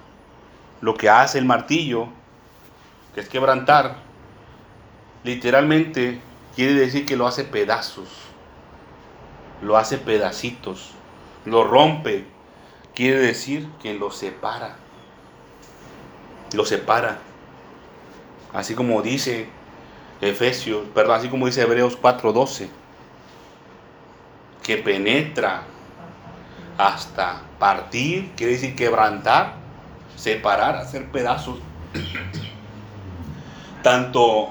lo 0.80 0.94
que 0.94 1.10
hace 1.10 1.38
el 1.38 1.44
martillo, 1.44 2.08
que 3.14 3.20
es 3.20 3.28
quebrantar, 3.28 3.96
literalmente 5.22 6.20
quiere 6.54 6.74
decir 6.74 7.06
que 7.06 7.16
lo 7.16 7.26
hace 7.26 7.44
pedazos, 7.44 8.08
lo 9.62 9.76
hace 9.76 9.98
pedacitos, 9.98 10.92
lo 11.44 11.64
rompe, 11.64 12.26
quiere 12.94 13.18
decir 13.18 13.68
que 13.82 13.94
lo 13.94 14.10
separa, 14.10 14.76
lo 16.54 16.64
separa, 16.64 17.18
así 18.54 18.74
como 18.74 19.02
dice 19.02 19.48
Efesios, 20.20 20.86
perdón, 20.94 21.16
así 21.16 21.28
como 21.28 21.46
dice 21.46 21.62
Hebreos 21.62 21.98
4:12, 22.00 22.68
que 24.62 24.78
penetra 24.78 25.64
hasta 26.78 27.42
partir, 27.58 28.30
quiere 28.36 28.54
decir 28.54 28.74
quebrantar, 28.74 29.54
separar, 30.16 30.76
hacer 30.76 31.10
pedazos. 31.10 31.58
Tanto 33.82 34.48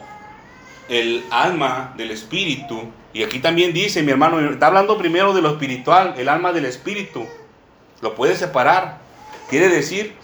el 0.90 1.24
alma 1.32 1.94
del 1.98 2.12
espíritu, 2.12 2.92
y 3.14 3.24
aquí 3.24 3.40
también 3.40 3.74
dice 3.74 4.04
mi 4.04 4.12
hermano, 4.12 4.40
está 4.40 4.68
hablando 4.68 4.98
primero 4.98 5.34
de 5.34 5.42
lo 5.42 5.50
espiritual, 5.50 6.14
el 6.18 6.30
alma 6.30 6.52
del 6.52 6.66
espíritu, 6.66 7.26
lo 8.02 8.14
puede 8.16 8.36
separar. 8.36 9.00
Quiere 9.50 9.70
decir 9.70 10.16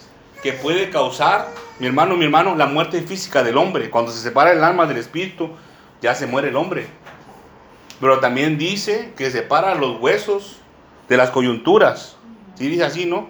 que 0.42 0.52
puede 0.52 0.90
causar, 0.90 1.48
mi 1.78 1.86
hermano, 1.86 2.16
mi 2.16 2.24
hermano, 2.24 2.54
la 2.54 2.66
muerte 2.66 3.02
física 3.02 3.42
del 3.42 3.56
hombre. 3.56 3.90
Cuando 3.90 4.12
se 4.12 4.20
separa 4.20 4.52
el 4.52 4.64
alma 4.64 4.86
del 4.86 4.96
espíritu, 4.96 5.50
ya 6.00 6.14
se 6.14 6.26
muere 6.26 6.48
el 6.48 6.56
hombre. 6.56 6.86
Pero 8.00 8.20
también 8.20 8.56
dice 8.56 9.12
que 9.16 9.30
separa 9.30 9.74
los 9.74 10.00
huesos 10.00 10.56
de 11.08 11.16
las 11.16 11.30
coyunturas. 11.30 12.16
Sí 12.54 12.68
dice 12.68 12.84
así, 12.84 13.04
¿no? 13.04 13.28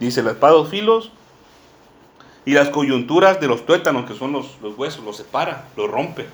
Dice 0.00 0.22
los 0.22 0.32
espados 0.32 0.68
filos 0.70 1.12
y 2.44 2.52
las 2.52 2.68
coyunturas 2.70 3.40
de 3.40 3.46
los 3.46 3.64
tuétanos, 3.64 4.06
que 4.06 4.14
son 4.14 4.32
los, 4.32 4.58
los 4.60 4.76
huesos, 4.76 5.04
los 5.04 5.16
separa, 5.16 5.66
los 5.76 5.90
rompe. 5.90 6.26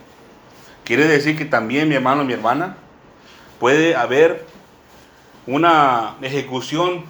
Quiere 0.85 1.07
decir 1.07 1.37
que 1.37 1.45
también, 1.45 1.89
mi 1.89 1.95
hermano, 1.95 2.25
mi 2.25 2.33
hermana, 2.33 2.77
puede 3.59 3.95
haber 3.95 4.47
una 5.47 6.17
ejecución 6.23 7.05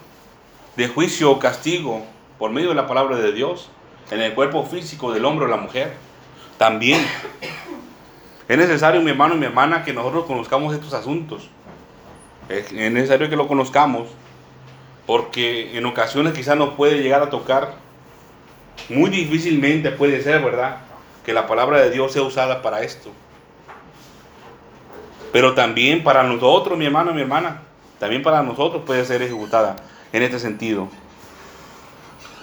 de 0.77 0.89
juicio 0.89 1.31
o 1.31 1.39
castigo 1.39 2.05
por 2.41 2.51
medio 2.51 2.71
de 2.71 2.75
la 2.75 2.87
palabra 2.87 3.19
de 3.19 3.33
Dios 3.33 3.69
en 4.11 4.23
el 4.23 4.33
cuerpo 4.35 4.65
físico 4.65 5.13
del 5.13 5.27
hombre 5.27 5.45
o 5.45 5.49
la 5.49 5.59
mujer. 5.59 5.93
También 6.57 7.07
es 8.49 8.59
necesario, 8.59 9.03
mi 9.03 9.11
hermano 9.11 9.35
y 9.35 9.39
mi 9.39 9.45
hermana, 9.45 9.85
que 9.85 9.93
nosotros 9.93 10.25
conozcamos 10.25 10.75
estos 10.75 10.95
asuntos. 10.95 11.51
Es 12.49 12.73
necesario 12.73 13.29
que 13.29 13.37
lo 13.37 13.47
conozcamos 13.47 14.09
porque 15.07 15.77
en 15.77 15.85
ocasiones 15.85 16.33
quizás 16.33 16.57
nos 16.57 16.71
puede 16.75 17.03
llegar 17.03 17.23
a 17.23 17.29
tocar, 17.29 17.75
muy 18.89 19.11
difícilmente 19.11 19.91
puede 19.91 20.23
ser, 20.23 20.43
¿verdad? 20.43 20.79
Que 21.27 21.35
la 21.35 21.47
palabra 21.47 21.79
de 21.83 21.91
Dios 21.91 22.13
sea 22.13 22.23
usada 22.23 22.63
para 22.63 22.81
esto. 22.83 23.11
Pero 25.31 25.55
también 25.55 26.03
para 26.03 26.23
nosotros, 26.23 26.79
mi 26.79 26.87
hermano, 26.87 27.13
mi 27.13 27.21
hermana, 27.21 27.61
también 27.99 28.23
para 28.23 28.43
nosotros 28.43 28.83
puede 28.87 29.05
ser 29.05 29.21
ejecutada 29.21 29.77
en 30.13 30.23
este 30.23 30.39
sentido. 30.39 30.89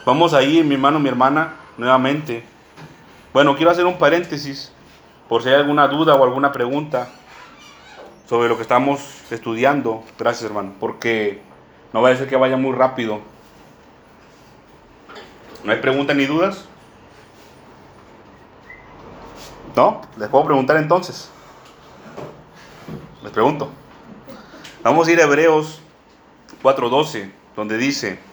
Vamos 0.08 0.34
a 0.34 0.42
ir, 0.42 0.64
mi 0.64 0.76
hermano, 0.76 1.00
mi 1.00 1.10
hermana, 1.10 1.56
nuevamente. 1.78 2.42
Bueno, 3.34 3.58
quiero 3.58 3.72
hacer 3.72 3.86
un 3.86 3.98
paréntesis 3.98 4.72
por 5.28 5.44
si 5.44 5.50
hay 5.50 5.56
alguna 5.56 5.86
duda 5.90 6.16
o 6.16 6.24
alguna 6.24 6.54
pregunta 6.54 7.10
sobre 8.26 8.48
lo 8.48 8.56
que 8.56 8.62
estamos 8.62 9.02
estudiando. 9.30 10.06
Gracias, 10.18 10.46
hermano, 10.46 10.76
porque 10.80 11.42
no 11.92 12.02
va 12.02 12.12
a 12.12 12.16
ser 12.16 12.30
que 12.30 12.38
vaya 12.38 12.56
muy 12.56 12.74
rápido. 12.74 13.20
¿No 15.66 15.74
hay 15.74 15.80
preguntas 15.80 16.16
ni 16.16 16.26
dudas? 16.26 16.64
¿No? 19.76 20.04
¿Les 20.16 20.30
puedo 20.30 20.46
preguntar 20.46 20.78
entonces? 20.78 21.30
Les 23.24 23.32
pregunto. 23.34 23.70
Vamos 24.84 25.06
a 25.06 25.12
ir 25.12 25.20
a 25.20 25.24
Hebreos 25.24 25.82
4:12, 26.64 27.30
donde 27.58 27.78
dice, 27.78 28.26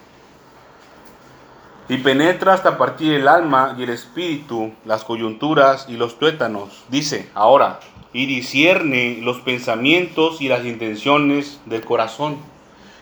y 1.89 1.99
penetra 1.99 2.55
hasta 2.55 2.79
partir 2.79 3.13
el 3.13 3.29
alma 3.29 3.75
y 3.79 3.83
el 3.83 3.91
espíritu, 3.91 4.73
las 4.85 5.05
coyunturas 5.05 5.87
y 5.89 5.97
los 5.97 6.19
tuétanos. 6.19 6.85
Dice, 6.89 7.29
ahora, 7.35 7.81
y 8.13 8.27
discierne 8.27 9.19
los 9.21 9.41
pensamientos 9.41 10.41
y 10.41 10.49
las 10.49 10.65
intenciones 10.65 11.61
del 11.67 11.85
corazón. 11.85 12.39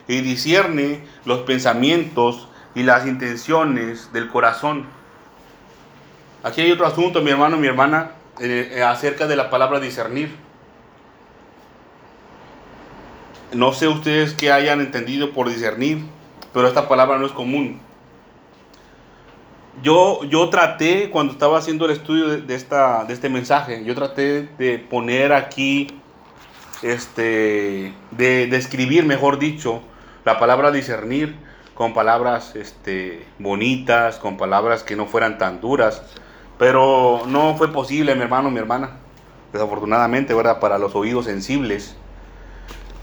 Y 0.09 0.21
discierne 0.21 1.05
los 1.25 1.41
pensamientos 1.41 2.49
y 2.75 2.83
las 2.83 3.07
intenciones 3.07 4.13
del 4.13 4.29
corazón. 4.29 4.87
Aquí 6.43 6.61
hay 6.61 6.73
otro 6.73 6.87
asunto, 6.87 7.23
mi 7.23 7.31
hermano, 7.31 7.57
mi 7.57 7.69
hermana, 7.69 8.13
eh, 8.41 8.83
acerca 8.85 9.29
de 9.29 9.37
la 9.37 9.49
palabra 9.49 9.79
discernir. 9.79 10.35
No 13.53 13.73
sé 13.75 13.87
ustedes 13.87 14.33
qué 14.35 14.51
hayan 14.51 14.81
entendido 14.81 15.33
por 15.33 15.49
discernir, 15.49 16.03
pero 16.53 16.67
esta 16.67 16.89
palabra 16.89 17.19
no 17.19 17.27
es 17.27 17.33
común. 17.33 17.81
Yo, 19.81 20.23
yo 20.25 20.51
traté, 20.51 21.09
cuando 21.11 21.33
estaba 21.33 21.59
haciendo 21.59 21.87
el 21.87 21.93
estudio 21.93 22.29
de, 22.29 22.55
esta, 22.55 23.05
de 23.05 23.15
este 23.15 23.31
mensaje, 23.31 23.83
yo 23.85 23.95
traté 23.95 24.49
de 24.59 24.79
poner 24.79 25.33
aquí, 25.33 25.99
este, 26.83 27.95
de 28.11 28.47
describir, 28.49 29.07
mejor 29.07 29.39
dicho, 29.39 29.81
la 30.27 30.39
palabra 30.39 30.73
discernir 30.73 31.37
con 31.75 31.95
palabras 31.95 32.55
este, 32.55 33.27
bonitas, 33.39 34.19
con 34.19 34.37
palabras 34.37 34.83
que 34.83 34.95
no 34.95 35.07
fueran 35.07 35.39
tan 35.39 35.63
duras, 35.63 36.03
pero 36.59 37.23
no 37.27 37.57
fue 37.57 37.73
posible, 37.73 38.15
mi 38.15 38.23
hermano, 38.23 38.51
mi 38.51 38.59
hermana, 38.59 38.99
desafortunadamente, 39.55 40.35
¿verdad? 40.35 40.61
Para 40.61 40.79
los 40.79 40.95
oídos 40.95 41.25
sensibles. 41.25 41.97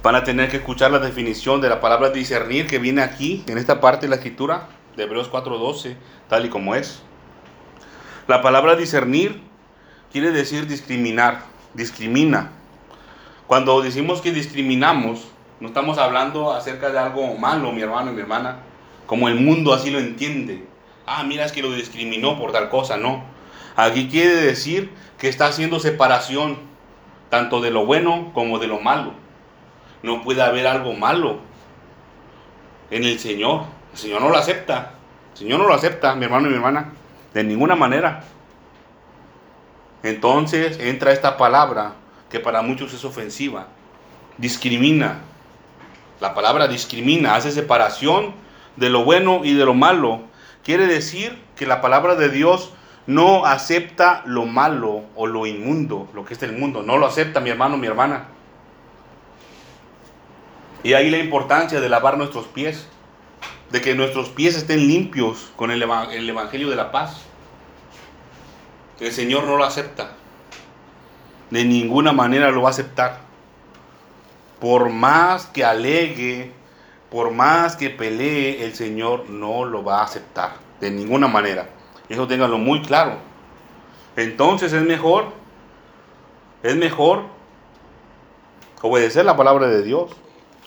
Van 0.04 0.16
a 0.16 0.24
tener 0.24 0.50
que 0.50 0.58
escuchar 0.58 0.92
la 0.92 1.00
definición 1.00 1.62
de 1.62 1.70
la 1.70 1.82
palabra 1.82 2.12
discernir 2.12 2.68
que 2.68 2.78
viene 2.78 3.02
aquí, 3.02 3.44
en 3.48 3.58
esta 3.58 3.82
parte 3.82 4.06
de 4.06 4.12
la 4.12 4.16
escritura 4.18 4.68
de 5.00 5.06
Hebreos 5.06 5.32
4:12, 5.32 5.96
tal 6.28 6.46
y 6.46 6.50
como 6.50 6.76
es. 6.76 7.02
La 8.28 8.42
palabra 8.42 8.76
discernir 8.76 9.42
quiere 10.12 10.32
decir 10.32 10.68
discriminar, 10.68 11.44
discrimina. 11.74 12.52
Cuando 13.48 13.82
decimos 13.82 14.22
que 14.22 14.32
discriminamos, 14.32 15.30
no 15.62 15.70
estamos 15.70 15.98
hablando 15.98 16.52
acerca 16.52 16.92
de 16.92 17.00
algo 17.00 17.34
malo, 17.36 17.72
mi 17.72 17.82
hermano 17.82 18.12
y 18.12 18.16
mi 18.16 18.22
hermana, 18.22 18.60
como 19.08 19.30
el 19.30 19.36
mundo 19.36 19.74
así 19.74 19.90
lo 19.90 20.00
entiende. 20.00 20.68
Ah, 21.08 21.24
mira, 21.24 21.46
es 21.46 21.54
que 21.54 21.64
lo 21.64 21.72
discriminó 21.72 22.38
por 22.38 22.52
tal 22.52 22.70
cosa, 22.70 22.98
no. 22.98 23.24
Aquí 23.76 24.10
quiere 24.10 24.36
decir 24.36 24.92
que 25.18 25.30
está 25.30 25.48
haciendo 25.48 25.80
separación, 25.80 26.60
tanto 27.30 27.62
de 27.62 27.72
lo 27.72 27.86
bueno 27.86 28.32
como 28.34 28.60
de 28.60 28.68
lo 28.68 28.80
malo. 28.82 29.14
No 30.04 30.22
puede 30.22 30.42
haber 30.42 30.68
algo 30.68 30.94
malo 30.94 31.40
en 32.92 33.06
el 33.06 33.18
Señor. 33.18 33.79
El 33.94 33.98
Señor 33.98 34.22
no 34.22 34.30
lo 34.30 34.38
acepta. 34.38 34.92
El 35.34 35.38
Señor 35.38 35.60
no 35.60 35.68
lo 35.68 35.74
acepta, 35.74 36.16
mi 36.16 36.26
hermano 36.26 36.48
y 36.48 36.52
mi 36.52 36.56
hermana, 36.56 36.92
de 37.34 37.44
ninguna 37.44 37.76
manera. 37.76 38.24
Entonces 40.04 40.80
entra 40.80 41.12
esta 41.12 41.38
palabra 41.38 41.94
que 42.30 42.40
para 42.40 42.62
muchos 42.62 42.94
es 42.94 43.04
ofensiva. 43.04 43.68
Discrimina. 44.38 45.20
La 46.22 46.34
palabra 46.34 46.68
discrimina, 46.68 47.36
hace 47.36 47.52
separación 47.52 48.34
de 48.76 48.90
lo 48.90 49.04
bueno 49.04 49.42
y 49.44 49.54
de 49.54 49.66
lo 49.66 49.74
malo. 49.74 50.22
Quiere 50.64 50.88
decir 50.88 51.42
que 51.56 51.66
la 51.66 51.82
palabra 51.82 52.16
de 52.16 52.30
Dios 52.30 52.74
no 53.08 53.46
acepta 53.46 54.22
lo 54.26 54.46
malo 54.46 55.04
o 55.16 55.26
lo 55.26 55.46
inmundo, 55.46 56.08
lo 56.14 56.26
que 56.26 56.34
es 56.34 56.40
del 56.40 56.54
mundo. 56.54 56.84
No 56.84 56.98
lo 56.98 57.08
acepta 57.08 57.40
mi 57.40 57.50
hermano, 57.50 57.78
mi 57.78 57.88
hermana. 57.88 58.26
Y 60.84 60.94
ahí 60.94 61.10
la 61.10 61.18
importancia 61.18 61.82
de 61.82 61.90
lavar 61.90 62.18
nuestros 62.18 62.46
pies, 62.46 62.88
de 63.72 63.82
que 63.82 63.96
nuestros 63.96 64.30
pies 64.30 64.56
estén 64.56 64.88
limpios 64.88 65.52
con 65.56 65.72
el, 65.72 65.82
eva- 65.82 66.14
el 66.14 66.28
Evangelio 66.30 66.70
de 66.70 66.76
la 66.76 66.92
paz. 66.92 67.22
El 69.00 69.12
Señor 69.12 69.44
no 69.46 69.58
lo 69.58 69.64
acepta. 69.64 70.12
De 71.50 71.64
ninguna 71.66 72.12
manera 72.12 72.52
lo 72.52 72.62
va 72.62 72.70
a 72.70 72.72
aceptar. 72.72 73.20
Por 74.60 74.90
más 74.90 75.46
que 75.46 75.64
alegue, 75.64 76.52
por 77.10 77.32
más 77.32 77.76
que 77.76 77.90
pelee, 77.90 78.66
el 78.66 78.76
Señor 78.76 79.30
no 79.30 79.66
lo 79.66 79.84
va 79.84 80.00
a 80.02 80.04
aceptar. 80.04 80.54
De 80.82 80.92
ninguna 80.92 81.28
manera. 81.28 81.70
Eso 82.10 82.28
ténganlo 82.28 82.58
muy 82.58 82.82
claro. 82.82 83.18
Entonces 84.16 84.74
es 84.74 84.84
mejor, 84.84 85.32
es 86.64 86.76
mejor 86.76 87.24
obedecer 88.82 89.26
la 89.26 89.38
palabra 89.38 89.68
de 89.68 89.84
Dios 89.84 90.12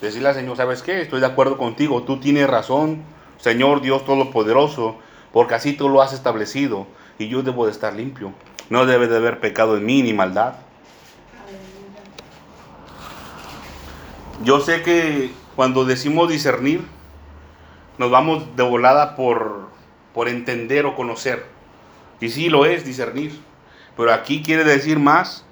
Decirle 0.03 0.27
al 0.27 0.35
Señor, 0.35 0.57
¿sabes 0.57 0.81
qué? 0.81 1.01
Estoy 1.01 1.21
de 1.21 1.27
acuerdo 1.27 1.57
contigo, 1.57 2.03
tú 2.03 2.19
tienes 2.19 2.49
razón, 2.49 3.03
Señor 3.37 3.79
Dios 3.79 4.03
Todopoderoso, 4.03 4.97
porque 5.31 5.55
así 5.55 5.77
tú 5.77 5.87
lo 5.87 6.01
has 6.01 6.11
establecido 6.11 6.87
y 7.17 7.29
yo 7.29 7.41
debo 7.41 7.67
de 7.67 7.71
estar 7.71 7.93
limpio. 7.93 8.33
No 8.69 8.85
debe 8.85 9.07
de 9.07 9.15
haber 9.15 9.39
pecado 9.39 9.77
en 9.77 9.85
mí 9.85 10.01
ni 10.01 10.11
maldad. 10.11 10.55
Yo 14.43 14.59
sé 14.59 14.81
que 14.81 15.31
cuando 15.55 15.85
decimos 15.85 16.27
discernir, 16.27 16.85
nos 17.97 18.11
vamos 18.11 18.57
de 18.57 18.63
volada 18.63 19.15
por, 19.15 19.69
por 20.13 20.27
entender 20.27 20.85
o 20.85 20.97
conocer. 20.97 21.45
Y 22.19 22.27
sí 22.27 22.49
lo 22.49 22.65
es 22.65 22.83
discernir. 22.83 23.39
Pero 23.95 24.11
aquí 24.11 24.43
quiere 24.43 24.65
decir 24.65 24.99
más 24.99 25.45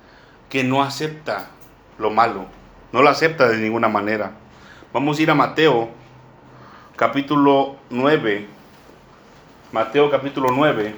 que 0.50 0.66
no 0.66 0.84
acepta 0.84 1.52
lo 1.98 2.10
malo. 2.10 2.48
No 2.92 3.02
lo 3.02 3.08
acepta 3.08 3.48
de 3.48 3.56
ninguna 3.56 3.88
manera. 3.88 4.41
Vamos 4.94 5.18
a 5.18 5.22
ir 5.22 5.32
a 5.32 5.36
Mateo, 5.36 5.90
capítulo 6.96 7.78
9. 7.90 8.48
Mateo 9.72 10.10
capítulo 10.12 10.50
9. 10.52 10.96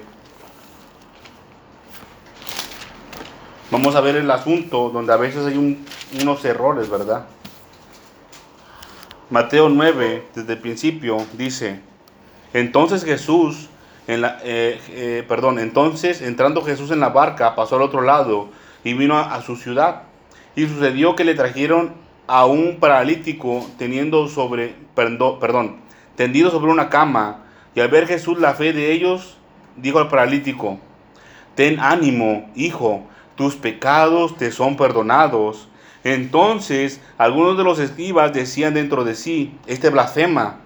Vamos 3.70 3.94
a 3.94 4.00
ver 4.00 4.16
el 4.16 4.30
asunto 4.30 4.90
donde 4.90 5.12
a 5.12 5.16
veces 5.16 5.46
hay 5.46 5.56
un- 5.56 5.84
unos 6.20 6.44
errores, 6.44 6.90
¿verdad? 6.90 7.26
Mateo 9.30 9.68
9, 9.68 10.26
desde 10.34 10.52
el 10.52 10.58
principio, 10.58 11.18
dice, 11.32 11.80
entonces 12.52 13.04
Jesús, 13.04 13.68
eh, 14.06 14.20
eh, 14.44 15.24
perdón, 15.26 15.58
entonces 15.58 16.20
entrando 16.20 16.62
Jesús 16.62 16.90
en 16.90 17.00
la 17.00 17.08
barca, 17.08 17.54
pasó 17.56 17.76
al 17.76 17.82
otro 17.82 18.02
lado 18.02 18.48
y 18.84 18.94
vino 18.94 19.18
a 19.18 19.40
su 19.42 19.56
ciudad. 19.56 20.02
Y 20.56 20.66
sucedió 20.68 21.16
que 21.16 21.24
le 21.24 21.34
trajeron 21.34 21.94
a 22.26 22.46
un 22.46 22.76
paralítico 22.80 23.66
teniendo 23.78 24.28
sobre, 24.28 24.74
perdón, 24.94 25.76
tendido 26.16 26.50
sobre 26.50 26.70
una 26.70 26.88
cama. 26.88 27.44
Y 27.74 27.80
al 27.80 27.88
ver 27.88 28.06
Jesús 28.06 28.38
la 28.38 28.54
fe 28.54 28.72
de 28.72 28.92
ellos, 28.92 29.36
dijo 29.76 29.98
al 29.98 30.08
paralítico, 30.08 30.78
ten 31.54 31.80
ánimo, 31.80 32.50
hijo, 32.54 33.02
tus 33.36 33.56
pecados 33.56 34.36
te 34.36 34.50
son 34.50 34.76
perdonados. 34.76 35.68
Entonces 36.04 37.00
algunos 37.18 37.56
de 37.56 37.64
los 37.64 37.78
escribas 37.78 38.32
decían 38.32 38.74
dentro 38.74 39.04
de 39.04 39.14
sí, 39.14 39.54
este 39.66 39.90
blasfema. 39.90 40.60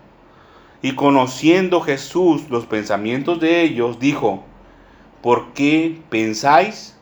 Y 0.81 0.95
conociendo 0.95 1.81
Jesús 1.81 2.49
los 2.51 2.67
pensamientos 2.67 3.41
de 3.41 3.63
ellos, 3.63 3.99
dijo, 3.99 4.45
¿por 5.23 5.53
qué 5.53 5.99
pensáis 6.09 6.97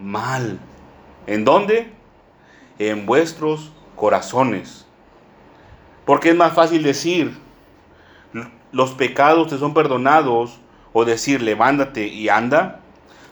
mal? 0.00 0.60
¿En 1.26 1.44
dónde? 1.44 1.97
En 2.78 3.06
vuestros 3.06 3.72
corazones. 3.96 4.86
Porque 6.04 6.30
es 6.30 6.36
más 6.36 6.54
fácil 6.54 6.82
decir, 6.82 7.36
los 8.72 8.92
pecados 8.92 9.48
te 9.48 9.58
son 9.58 9.74
perdonados, 9.74 10.58
o 10.92 11.04
decir, 11.04 11.42
levántate 11.42 12.06
y 12.06 12.28
anda. 12.28 12.80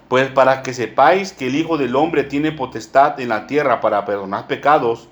Pues 0.08 0.28
para 0.30 0.62
que 0.62 0.74
sepáis 0.74 1.32
que 1.32 1.46
el 1.46 1.54
Hijo 1.54 1.78
del 1.78 1.96
Hombre 1.96 2.24
tiene 2.24 2.52
potestad 2.52 3.18
en 3.18 3.30
la 3.30 3.46
tierra 3.46 3.80
para 3.80 4.04
perdonar 4.04 4.46
pecados, 4.46 5.08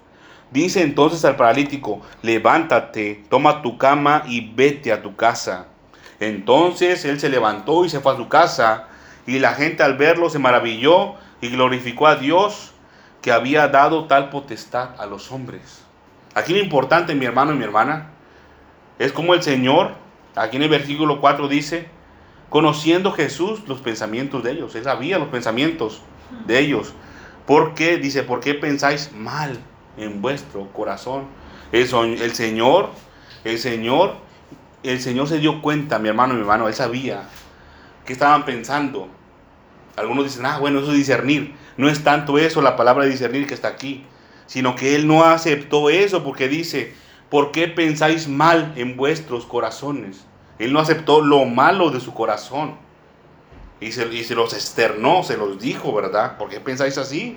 dice 0.50 0.82
entonces 0.82 1.24
al 1.24 1.36
paralítico, 1.36 2.00
levántate, 2.22 3.24
toma 3.28 3.62
tu 3.62 3.78
cama 3.78 4.22
y 4.26 4.52
vete 4.52 4.92
a 4.92 5.02
tu 5.02 5.16
casa. 5.16 5.68
Entonces 6.20 7.04
él 7.04 7.18
se 7.18 7.28
levantó 7.28 7.84
y 7.84 7.88
se 7.88 8.00
fue 8.00 8.12
a 8.12 8.16
su 8.16 8.28
casa, 8.28 8.88
y 9.26 9.38
la 9.38 9.54
gente 9.54 9.82
al 9.82 9.96
verlo 9.96 10.28
se 10.28 10.38
maravilló 10.38 11.14
y 11.40 11.48
glorificó 11.48 12.06
a 12.06 12.16
Dios 12.16 12.73
que 13.24 13.32
había 13.32 13.68
dado 13.68 14.04
tal 14.04 14.28
potestad 14.28 15.00
a 15.00 15.06
los 15.06 15.32
hombres. 15.32 15.82
Aquí 16.34 16.52
lo 16.52 16.58
importante, 16.58 17.14
mi 17.14 17.24
hermano 17.24 17.54
y 17.54 17.56
mi 17.56 17.64
hermana, 17.64 18.10
es 18.98 19.12
como 19.12 19.32
el 19.32 19.42
Señor, 19.42 19.92
aquí 20.36 20.58
en 20.58 20.64
el 20.64 20.68
versículo 20.68 21.22
4 21.22 21.48
dice, 21.48 21.88
conociendo 22.50 23.12
Jesús 23.12 23.66
los 23.66 23.80
pensamientos 23.80 24.44
de 24.44 24.50
ellos. 24.50 24.74
Él 24.74 24.84
sabía 24.84 25.18
los 25.18 25.28
pensamientos 25.28 26.02
de 26.46 26.58
ellos. 26.58 26.92
¿Por 27.46 27.72
qué? 27.72 27.96
Dice, 27.96 28.24
¿por 28.24 28.40
qué 28.40 28.52
pensáis 28.52 29.10
mal 29.14 29.58
en 29.96 30.20
vuestro 30.20 30.70
corazón? 30.74 31.24
El, 31.72 31.88
el 32.20 32.34
Señor, 32.34 32.90
el 33.44 33.58
Señor, 33.58 34.16
el 34.82 35.00
Señor 35.00 35.28
se 35.28 35.38
dio 35.38 35.62
cuenta, 35.62 35.98
mi 35.98 36.10
hermano, 36.10 36.34
mi 36.34 36.40
hermano, 36.40 36.68
Él 36.68 36.74
sabía 36.74 37.22
que 38.04 38.12
estaban 38.12 38.44
pensando. 38.44 39.08
Algunos 39.96 40.24
dicen, 40.24 40.44
ah, 40.44 40.58
bueno, 40.58 40.80
eso 40.80 40.90
es 40.90 40.98
discernir. 40.98 41.63
No 41.76 41.88
es 41.88 42.04
tanto 42.04 42.38
eso 42.38 42.62
la 42.62 42.76
palabra 42.76 43.04
discernir 43.04 43.46
que 43.46 43.54
está 43.54 43.68
aquí, 43.68 44.04
sino 44.46 44.76
que 44.76 44.94
Él 44.94 45.06
no 45.06 45.24
aceptó 45.24 45.90
eso 45.90 46.22
porque 46.22 46.48
dice, 46.48 46.94
¿por 47.30 47.50
qué 47.50 47.68
pensáis 47.68 48.28
mal 48.28 48.72
en 48.76 48.96
vuestros 48.96 49.46
corazones? 49.46 50.24
Él 50.58 50.72
no 50.72 50.78
aceptó 50.78 51.20
lo 51.20 51.44
malo 51.44 51.90
de 51.90 52.00
su 52.00 52.14
corazón. 52.14 52.76
Y 53.80 53.92
se, 53.92 54.06
y 54.14 54.22
se 54.24 54.34
los 54.34 54.54
externó, 54.54 55.24
se 55.24 55.36
los 55.36 55.60
dijo, 55.60 55.92
¿verdad? 55.92 56.38
¿Por 56.38 56.48
qué 56.48 56.60
pensáis 56.60 56.96
así? 56.96 57.36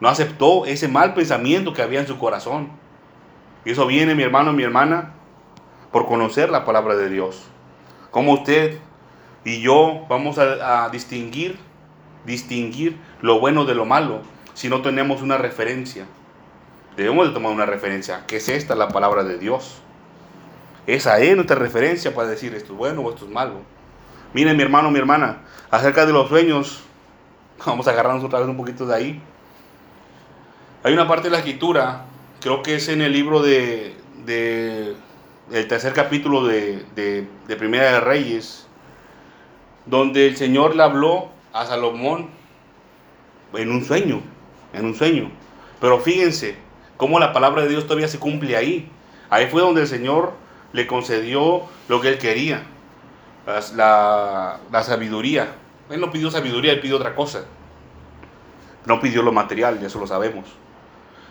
No 0.00 0.08
aceptó 0.08 0.64
ese 0.64 0.88
mal 0.88 1.14
pensamiento 1.14 1.72
que 1.72 1.82
había 1.82 2.00
en 2.00 2.06
su 2.06 2.18
corazón. 2.18 2.70
Y 3.64 3.70
eso 3.70 3.86
viene, 3.86 4.14
mi 4.14 4.22
hermano, 4.22 4.52
mi 4.52 4.62
hermana, 4.62 5.12
por 5.92 6.06
conocer 6.06 6.50
la 6.50 6.64
palabra 6.64 6.96
de 6.96 7.08
Dios. 7.08 7.42
Como 8.10 8.32
usted 8.32 8.78
y 9.44 9.60
yo 9.60 10.06
vamos 10.08 10.38
a, 10.38 10.84
a 10.84 10.88
distinguir, 10.88 11.58
distinguir 12.24 12.96
lo 13.20 13.40
bueno 13.40 13.64
de 13.64 13.74
lo 13.74 13.84
malo 13.84 14.22
si 14.54 14.68
no 14.68 14.82
tenemos 14.82 15.22
una 15.22 15.36
referencia. 15.36 16.06
Debemos 16.96 17.26
de 17.26 17.34
tomar 17.34 17.52
una 17.52 17.66
referencia, 17.66 18.24
que 18.26 18.36
es 18.36 18.48
esta 18.48 18.74
la 18.74 18.88
palabra 18.88 19.24
de 19.24 19.38
Dios. 19.38 19.80
Esa 20.86 21.18
es 21.18 21.34
nuestra 21.34 21.56
referencia 21.56 22.14
para 22.14 22.28
decir 22.28 22.54
esto 22.54 22.72
es 22.72 22.78
bueno 22.78 23.02
o 23.02 23.10
esto 23.10 23.24
es 23.24 23.30
malo. 23.30 23.60
Miren 24.32 24.56
mi 24.56 24.62
hermano, 24.62 24.90
mi 24.90 24.98
hermana, 24.98 25.38
acerca 25.70 26.06
de 26.06 26.12
los 26.12 26.28
sueños, 26.28 26.82
vamos 27.66 27.88
a 27.88 27.90
agarrarnos 27.90 28.24
otra 28.24 28.40
vez 28.40 28.48
un 28.48 28.56
poquito 28.56 28.86
de 28.86 28.94
ahí. 28.94 29.22
Hay 30.82 30.92
una 30.92 31.08
parte 31.08 31.24
de 31.24 31.30
la 31.30 31.38
escritura, 31.38 32.04
creo 32.40 32.62
que 32.62 32.76
es 32.76 32.88
en 32.88 33.00
el 33.00 33.12
libro 33.12 33.42
de, 33.42 33.96
de 34.24 34.94
el 35.50 35.68
tercer 35.68 35.94
capítulo 35.94 36.46
de, 36.46 36.84
de, 36.94 37.26
de 37.48 37.56
Primera 37.56 37.92
de 37.92 38.00
Reyes, 38.00 38.66
donde 39.86 40.26
el 40.26 40.36
Señor 40.36 40.76
le 40.76 40.82
habló 40.82 41.33
a 41.54 41.64
Salomón 41.64 42.28
en 43.54 43.70
un 43.70 43.84
sueño, 43.84 44.20
en 44.72 44.84
un 44.84 44.94
sueño. 44.94 45.30
Pero 45.80 46.00
fíjense 46.00 46.56
cómo 46.96 47.20
la 47.20 47.32
palabra 47.32 47.62
de 47.62 47.68
Dios 47.68 47.84
todavía 47.84 48.08
se 48.08 48.18
cumple 48.18 48.56
ahí. 48.56 48.90
Ahí 49.30 49.46
fue 49.46 49.62
donde 49.62 49.82
el 49.82 49.86
Señor 49.86 50.32
le 50.72 50.86
concedió 50.88 51.62
lo 51.88 52.00
que 52.00 52.08
él 52.08 52.18
quería, 52.18 52.64
la, 53.76 54.58
la 54.70 54.82
sabiduría. 54.82 55.54
Él 55.90 56.00
no 56.00 56.10
pidió 56.10 56.30
sabiduría, 56.30 56.72
él 56.72 56.80
pidió 56.80 56.96
otra 56.96 57.14
cosa. 57.14 57.44
No 58.84 59.00
pidió 59.00 59.22
lo 59.22 59.32
material, 59.32 59.80
ya 59.80 59.86
eso 59.86 60.00
lo 60.00 60.08
sabemos. 60.08 60.46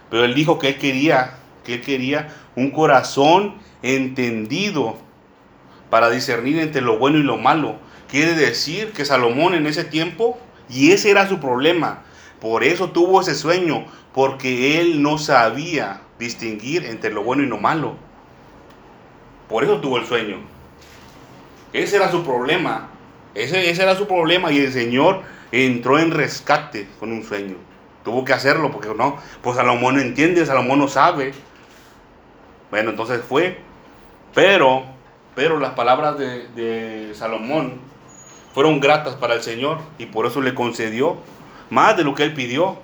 Pero 0.10 0.24
él 0.24 0.34
dijo 0.34 0.58
que 0.58 0.70
él 0.70 0.78
quería, 0.78 1.36
que 1.66 1.76
él 1.76 1.82
quería 1.82 2.34
un 2.56 2.72
corazón 2.72 3.56
entendido 3.82 4.96
para 5.90 6.10
discernir 6.10 6.60
entre 6.60 6.82
lo 6.82 6.98
bueno 6.98 7.18
y 7.18 7.24
lo 7.24 7.38
malo. 7.38 7.76
Quiere 8.14 8.36
decir 8.36 8.92
que 8.92 9.06
Salomón 9.06 9.56
en 9.56 9.66
ese 9.66 9.84
tiempo, 9.84 10.38
y 10.70 10.92
ese 10.92 11.10
era 11.10 11.28
su 11.28 11.40
problema, 11.40 12.04
por 12.40 12.64
eso 12.64 12.92
tuvo 12.92 13.22
ese 13.22 13.34
sueño, 13.34 13.88
porque 14.14 14.80
él 14.80 15.02
no 15.02 15.18
sabía 15.18 16.02
distinguir 16.20 16.86
entre 16.86 17.12
lo 17.12 17.24
bueno 17.24 17.42
y 17.42 17.48
lo 17.48 17.58
malo. 17.58 17.96
Por 19.50 19.64
eso 19.64 19.82
tuvo 19.82 19.98
el 19.98 20.06
sueño. 20.06 20.38
Ese 21.74 21.96
era 21.96 22.12
su 22.12 22.24
problema. 22.24 22.90
Ese, 23.34 23.72
ese 23.72 23.82
era 23.82 23.96
su 23.96 24.08
problema 24.08 24.52
y 24.52 24.60
el 24.60 24.72
Señor 24.72 25.24
entró 25.52 25.98
en 25.98 26.12
rescate 26.12 26.88
con 27.00 27.12
un 27.12 27.24
sueño. 27.24 27.56
Tuvo 28.04 28.24
que 28.26 28.34
hacerlo 28.34 28.70
porque 28.70 28.90
no, 28.96 29.18
pues 29.42 29.56
Salomón 29.56 29.96
no 29.96 30.02
entiende, 30.02 30.46
Salomón 30.46 30.78
no 30.78 30.88
sabe. 30.88 31.34
Bueno, 32.70 32.92
entonces 32.92 33.22
fue. 33.28 33.58
Pero, 34.36 34.84
pero 35.34 35.58
las 35.60 35.72
palabras 35.72 36.20
de, 36.20 36.48
de 36.50 37.16
Salomón 37.16 37.92
fueron 38.54 38.80
gratas 38.80 39.16
para 39.16 39.36
el 39.36 39.42
Señor 39.42 39.80
y 39.98 40.06
por 40.06 40.26
eso 40.26 40.42
le 40.42 40.54
concedió 40.54 41.18
más 41.70 41.98
de 41.98 42.04
lo 42.04 42.16
que 42.16 42.24
él 42.24 42.34
pidió. 42.34 42.78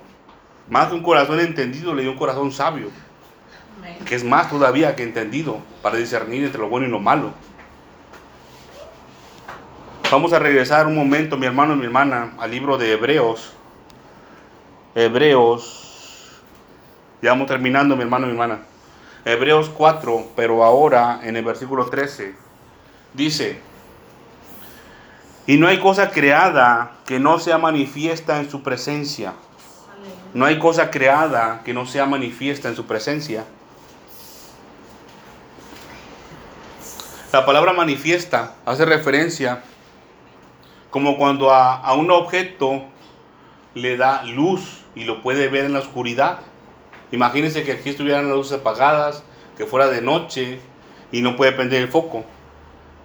Más 0.68 0.88
que 0.88 0.94
un 0.94 1.02
corazón 1.02 1.40
entendido, 1.40 1.94
le 1.94 2.02
dio 2.02 2.12
un 2.12 2.18
corazón 2.18 2.52
sabio 2.52 2.90
que 4.06 4.14
es 4.14 4.24
más 4.24 4.50
todavía 4.50 4.96
que 4.96 5.02
entendido 5.02 5.58
para 5.82 5.96
discernir 5.96 6.44
entre 6.44 6.60
lo 6.60 6.68
bueno 6.68 6.86
y 6.86 6.90
lo 6.90 7.00
malo. 7.00 7.32
Vamos 10.10 10.32
a 10.32 10.38
regresar 10.38 10.86
un 10.86 10.96
momento, 10.96 11.36
mi 11.36 11.46
hermano 11.46 11.74
y 11.74 11.76
mi 11.76 11.84
hermana, 11.84 12.32
al 12.38 12.50
libro 12.50 12.76
de 12.78 12.92
Hebreos. 12.92 13.52
Hebreos, 14.94 16.40
ya 17.22 17.30
vamos 17.30 17.46
terminando, 17.46 17.94
mi 17.94 18.02
hermano 18.02 18.26
y 18.26 18.30
mi 18.30 18.32
hermana. 18.32 18.62
Hebreos 19.24 19.68
4, 19.68 20.30
pero 20.34 20.64
ahora 20.64 21.20
en 21.22 21.36
el 21.36 21.44
versículo 21.44 21.86
13, 21.86 22.34
dice, 23.14 23.60
y 25.50 25.56
no 25.56 25.66
hay 25.66 25.80
cosa 25.80 26.12
creada 26.12 26.92
que 27.06 27.18
no 27.18 27.40
sea 27.40 27.58
manifiesta 27.58 28.38
en 28.38 28.48
su 28.48 28.62
presencia. 28.62 29.32
No 30.32 30.46
hay 30.46 30.60
cosa 30.60 30.92
creada 30.92 31.62
que 31.64 31.74
no 31.74 31.86
sea 31.86 32.06
manifiesta 32.06 32.68
en 32.68 32.76
su 32.76 32.86
presencia. 32.86 33.44
La 37.32 37.44
palabra 37.44 37.72
manifiesta 37.72 38.54
hace 38.64 38.84
referencia 38.84 39.64
como 40.90 41.18
cuando 41.18 41.50
a, 41.50 41.78
a 41.78 41.94
un 41.94 42.12
objeto 42.12 42.84
le 43.74 43.96
da 43.96 44.22
luz 44.22 44.84
y 44.94 45.02
lo 45.02 45.20
puede 45.20 45.48
ver 45.48 45.64
en 45.64 45.72
la 45.72 45.80
oscuridad. 45.80 46.38
Imagínense 47.10 47.64
que 47.64 47.72
aquí 47.72 47.90
estuvieran 47.90 48.28
las 48.28 48.36
luces 48.36 48.60
apagadas, 48.60 49.24
que 49.56 49.66
fuera 49.66 49.88
de 49.88 50.00
noche 50.00 50.60
y 51.10 51.22
no 51.22 51.34
puede 51.34 51.50
prender 51.50 51.82
el 51.82 51.88
foco. 51.88 52.24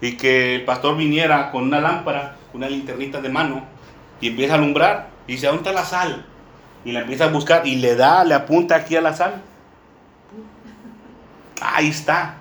Y 0.05 0.17
que 0.17 0.53
el 0.53 0.65
pastor 0.65 0.95
viniera 0.95 1.49
con 1.49 1.63
una 1.63 1.79
lámpara, 1.79 2.35
una 2.53 2.69
linternita 2.69 3.21
de 3.21 3.29
mano, 3.29 3.63
y 4.21 4.27
empieza 4.27 4.53
a 4.53 4.57
alumbrar. 4.57 5.07
Y 5.25 5.31
dice, 5.33 5.47
¿dónde 5.47 5.73
la 5.73 5.83
sal? 5.83 6.23
Y 6.83 6.91
la 6.91 6.99
empieza 6.99 7.23
a 7.23 7.29
buscar 7.29 7.65
y 7.65 7.77
le 7.77 7.95
da, 7.95 8.23
le 8.23 8.35
apunta 8.35 8.75
aquí 8.75 8.95
a 8.95 9.01
la 9.01 9.15
sal. 9.15 9.41
Ahí 11.59 11.87
está. 11.87 12.35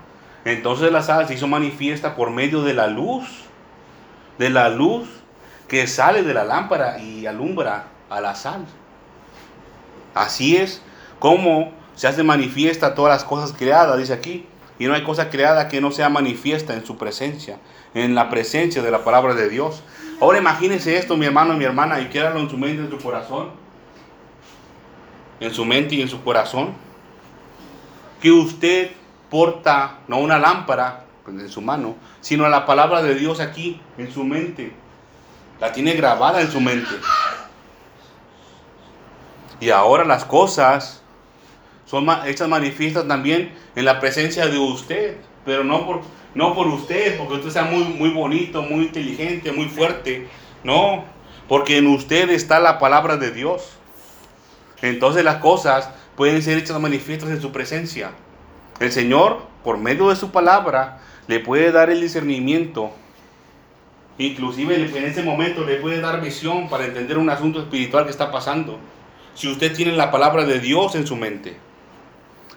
Entonces 0.44 0.92
la 0.92 1.02
sal 1.02 1.26
se 1.26 1.32
hizo 1.32 1.46
manifiesta 1.46 2.14
por 2.14 2.30
medio 2.30 2.62
de 2.62 2.74
la 2.74 2.86
luz, 2.86 3.24
de 4.36 4.50
la 4.50 4.68
luz 4.68 5.08
que 5.66 5.86
sale 5.86 6.22
de 6.22 6.34
la 6.34 6.44
lámpara 6.44 6.98
y 6.98 7.24
alumbra 7.24 7.86
a 8.10 8.20
la 8.20 8.34
sal. 8.34 8.66
Así 10.14 10.58
es 10.58 10.82
como 11.18 11.72
se 11.94 12.08
hace 12.08 12.22
manifiesta 12.22 12.94
todas 12.94 13.14
las 13.14 13.24
cosas 13.24 13.56
creadas, 13.56 13.96
dice 13.96 14.12
aquí. 14.12 14.46
Y 14.78 14.86
no 14.86 14.94
hay 14.94 15.04
cosa 15.04 15.30
creada 15.30 15.68
que 15.68 15.80
no 15.80 15.92
sea 15.92 16.08
manifiesta 16.08 16.74
en 16.74 16.84
su 16.84 16.96
presencia, 16.96 17.58
en 17.94 18.14
la 18.14 18.28
presencia 18.28 18.82
de 18.82 18.90
la 18.90 19.04
palabra 19.04 19.34
de 19.34 19.48
Dios. 19.48 19.82
Ahora 20.20 20.38
imagínense 20.38 20.96
esto, 20.96 21.16
mi 21.16 21.26
hermano 21.26 21.54
y 21.54 21.58
mi 21.58 21.64
hermana, 21.64 22.00
y 22.00 22.06
quédalo 22.08 22.40
en 22.40 22.50
su 22.50 22.56
mente 22.56 22.82
en 22.82 22.90
su 22.90 22.98
corazón. 22.98 23.50
En 25.40 25.52
su 25.52 25.64
mente 25.64 25.94
y 25.94 26.02
en 26.02 26.08
su 26.08 26.22
corazón. 26.22 26.72
Que 28.20 28.32
usted 28.32 28.90
porta 29.30 29.98
no 30.08 30.18
una 30.18 30.38
lámpara 30.38 31.04
pues, 31.24 31.38
en 31.38 31.48
su 31.48 31.60
mano, 31.60 31.96
sino 32.20 32.48
la 32.48 32.66
palabra 32.66 33.02
de 33.02 33.14
Dios 33.14 33.40
aquí, 33.40 33.80
en 33.96 34.12
su 34.12 34.24
mente. 34.24 34.72
La 35.60 35.72
tiene 35.72 35.92
grabada 35.92 36.40
en 36.40 36.50
su 36.50 36.60
mente. 36.60 36.94
Y 39.60 39.70
ahora 39.70 40.04
las 40.04 40.24
cosas 40.24 41.03
son 41.94 42.08
hechas 42.26 42.48
manifiestas 42.48 43.06
también 43.06 43.52
en 43.76 43.84
la 43.84 44.00
presencia 44.00 44.46
de 44.46 44.58
usted, 44.58 45.16
pero 45.44 45.62
no 45.62 45.86
por, 45.86 46.00
no 46.34 46.52
por 46.52 46.66
usted, 46.66 47.16
porque 47.16 47.34
usted 47.34 47.50
sea 47.50 47.64
muy, 47.64 47.84
muy 47.84 48.10
bonito, 48.10 48.62
muy 48.62 48.86
inteligente, 48.86 49.52
muy 49.52 49.66
fuerte. 49.66 50.26
No, 50.64 51.04
porque 51.48 51.78
en 51.78 51.86
usted 51.86 52.30
está 52.30 52.58
la 52.58 52.80
palabra 52.80 53.16
de 53.16 53.30
Dios. 53.30 53.76
Entonces 54.82 55.22
las 55.22 55.36
cosas 55.36 55.88
pueden 56.16 56.42
ser 56.42 56.58
hechas 56.58 56.80
manifiestas 56.80 57.30
en 57.30 57.40
su 57.40 57.52
presencia. 57.52 58.10
El 58.80 58.90
Señor, 58.90 59.42
por 59.62 59.78
medio 59.78 60.08
de 60.08 60.16
su 60.16 60.32
palabra, 60.32 61.00
le 61.28 61.38
puede 61.38 61.70
dar 61.70 61.90
el 61.90 62.00
discernimiento. 62.00 62.90
Inclusive 64.18 64.74
en 64.74 65.04
ese 65.04 65.22
momento 65.22 65.64
le 65.64 65.76
puede 65.76 66.00
dar 66.00 66.20
visión 66.20 66.68
para 66.68 66.86
entender 66.86 67.18
un 67.18 67.30
asunto 67.30 67.60
espiritual 67.60 68.04
que 68.04 68.10
está 68.10 68.32
pasando. 68.32 68.80
Si 69.34 69.48
usted 69.48 69.74
tiene 69.76 69.92
la 69.92 70.10
palabra 70.10 70.44
de 70.44 70.58
Dios 70.58 70.96
en 70.96 71.06
su 71.06 71.14
mente. 71.14 71.56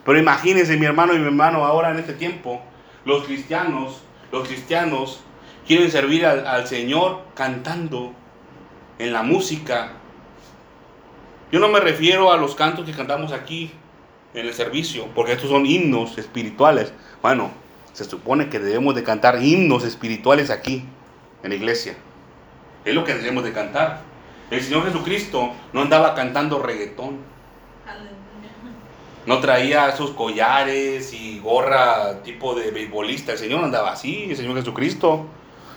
Pero 0.08 0.20
imagínense 0.20 0.78
mi 0.78 0.86
hermano 0.86 1.14
y 1.14 1.20
mi 1.20 1.26
hermano 1.26 1.66
ahora 1.66 1.92
en 1.92 2.00
este 2.00 2.14
tiempo, 2.14 2.62
los 3.04 3.26
cristianos, 3.26 4.04
los 4.32 4.48
cristianos 4.48 5.20
quieren 5.68 5.92
servir 5.92 6.26
al, 6.26 6.66
Señor 6.66 7.24
cantando 7.36 8.14
en 9.00 9.12
la 9.12 9.22
música. 9.22 9.92
Yo 11.52 11.60
no 11.60 11.68
me 11.68 11.82
refiero 11.82 12.32
a 12.32 12.38
los 12.38 12.56
cantos 12.56 12.86
que 12.86 12.94
cantamos 12.94 13.34
aquí 13.34 13.70
en 14.34 14.46
el 14.46 14.54
servicio, 14.54 15.08
porque 15.14 15.34
estos 15.34 15.50
son 15.50 15.66
himnos 15.66 16.18
espirituales. 16.18 16.94
Bueno, 17.22 17.52
se 17.92 18.06
supone 18.06 18.48
que 18.48 18.60
debemos 18.60 18.96
de 18.96 19.04
cantar 19.04 19.44
himnos 19.44 19.84
espirituales 19.84 20.52
aquí, 20.52 20.86
en 21.44 21.50
la 21.50 21.56
iglesia. 21.58 21.98
Es 22.86 22.96
lo 22.96 23.04
que 23.04 23.14
debemos 23.14 23.44
de 23.44 23.52
cantar. 23.52 24.04
El 24.52 24.62
Señor 24.62 24.86
Jesucristo 24.86 25.52
no 25.74 25.82
andaba 25.82 26.16
cantando 26.16 26.60
reggaetón. 26.64 27.18
No 29.28 29.42
traía 29.42 29.90
esos 29.90 30.12
collares 30.12 31.12
y 31.12 31.40
gorra 31.40 32.24
tipo 32.24 32.56
de 32.56 32.72
beisbolista. 32.72 33.34
El 33.34 33.38
Señor 33.38 33.62
andaba 33.62 33.92
así, 33.92 34.28
el 34.30 34.38
Señor 34.38 34.56
Jesucristo. 34.56 35.26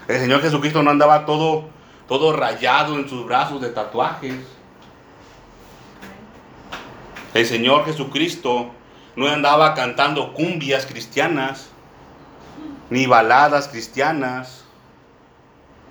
El 0.06 0.20
Señor 0.20 0.40
Jesucristo 0.40 0.84
no 0.84 0.90
andaba 0.90 1.26
todo, 1.26 1.64
todo 2.06 2.32
rayado 2.32 2.96
en 2.96 3.08
sus 3.08 3.26
brazos 3.26 3.60
de 3.60 3.70
tatuajes. 3.70 4.36
El 7.34 7.44
Señor 7.44 7.86
Jesucristo 7.86 8.70
no 9.16 9.26
andaba 9.26 9.74
cantando 9.74 10.32
cumbias 10.32 10.86
cristianas, 10.86 11.70
ni 12.88 13.06
baladas 13.06 13.66
cristianas. 13.66 14.64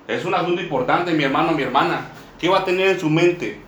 Es 0.08 0.24
un 0.24 0.34
asunto 0.34 0.62
importante, 0.62 1.12
mi 1.12 1.24
hermano, 1.24 1.52
mi 1.52 1.62
hermana. 1.62 2.08
¿Qué 2.38 2.48
va 2.48 2.60
a 2.60 2.64
tener 2.64 2.88
en 2.88 3.00
su 3.00 3.10
mente? 3.10 3.60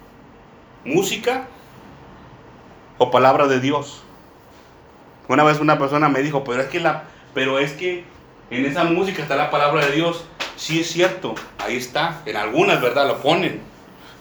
¿Música 0.82 1.47
o 2.99 3.11
palabra 3.11 3.47
de 3.47 3.61
Dios? 3.61 4.03
Una 5.28 5.45
vez 5.45 5.61
una 5.61 5.78
persona 5.78 6.09
me 6.09 6.20
dijo, 6.22 6.45
pero 6.45 6.61
es 6.62 6.68
que 6.68 6.80
la, 6.80 7.05
pero 7.34 7.59
es 7.59 7.72
que 7.72 8.05
en 8.51 8.66
esa 8.66 8.84
música 8.84 9.22
está 9.22 9.36
la 9.36 9.51
palabra 9.51 9.86
de 9.86 9.93
Dios. 9.93 10.24
Sí 10.57 10.80
es 10.80 10.90
cierto, 10.90 11.34
ahí 11.59 11.76
está. 11.76 12.20
En 12.26 12.36
algunas, 12.36 12.80
¿verdad? 12.80 13.09
Lo 13.09 13.22
ponen. 13.22 13.62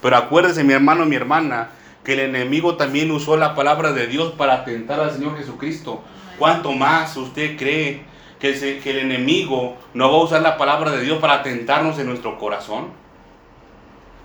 Pero 0.02 0.16
acuérdese, 0.16 0.64
mi 0.64 0.74
hermano, 0.74 1.06
mi 1.06 1.16
hermana, 1.16 1.72
que 2.04 2.14
el 2.14 2.20
enemigo 2.22 2.78
también 2.78 3.12
usó 3.12 3.38
la 3.38 3.56
palabra 3.56 3.92
de 3.92 4.08
Dios 4.08 4.34
para 4.34 4.54
atentar 4.54 5.00
al 5.00 5.12
Señor 5.12 5.38
Jesucristo. 5.38 6.02
¿Cuánto 6.40 6.72
más 6.72 7.16
usted 7.18 7.58
cree 7.58 8.04
que, 8.40 8.56
se, 8.56 8.80
que 8.80 8.92
el 8.92 9.00
enemigo 9.00 9.78
no 9.94 10.10
va 10.10 10.18
a 10.18 10.24
usar 10.24 10.42
la 10.42 10.58
palabra 10.58 10.92
de 10.92 11.02
Dios 11.02 11.20
para 11.20 11.36
atentarnos 11.36 12.00
en 12.00 12.08
nuestro 12.08 12.40
corazón? 12.40 12.88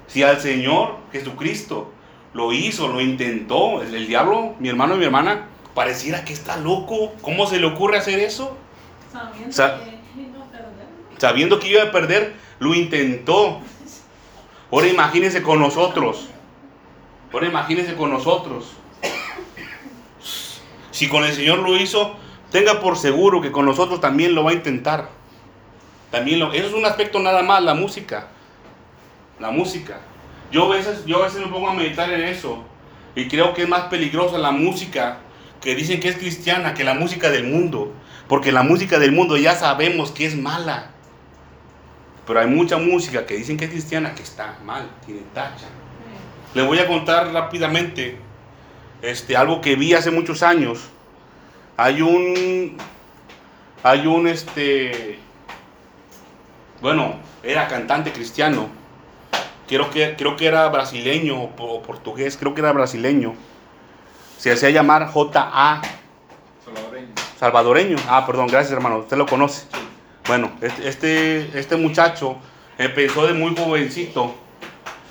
Si 0.06 0.22
al 0.22 0.40
Señor 0.40 0.96
Jesucristo 1.12 1.90
lo 2.36 2.52
hizo, 2.52 2.86
lo 2.88 3.00
intentó, 3.00 3.80
el, 3.80 3.94
el 3.94 4.06
diablo, 4.06 4.54
mi 4.58 4.68
hermano 4.68 4.94
y 4.94 4.98
mi 4.98 5.06
hermana, 5.06 5.46
pareciera 5.74 6.22
que 6.24 6.34
está 6.34 6.58
loco. 6.58 7.12
¿Cómo 7.22 7.46
se 7.46 7.58
le 7.58 7.66
ocurre 7.66 7.96
hacer 7.96 8.20
eso? 8.20 8.56
Sabiendo 9.10 9.52
Sa- 9.52 9.78
que 9.80 10.20
iba 10.20 10.44
a 10.44 10.50
perder. 10.50 10.86
Sabiendo 11.18 11.58
que 11.58 11.68
iba 11.68 11.82
a 11.84 11.90
perder, 11.90 12.34
lo 12.58 12.74
intentó. 12.74 13.60
Ahora 14.70 14.86
imagínense 14.86 15.42
con 15.42 15.60
nosotros. 15.60 16.28
Ahora 17.32 17.46
imagínense 17.46 17.94
con 17.94 18.10
nosotros. 18.10 18.66
Si 20.90 21.08
con 21.08 21.24
el 21.24 21.32
Señor 21.32 21.58
lo 21.60 21.76
hizo, 21.76 22.16
tenga 22.50 22.80
por 22.80 22.96
seguro 22.96 23.40
que 23.40 23.52
con 23.52 23.64
nosotros 23.66 24.00
también 24.00 24.34
lo 24.34 24.44
va 24.44 24.50
a 24.50 24.54
intentar. 24.54 25.08
También 26.10 26.38
lo, 26.38 26.52
eso 26.52 26.68
es 26.68 26.74
un 26.74 26.84
aspecto 26.86 27.18
nada 27.18 27.42
más, 27.42 27.62
la 27.62 27.74
música. 27.74 28.28
La 29.38 29.50
música. 29.50 30.00
Yo 30.52 30.72
a 30.72 30.76
veces, 30.76 31.04
yo 31.06 31.22
a 31.22 31.26
veces 31.26 31.40
me 31.40 31.48
pongo 31.48 31.68
a 31.68 31.74
meditar 31.74 32.10
en 32.12 32.22
eso. 32.22 32.64
Y 33.14 33.28
creo 33.28 33.54
que 33.54 33.62
es 33.62 33.68
más 33.68 33.84
peligrosa 33.84 34.38
la 34.38 34.50
música 34.50 35.18
que 35.60 35.74
dicen 35.74 36.00
que 36.00 36.08
es 36.08 36.16
cristiana 36.16 36.74
que 36.74 36.84
la 36.84 36.94
música 36.94 37.30
del 37.30 37.44
mundo. 37.44 37.92
Porque 38.28 38.52
la 38.52 38.62
música 38.62 38.98
del 38.98 39.12
mundo 39.12 39.36
ya 39.36 39.54
sabemos 39.54 40.10
que 40.10 40.26
es 40.26 40.36
mala. 40.36 40.90
Pero 42.26 42.40
hay 42.40 42.48
mucha 42.48 42.76
música 42.76 43.24
que 43.24 43.36
dicen 43.36 43.56
que 43.56 43.66
es 43.66 43.70
cristiana 43.70 44.14
que 44.14 44.22
está 44.22 44.58
mal, 44.64 44.88
tiene 45.04 45.22
tacha. 45.32 45.66
Le 46.54 46.62
voy 46.62 46.78
a 46.78 46.86
contar 46.86 47.32
rápidamente 47.32 48.18
este, 49.02 49.36
algo 49.36 49.60
que 49.60 49.76
vi 49.76 49.94
hace 49.94 50.10
muchos 50.10 50.42
años. 50.42 50.88
Hay 51.76 52.02
un, 52.02 52.76
hay 53.82 54.06
un, 54.06 54.26
este, 54.26 55.18
bueno, 56.80 57.16
era 57.42 57.68
cantante 57.68 58.12
cristiano. 58.12 58.68
Creo 59.68 59.90
que, 59.90 60.14
creo 60.16 60.36
que 60.36 60.46
era 60.46 60.68
brasileño 60.68 61.42
o 61.42 61.50
po- 61.50 61.82
portugués, 61.82 62.36
creo 62.36 62.54
que 62.54 62.60
era 62.60 62.72
brasileño. 62.72 63.34
Se 64.38 64.52
hacía 64.52 64.70
llamar 64.70 65.08
J.A. 65.08 65.82
Salvadoreño. 66.64 67.08
Salvadoreño. 67.38 67.96
Ah, 68.08 68.24
perdón, 68.26 68.46
gracias 68.46 68.72
hermano, 68.72 68.98
usted 68.98 69.16
lo 69.16 69.26
conoce. 69.26 69.66
Bueno, 70.26 70.52
este, 70.60 70.88
este, 70.88 71.58
este 71.58 71.76
muchacho 71.76 72.36
empezó 72.78 73.26
de 73.26 73.32
muy 73.32 73.56
jovencito 73.56 74.34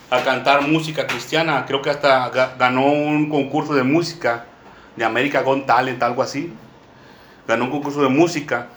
a 0.09 0.21
cantar 0.23 0.61
música 0.67 1.07
cristiana. 1.07 1.65
Creo 1.65 1.81
que 1.81 1.89
hasta 1.89 2.31
ga- 2.31 2.57
ganó 2.57 2.85
un 2.85 3.29
concurso 3.29 3.73
de 3.73 3.83
música 3.83 4.45
de 4.95 5.03
America 5.03 5.41
Got 5.41 5.65
Talent, 5.65 6.01
algo 6.03 6.21
así. 6.21 6.53
Ganó 7.47 7.65
un 7.65 7.71
concurso 7.71 8.01
de 8.01 8.09
música 8.09 8.67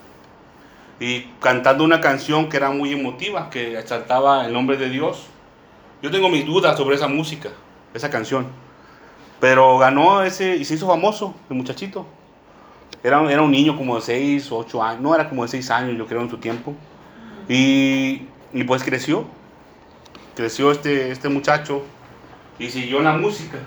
y 1.00 1.22
cantando 1.40 1.84
una 1.84 2.00
canción 2.00 2.48
que 2.48 2.56
era 2.56 2.70
muy 2.70 2.92
emotiva, 2.92 3.48
que 3.50 3.78
exaltaba 3.78 4.44
el 4.46 4.52
nombre 4.52 4.76
de 4.76 4.88
Dios. 4.90 5.26
Yo 6.00 6.10
tengo 6.12 6.28
mis 6.28 6.46
dudas 6.46 6.76
sobre 6.76 6.94
esa 6.94 7.08
música, 7.08 7.50
esa 7.92 8.08
canción. 8.08 8.46
Pero 9.40 9.78
ganó 9.78 10.22
ese 10.22 10.56
y 10.56 10.64
se 10.64 10.74
hizo 10.74 10.86
famoso, 10.86 11.34
el 11.50 11.56
muchachito. 11.56 12.06
Era, 13.02 13.30
era 13.30 13.42
un 13.42 13.50
niño 13.50 13.76
como 13.76 13.96
de 13.96 14.02
6 14.02 14.52
o 14.52 14.58
8 14.58 14.82
años, 14.82 15.02
no 15.02 15.14
era 15.14 15.28
como 15.28 15.42
de 15.42 15.48
6 15.48 15.70
años, 15.70 15.98
yo 15.98 16.06
creo, 16.06 16.20
en 16.20 16.30
su 16.30 16.38
tiempo. 16.38 16.74
Y, 17.48 18.26
y 18.52 18.64
pues 18.64 18.82
creció, 18.84 19.24
creció 20.36 20.70
este, 20.70 21.10
este 21.10 21.28
muchacho 21.28 21.82
y 22.58 22.70
siguió 22.70 22.98
en 22.98 23.04
la 23.04 23.12
música. 23.12 23.58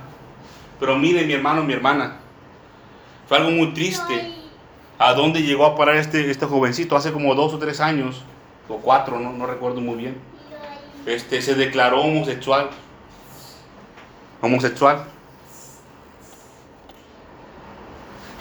Pero 0.79 0.97
mire, 0.97 1.25
mi 1.25 1.33
hermano, 1.33 1.63
mi 1.63 1.73
hermana, 1.73 2.17
fue 3.27 3.37
algo 3.37 3.51
muy 3.51 3.73
triste. 3.73 4.35
¿A 4.97 5.13
dónde 5.13 5.41
llegó 5.41 5.65
a 5.65 5.75
parar 5.75 5.95
este, 5.95 6.29
este 6.29 6.45
jovencito? 6.45 6.95
Hace 6.95 7.11
como 7.11 7.33
dos 7.35 7.53
o 7.53 7.57
tres 7.57 7.79
años, 7.79 8.23
o 8.69 8.77
cuatro, 8.77 9.19
no, 9.19 9.33
no 9.33 9.45
recuerdo 9.47 9.81
muy 9.81 9.95
bien. 9.95 10.30
Este, 11.05 11.41
se 11.41 11.55
declaró 11.55 12.01
homosexual. 12.01 12.69
Homosexual. 14.41 15.05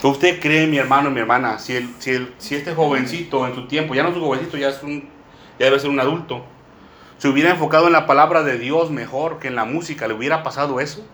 ¿Usted 0.02 0.40
cree, 0.40 0.66
mi 0.66 0.78
hermano, 0.78 1.10
mi 1.10 1.20
hermana, 1.20 1.58
si, 1.58 1.76
el, 1.76 1.94
si, 1.98 2.12
el, 2.12 2.34
si 2.38 2.54
este 2.54 2.74
jovencito 2.74 3.46
en 3.46 3.54
su 3.54 3.66
tiempo, 3.66 3.94
ya 3.94 4.02
no 4.02 4.08
es 4.08 4.16
un 4.16 4.22
jovencito, 4.22 4.56
ya, 4.56 4.70
es 4.70 4.82
un, 4.82 5.02
ya 5.58 5.66
debe 5.66 5.78
ser 5.78 5.90
un 5.90 6.00
adulto, 6.00 6.42
se 7.18 7.28
hubiera 7.28 7.50
enfocado 7.50 7.86
en 7.86 7.92
la 7.92 8.06
palabra 8.06 8.42
de 8.42 8.56
Dios 8.56 8.90
mejor 8.90 9.40
que 9.40 9.48
en 9.48 9.54
la 9.54 9.66
música, 9.66 10.08
¿le 10.08 10.14
hubiera 10.14 10.42
pasado 10.42 10.80
eso? 10.80 11.06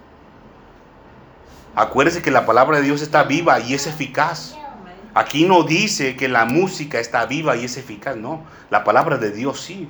Acuérdese 1.74 2.22
que 2.22 2.30
la 2.30 2.46
palabra 2.46 2.78
de 2.78 2.84
Dios 2.84 3.02
está 3.02 3.24
viva 3.24 3.58
y 3.58 3.74
es 3.74 3.88
eficaz. 3.88 4.56
Aquí 5.14 5.46
no 5.46 5.64
dice 5.64 6.14
que 6.14 6.28
la 6.28 6.44
música 6.44 7.00
está 7.00 7.26
viva 7.26 7.56
y 7.56 7.64
es 7.64 7.76
eficaz, 7.76 8.16
no. 8.16 8.44
La 8.70 8.84
palabra 8.84 9.18
de 9.18 9.32
Dios 9.32 9.60
sí. 9.60 9.88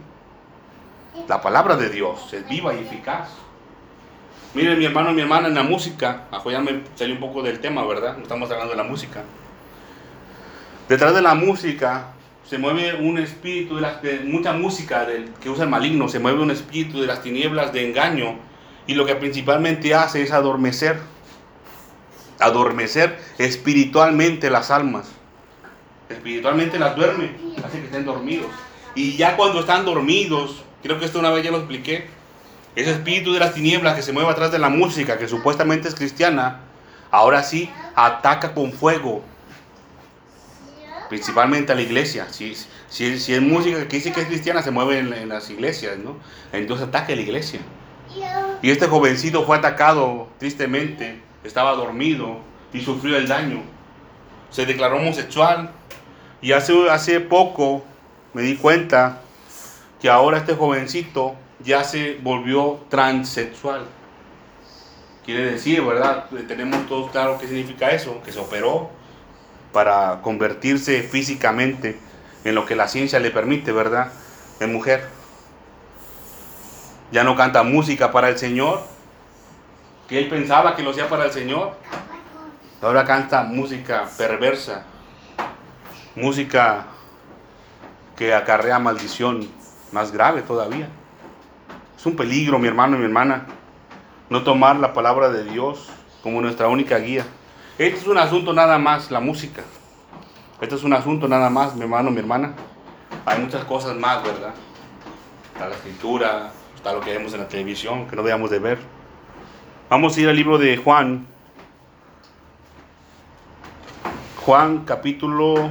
La 1.28 1.40
palabra 1.40 1.76
de 1.76 1.90
Dios 1.90 2.32
es 2.32 2.48
viva 2.48 2.74
y 2.74 2.78
eficaz. 2.78 3.28
Miren, 4.54 4.78
mi 4.78 4.84
hermano, 4.84 5.12
mi 5.12 5.22
hermana, 5.22 5.48
en 5.48 5.54
la 5.54 5.62
música, 5.62 6.24
ajo 6.30 6.50
ya 6.50 6.60
me 6.60 6.82
salió 6.94 7.14
un 7.14 7.20
poco 7.20 7.42
del 7.42 7.60
tema, 7.60 7.84
¿verdad? 7.84 8.18
Estamos 8.22 8.50
hablando 8.50 8.70
de 8.72 8.76
la 8.76 8.84
música. 8.88 9.22
Detrás 10.88 11.14
de 11.14 11.22
la 11.22 11.34
música 11.34 12.12
se 12.48 12.58
mueve 12.58 12.94
un 12.94 13.18
espíritu 13.18 13.74
de, 13.74 13.80
las, 13.80 14.02
de 14.02 14.20
mucha 14.20 14.52
música 14.52 15.04
del, 15.04 15.30
que 15.40 15.50
usa 15.50 15.64
el 15.64 15.70
maligno, 15.70 16.08
se 16.08 16.20
mueve 16.20 16.40
un 16.40 16.52
espíritu 16.52 17.00
de 17.00 17.08
las 17.08 17.22
tinieblas 17.22 17.72
de 17.72 17.88
engaño 17.88 18.36
y 18.86 18.94
lo 18.94 19.04
que 19.04 19.16
principalmente 19.16 19.94
hace 19.94 20.22
es 20.22 20.30
adormecer, 20.30 21.00
adormecer 22.38 23.18
espiritualmente 23.38 24.48
las 24.48 24.70
almas. 24.70 25.10
Espiritualmente 26.08 26.78
las 26.78 26.94
duerme, 26.94 27.32
hace 27.64 27.80
que 27.80 27.86
estén 27.86 28.04
dormidos. 28.04 28.46
Y 28.94 29.16
ya 29.16 29.36
cuando 29.36 29.60
están 29.60 29.84
dormidos, 29.84 30.62
creo 30.82 30.98
que 30.98 31.04
esto 31.04 31.18
una 31.18 31.30
vez 31.30 31.44
ya 31.44 31.50
lo 31.50 31.58
expliqué, 31.58 32.06
ese 32.74 32.90
espíritu 32.90 33.32
de 33.32 33.40
las 33.40 33.54
tinieblas 33.54 33.96
que 33.96 34.02
se 34.02 34.12
mueve 34.12 34.30
atrás 34.30 34.52
de 34.52 34.58
la 34.58 34.68
música, 34.68 35.18
que 35.18 35.28
supuestamente 35.28 35.88
es 35.88 35.94
cristiana, 35.94 36.60
ahora 37.10 37.42
sí 37.42 37.70
ataca 37.94 38.52
con 38.52 38.72
fuego 38.72 39.22
principalmente 41.08 41.72
a 41.72 41.74
la 41.74 41.82
iglesia. 41.82 42.26
Si, 42.30 42.54
si, 42.88 43.18
si 43.18 43.34
es 43.34 43.40
música 43.40 43.86
que 43.88 43.96
dice 43.96 44.12
que 44.12 44.20
es 44.20 44.26
cristiana, 44.26 44.62
se 44.62 44.70
mueve 44.70 44.98
en, 44.98 45.12
en, 45.12 45.28
las 45.28 45.50
iglesias, 45.50 45.98
¿no? 45.98 46.16
Entonces 46.52 46.88
ataca 46.88 47.12
a 47.12 47.16
la 47.16 47.22
iglesia. 47.22 47.60
Y 48.62 48.70
este 48.70 48.86
jovencito 48.86 49.44
fue 49.44 49.56
atacado 49.56 50.28
tristemente, 50.38 51.20
estaba 51.44 51.72
dormido 51.72 52.40
y 52.72 52.80
sufrió 52.80 53.16
el 53.16 53.28
daño. 53.28 53.62
Se 54.50 54.64
declaró 54.64 54.96
homosexual 54.96 55.70
y 56.40 56.52
hace, 56.52 56.72
hace 56.90 57.20
poco 57.20 57.84
me 58.32 58.42
di 58.42 58.56
cuenta 58.56 59.20
que 60.00 60.10
ahora 60.10 60.38
este 60.38 60.54
jovencito 60.54 61.34
ya 61.60 61.84
se 61.84 62.18
volvió 62.22 62.80
transexual. 62.88 63.86
Quiere 65.24 65.52
decir, 65.52 65.82
¿verdad? 65.82 66.26
Tenemos 66.46 66.86
todos 66.86 67.10
claro 67.10 67.38
qué 67.38 67.46
significa 67.48 67.90
eso, 67.90 68.22
que 68.22 68.32
se 68.32 68.38
operó, 68.38 68.90
para 69.72 70.20
convertirse 70.22 71.02
físicamente 71.02 71.98
en 72.44 72.54
lo 72.54 72.64
que 72.64 72.76
la 72.76 72.88
ciencia 72.88 73.18
le 73.18 73.30
permite, 73.30 73.72
¿verdad? 73.72 74.12
En 74.60 74.72
mujer. 74.72 75.08
Ya 77.10 77.24
no 77.24 77.34
canta 77.36 77.62
música 77.62 78.12
para 78.12 78.28
el 78.28 78.38
Señor, 78.38 78.82
que 80.08 80.18
él 80.18 80.28
pensaba 80.28 80.76
que 80.76 80.82
lo 80.82 80.90
hacía 80.90 81.08
para 81.08 81.24
el 81.24 81.32
Señor. 81.32 81.74
Ahora 82.80 83.04
canta 83.04 83.42
música 83.42 84.08
perversa, 84.16 84.84
música 86.14 86.86
que 88.16 88.32
acarrea 88.34 88.78
maldición 88.78 89.48
más 89.92 90.12
grave 90.12 90.42
todavía. 90.42 90.88
Es 91.96 92.04
un 92.06 92.16
peligro, 92.16 92.58
mi 92.58 92.68
hermano 92.68 92.96
y 92.96 93.00
mi 93.00 93.04
hermana, 93.06 93.46
no 94.28 94.42
tomar 94.42 94.76
la 94.76 94.92
palabra 94.92 95.30
de 95.30 95.44
Dios 95.44 95.88
como 96.22 96.40
nuestra 96.40 96.68
única 96.68 96.98
guía. 96.98 97.24
Este 97.78 98.00
es 98.00 98.06
un 98.06 98.18
asunto 98.18 98.52
nada 98.52 98.78
más, 98.78 99.10
la 99.10 99.20
música. 99.20 99.62
Este 100.60 100.74
es 100.74 100.82
un 100.82 100.92
asunto 100.92 101.28
nada 101.28 101.50
más, 101.50 101.74
mi 101.74 101.82
hermano, 101.82 102.10
mi 102.10 102.18
hermana. 102.18 102.54
Hay 103.24 103.40
muchas 103.40 103.64
cosas 103.64 103.96
más, 103.96 104.22
¿verdad? 104.22 104.54
Está 105.52 105.68
la 105.68 105.74
escritura, 105.74 106.50
está 106.74 106.92
lo 106.92 107.00
que 107.00 107.12
vemos 107.12 107.32
en 107.34 107.40
la 107.40 107.48
televisión, 107.48 108.06
que 108.08 108.16
no 108.16 108.22
debemos 108.22 108.50
de 108.50 108.58
ver. 108.58 108.78
Vamos 109.88 110.16
a 110.16 110.20
ir 110.20 110.28
al 110.28 110.36
libro 110.36 110.58
de 110.58 110.76
Juan. 110.76 111.26
Juan 114.44 114.84
capítulo 114.84 115.70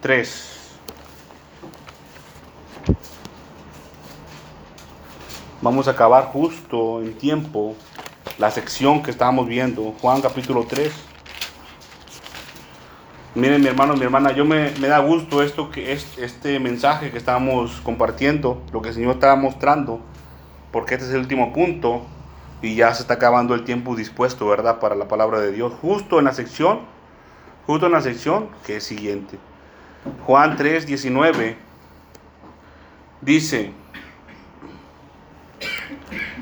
3. 0.00 0.55
Vamos 5.66 5.88
a 5.88 5.90
acabar 5.90 6.26
justo 6.26 7.02
en 7.02 7.14
tiempo 7.14 7.74
la 8.38 8.52
sección 8.52 9.02
que 9.02 9.10
estábamos 9.10 9.48
viendo, 9.48 9.96
Juan 10.00 10.22
capítulo 10.22 10.64
3. 10.64 10.92
Miren 13.34 13.60
mi 13.60 13.66
hermano, 13.66 13.96
mi 13.96 14.04
hermana, 14.04 14.30
yo 14.30 14.44
me, 14.44 14.70
me, 14.78 14.86
da 14.86 15.00
gusto 15.00 15.42
esto 15.42 15.72
que 15.72 15.90
es 15.90 16.18
este 16.18 16.60
mensaje 16.60 17.10
que 17.10 17.18
estamos 17.18 17.80
compartiendo, 17.80 18.62
lo 18.72 18.80
que 18.80 18.90
el 18.90 18.94
Señor 18.94 19.14
estaba 19.14 19.34
mostrando, 19.34 19.98
porque 20.70 20.94
este 20.94 21.06
es 21.08 21.12
el 21.14 21.22
último 21.22 21.52
punto 21.52 22.02
y 22.62 22.76
ya 22.76 22.94
se 22.94 23.02
está 23.02 23.14
acabando 23.14 23.52
el 23.56 23.64
tiempo 23.64 23.96
dispuesto, 23.96 24.46
¿verdad? 24.46 24.78
Para 24.78 24.94
la 24.94 25.08
palabra 25.08 25.40
de 25.40 25.50
Dios, 25.50 25.72
justo 25.82 26.20
en 26.20 26.26
la 26.26 26.32
sección, 26.32 26.82
justo 27.66 27.86
en 27.86 27.92
la 27.92 28.02
sección 28.02 28.50
que 28.64 28.76
es 28.76 28.84
siguiente. 28.84 29.36
Juan 30.26 30.56
3, 30.56 30.86
19 30.86 31.56
dice, 33.20 33.72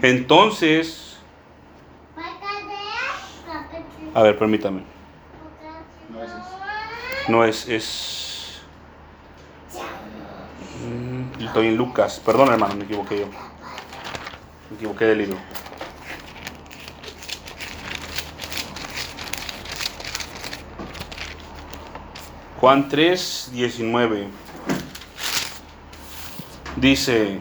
entonces 0.09 1.05
A 4.15 4.23
ver, 4.23 4.39
permítame. 4.39 4.83
No 7.27 7.45
es, 7.45 7.69
es. 7.69 8.61
Mm, 10.87 11.43
estoy 11.43 11.67
en 11.67 11.77
Lucas. 11.77 12.21
Perdón, 12.25 12.53
hermano, 12.53 12.77
me 12.77 12.85
equivoqué 12.85 13.19
yo. 13.19 13.27
Me 14.71 14.77
equivoqué 14.77 15.07
del 15.07 15.19
libro. 15.19 15.37
Juan 22.61 22.89
3, 22.89 23.51
19. 23.53 24.29
Dice, 26.77 27.41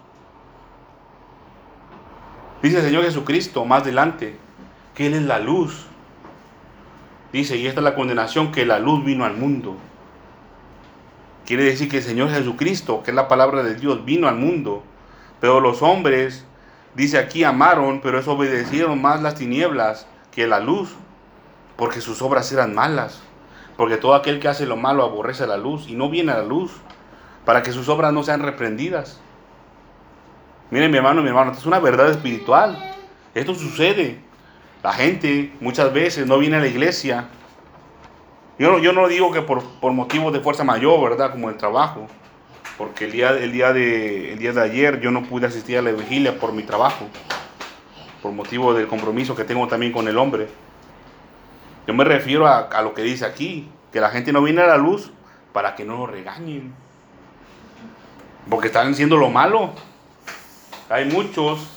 Dice 2.61 2.77
el 2.77 2.83
Señor 2.83 3.03
Jesucristo 3.03 3.65
más 3.65 3.81
adelante, 3.81 4.35
que 4.93 5.07
Él 5.07 5.15
es 5.15 5.23
la 5.23 5.39
luz. 5.39 5.87
Dice, 7.33 7.57
y 7.57 7.65
esta 7.65 7.79
es 7.79 7.83
la 7.83 7.95
condenación, 7.95 8.51
que 8.51 8.65
la 8.65 8.77
luz 8.77 9.03
vino 9.03 9.25
al 9.25 9.35
mundo. 9.35 9.77
Quiere 11.45 11.63
decir 11.63 11.89
que 11.89 11.97
el 11.97 12.03
Señor 12.03 12.29
Jesucristo, 12.29 13.01
que 13.03 13.11
es 13.11 13.15
la 13.15 13.27
palabra 13.27 13.63
de 13.63 13.75
Dios, 13.75 14.05
vino 14.05 14.27
al 14.27 14.35
mundo. 14.35 14.83
Pero 15.39 15.59
los 15.59 15.81
hombres, 15.81 16.45
dice 16.93 17.17
aquí, 17.17 17.43
amaron, 17.43 17.99
pero 18.01 18.19
es 18.19 18.27
obedecieron 18.27 19.01
más 19.01 19.23
las 19.23 19.35
tinieblas 19.35 20.05
que 20.31 20.45
la 20.45 20.59
luz, 20.59 20.93
porque 21.77 21.99
sus 21.99 22.21
obras 22.21 22.51
eran 22.51 22.75
malas. 22.75 23.21
Porque 23.75 23.97
todo 23.97 24.13
aquel 24.13 24.39
que 24.39 24.49
hace 24.49 24.67
lo 24.67 24.77
malo 24.77 25.03
aborrece 25.03 25.47
la 25.47 25.57
luz 25.57 25.87
y 25.87 25.95
no 25.95 26.09
viene 26.11 26.31
a 26.31 26.37
la 26.37 26.43
luz, 26.43 26.71
para 27.43 27.63
que 27.63 27.71
sus 27.71 27.89
obras 27.89 28.13
no 28.13 28.21
sean 28.21 28.43
reprendidas. 28.43 29.19
Miren 30.71 30.89
mi 30.89 30.97
hermano, 30.97 31.21
mi 31.21 31.27
hermano, 31.27 31.51
esto 31.51 31.59
es 31.59 31.67
una 31.67 31.79
verdad 31.79 32.09
espiritual. 32.09 32.95
Esto 33.35 33.53
sucede. 33.53 34.19
La 34.81 34.93
gente 34.93 35.51
muchas 35.59 35.93
veces 35.93 36.25
no 36.25 36.39
viene 36.39 36.55
a 36.55 36.59
la 36.61 36.67
iglesia. 36.67 37.27
Yo 38.57 38.93
no, 38.93 39.07
digo 39.09 39.31
que 39.31 39.41
por, 39.41 39.63
por 39.81 39.91
motivos 39.91 40.31
de 40.31 40.39
fuerza 40.39 40.63
mayor, 40.63 41.09
¿verdad? 41.09 41.31
Como 41.31 41.49
el 41.49 41.57
trabajo. 41.57 42.07
Porque 42.77 43.05
el 43.05 43.11
día, 43.11 43.31
el, 43.31 43.51
día 43.51 43.73
de, 43.73 44.31
el 44.31 44.39
día 44.39 44.53
de 44.53 44.61
ayer 44.61 45.01
yo 45.01 45.11
no 45.11 45.23
pude 45.23 45.47
asistir 45.47 45.77
a 45.77 45.81
la 45.81 45.91
vigilia 45.91 46.39
por 46.39 46.53
mi 46.53 46.63
trabajo. 46.63 47.05
Por 48.21 48.31
motivo 48.31 48.73
del 48.73 48.87
compromiso 48.87 49.35
que 49.35 49.43
tengo 49.43 49.67
también 49.67 49.91
con 49.91 50.07
el 50.07 50.17
hombre. 50.17 50.47
Yo 51.85 51.93
me 51.93 52.05
refiero 52.05 52.47
a, 52.47 52.59
a 52.59 52.81
lo 52.81 52.93
que 52.93 53.01
dice 53.01 53.25
aquí, 53.25 53.69
que 53.91 53.99
la 53.99 54.09
gente 54.09 54.31
no 54.31 54.41
viene 54.41 54.61
a 54.61 54.67
la 54.67 54.77
luz 54.77 55.11
para 55.51 55.75
que 55.75 55.83
no 55.83 55.97
lo 55.97 56.07
regañen. 56.07 56.73
Porque 58.49 58.67
están 58.67 58.91
haciendo 58.91 59.17
lo 59.17 59.29
malo. 59.29 59.73
Hay 60.91 61.05
muchos 61.05 61.67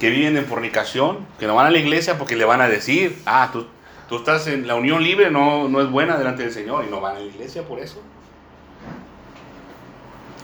que 0.00 0.08
viven 0.08 0.38
en 0.38 0.46
fornicación, 0.46 1.26
que 1.38 1.46
no 1.46 1.54
van 1.54 1.66
a 1.66 1.70
la 1.70 1.78
iglesia 1.78 2.16
porque 2.16 2.34
le 2.34 2.46
van 2.46 2.62
a 2.62 2.68
decir, 2.68 3.20
ah, 3.26 3.50
tú, 3.52 3.66
tú 4.08 4.16
estás 4.16 4.46
en 4.46 4.66
la 4.66 4.74
unión 4.74 5.02
libre, 5.02 5.30
no, 5.30 5.68
no 5.68 5.82
es 5.82 5.90
buena 5.90 6.16
delante 6.16 6.44
del 6.44 6.52
Señor, 6.52 6.86
y 6.86 6.90
no 6.90 7.00
van 7.02 7.16
a 7.16 7.18
la 7.18 7.26
iglesia 7.26 7.62
por 7.62 7.78
eso. 7.78 8.00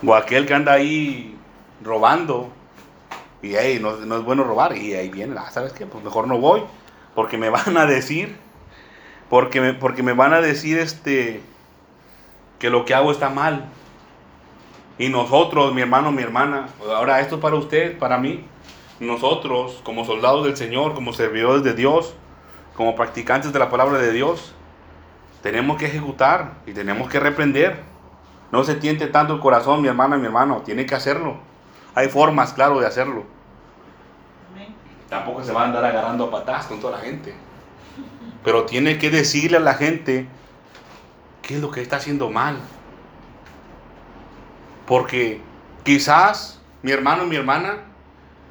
O 0.06 0.14
aquel 0.14 0.44
que 0.46 0.52
anda 0.52 0.72
ahí 0.72 1.34
robando, 1.82 2.50
y 3.40 3.54
hey, 3.54 3.78
no, 3.80 3.96
no 3.96 4.18
es 4.18 4.22
bueno 4.22 4.44
robar, 4.44 4.76
y 4.76 4.92
ahí 4.92 5.08
viene, 5.08 5.36
ah, 5.38 5.50
¿sabes 5.50 5.72
qué? 5.72 5.86
Pues 5.86 6.04
mejor 6.04 6.28
no 6.28 6.38
voy, 6.38 6.62
porque 7.14 7.38
me 7.38 7.48
van 7.48 7.78
a 7.78 7.86
decir, 7.86 8.36
porque 9.30 9.62
me, 9.62 9.72
porque 9.72 10.02
me 10.02 10.12
van 10.12 10.34
a 10.34 10.42
decir 10.42 10.78
este, 10.78 11.40
que 12.58 12.68
lo 12.68 12.84
que 12.84 12.92
hago 12.92 13.12
está 13.12 13.30
mal. 13.30 13.70
Y 14.98 15.08
nosotros, 15.08 15.74
mi 15.74 15.80
hermano, 15.80 16.12
mi 16.12 16.22
hermana, 16.22 16.68
ahora 16.88 17.20
esto 17.20 17.36
es 17.36 17.40
para 17.40 17.56
usted, 17.56 17.98
para 17.98 18.18
mí, 18.18 18.44
nosotros 19.00 19.80
como 19.84 20.04
soldados 20.04 20.44
del 20.44 20.56
Señor, 20.56 20.94
como 20.94 21.12
servidores 21.12 21.64
de 21.64 21.74
Dios, 21.74 22.14
como 22.76 22.94
practicantes 22.94 23.52
de 23.52 23.58
la 23.58 23.70
palabra 23.70 23.98
de 23.98 24.12
Dios, 24.12 24.54
tenemos 25.42 25.76
que 25.76 25.86
ejecutar 25.86 26.54
y 26.66 26.72
tenemos 26.72 27.08
que 27.08 27.20
reprender. 27.20 27.82
No 28.52 28.62
se 28.62 28.76
tiente 28.76 29.08
tanto 29.08 29.34
el 29.34 29.40
corazón, 29.40 29.82
mi 29.82 29.88
hermana, 29.88 30.16
mi 30.16 30.26
hermano, 30.26 30.62
tiene 30.64 30.86
que 30.86 30.94
hacerlo. 30.94 31.38
Hay 31.94 32.08
formas, 32.08 32.52
claro, 32.52 32.80
de 32.80 32.86
hacerlo. 32.86 33.24
Tampoco 35.08 35.42
se 35.44 35.52
va 35.52 35.62
a 35.62 35.64
andar 35.66 35.84
agarrando 35.84 36.24
a 36.24 36.30
patas 36.30 36.66
con 36.66 36.80
toda 36.80 36.98
la 36.98 37.04
gente. 37.04 37.34
Pero 38.42 38.64
tiene 38.64 38.98
que 38.98 39.10
decirle 39.10 39.56
a 39.56 39.60
la 39.60 39.74
gente 39.74 40.26
qué 41.42 41.54
es 41.56 41.60
lo 41.60 41.70
que 41.70 41.82
está 41.82 41.96
haciendo 41.96 42.30
mal. 42.30 42.58
Porque 44.86 45.40
quizás, 45.84 46.60
mi 46.82 46.92
hermano, 46.92 47.24
mi 47.24 47.36
hermana, 47.36 47.78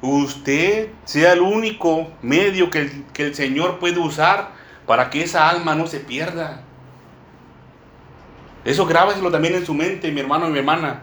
usted 0.00 0.88
sea 1.04 1.32
el 1.32 1.40
único 1.40 2.08
medio 2.22 2.70
que 2.70 2.80
el, 2.80 3.04
que 3.12 3.26
el 3.26 3.34
Señor 3.34 3.78
puede 3.78 3.98
usar 3.98 4.52
para 4.86 5.10
que 5.10 5.22
esa 5.22 5.48
alma 5.48 5.74
no 5.74 5.86
se 5.86 6.00
pierda. 6.00 6.62
Eso 8.64 8.86
grábeselo 8.86 9.30
también 9.30 9.54
en 9.54 9.66
su 9.66 9.74
mente, 9.74 10.10
mi 10.10 10.20
hermano 10.20 10.48
y 10.48 10.52
mi 10.52 10.58
hermana. 10.58 11.02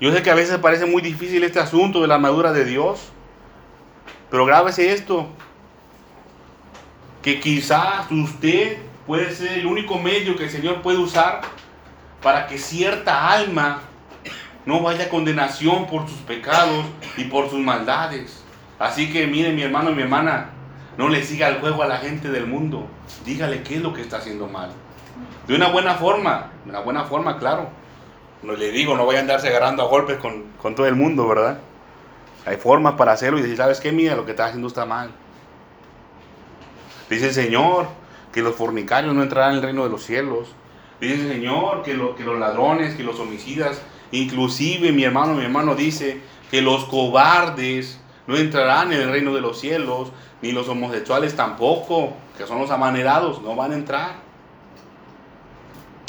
Yo 0.00 0.12
sé 0.12 0.22
que 0.22 0.30
a 0.30 0.34
veces 0.34 0.58
parece 0.58 0.86
muy 0.86 1.02
difícil 1.02 1.42
este 1.42 1.58
asunto 1.58 2.00
de 2.00 2.06
la 2.06 2.16
armadura 2.16 2.52
de 2.52 2.64
Dios, 2.64 3.10
pero 4.30 4.44
grábese 4.44 4.92
esto, 4.92 5.28
que 7.22 7.40
quizás 7.40 8.10
usted 8.10 8.78
puede 9.06 9.34
ser 9.34 9.58
el 9.58 9.66
único 9.66 9.98
medio 9.98 10.36
que 10.36 10.44
el 10.44 10.50
Señor 10.50 10.82
puede 10.82 10.98
usar 10.98 11.40
para 12.22 12.46
que 12.46 12.58
cierta 12.58 13.32
alma 13.32 13.82
no 14.66 14.82
vaya 14.82 15.08
condenación 15.08 15.86
por 15.86 16.08
sus 16.08 16.18
pecados 16.18 16.84
y 17.16 17.24
por 17.24 17.48
sus 17.48 17.60
maldades. 17.60 18.42
Así 18.78 19.10
que 19.12 19.26
mire 19.26 19.52
mi 19.52 19.62
hermano 19.62 19.90
y 19.90 19.94
mi 19.94 20.02
hermana, 20.02 20.50
no 20.98 21.08
le 21.08 21.22
siga 21.22 21.48
el 21.48 21.60
juego 21.60 21.82
a 21.82 21.86
la 21.86 21.98
gente 21.98 22.30
del 22.30 22.46
mundo. 22.46 22.86
Dígale 23.24 23.62
qué 23.62 23.76
es 23.76 23.82
lo 23.82 23.94
que 23.94 24.02
está 24.02 24.18
haciendo 24.18 24.48
mal. 24.48 24.70
De 25.46 25.54
una 25.54 25.68
buena 25.68 25.94
forma, 25.94 26.50
de 26.64 26.70
una 26.70 26.80
buena 26.80 27.04
forma, 27.04 27.38
claro. 27.38 27.68
No 28.42 28.52
le 28.54 28.70
digo, 28.72 28.96
no 28.96 29.06
vaya 29.06 29.20
a 29.20 29.22
andarse 29.22 29.48
agarrando 29.48 29.82
a 29.82 29.86
golpes 29.86 30.18
con, 30.18 30.44
con 30.60 30.74
todo 30.74 30.86
el 30.86 30.96
mundo, 30.96 31.26
¿verdad? 31.28 31.60
Hay 32.44 32.56
formas 32.56 32.94
para 32.94 33.12
hacerlo 33.12 33.38
y 33.38 33.42
decir, 33.42 33.56
¿sabes 33.56 33.80
qué? 33.80 33.92
Mira, 33.92 34.16
lo 34.16 34.24
que 34.24 34.32
estás 34.32 34.48
haciendo 34.48 34.68
está 34.68 34.84
mal. 34.84 35.10
Dice 37.08 37.28
el 37.28 37.34
Señor 37.34 37.86
que 38.32 38.42
los 38.42 38.56
fornicarios 38.56 39.14
no 39.14 39.22
entrarán 39.22 39.52
en 39.52 39.56
el 39.56 39.62
reino 39.62 39.84
de 39.84 39.90
los 39.90 40.02
cielos. 40.02 40.48
Dice 41.00 41.14
el 41.14 41.28
Señor 41.28 41.82
que, 41.82 41.92
que 42.16 42.24
los 42.24 42.38
ladrones, 42.38 42.96
que 42.96 43.04
los 43.04 43.18
homicidas, 43.20 43.80
inclusive 44.12 44.92
mi 44.92 45.04
hermano, 45.04 45.34
mi 45.34 45.44
hermano 45.44 45.74
dice 45.74 46.20
que 46.50 46.62
los 46.62 46.84
cobardes 46.84 48.00
no 48.26 48.36
entrarán 48.36 48.92
en 48.92 49.00
el 49.00 49.10
reino 49.10 49.34
de 49.34 49.40
los 49.40 49.60
cielos, 49.60 50.12
ni 50.42 50.52
los 50.52 50.68
homosexuales 50.68 51.34
tampoco, 51.36 52.12
que 52.36 52.46
son 52.46 52.60
los 52.60 52.70
amanerados, 52.70 53.40
no 53.42 53.54
van 53.56 53.72
a 53.72 53.74
entrar. 53.76 54.26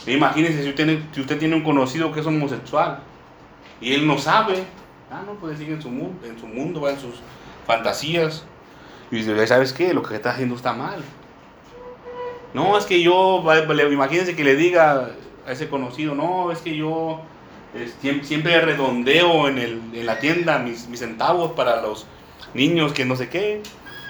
Imagínense 0.05 0.63
si 0.63 0.69
usted, 0.69 0.99
si 1.11 1.21
usted 1.21 1.37
tiene 1.37 1.55
un 1.55 1.63
conocido 1.63 2.11
que 2.13 2.21
es 2.21 2.25
homosexual 2.25 2.99
y 3.81 3.93
él 3.93 4.07
no 4.07 4.17
sabe, 4.17 4.63
ah, 5.11 5.21
no, 5.25 5.33
pues 5.33 5.57
sigue 5.57 5.73
en 5.73 5.81
su, 5.81 5.89
mu- 5.89 6.13
en 6.23 6.39
su 6.39 6.47
mundo, 6.47 6.81
va 6.81 6.91
en 6.91 6.99
sus 6.99 7.15
fantasías. 7.65 8.45
Y 9.11 9.17
dice, 9.17 9.47
¿sabes 9.47 9.73
qué? 9.73 9.93
Lo 9.93 10.03
que 10.03 10.15
está 10.15 10.31
haciendo 10.31 10.55
está 10.55 10.73
mal. 10.73 11.01
No, 12.53 12.77
es 12.77 12.85
que 12.85 13.01
yo, 13.01 13.43
imagínense 13.91 14.35
que 14.35 14.43
le 14.43 14.55
diga 14.55 15.11
a 15.45 15.51
ese 15.51 15.69
conocido, 15.69 16.15
no, 16.15 16.51
es 16.51 16.59
que 16.59 16.75
yo 16.75 17.21
siempre 18.23 18.61
redondeo 18.61 19.47
en, 19.47 19.57
el, 19.57 19.81
en 19.93 20.05
la 20.05 20.19
tienda 20.19 20.59
mis, 20.59 20.87
centavos 20.97 21.51
para 21.51 21.81
los 21.81 22.05
niños 22.53 22.93
que 22.93 23.05
no 23.05 23.15
sé 23.15 23.29
qué. 23.29 23.61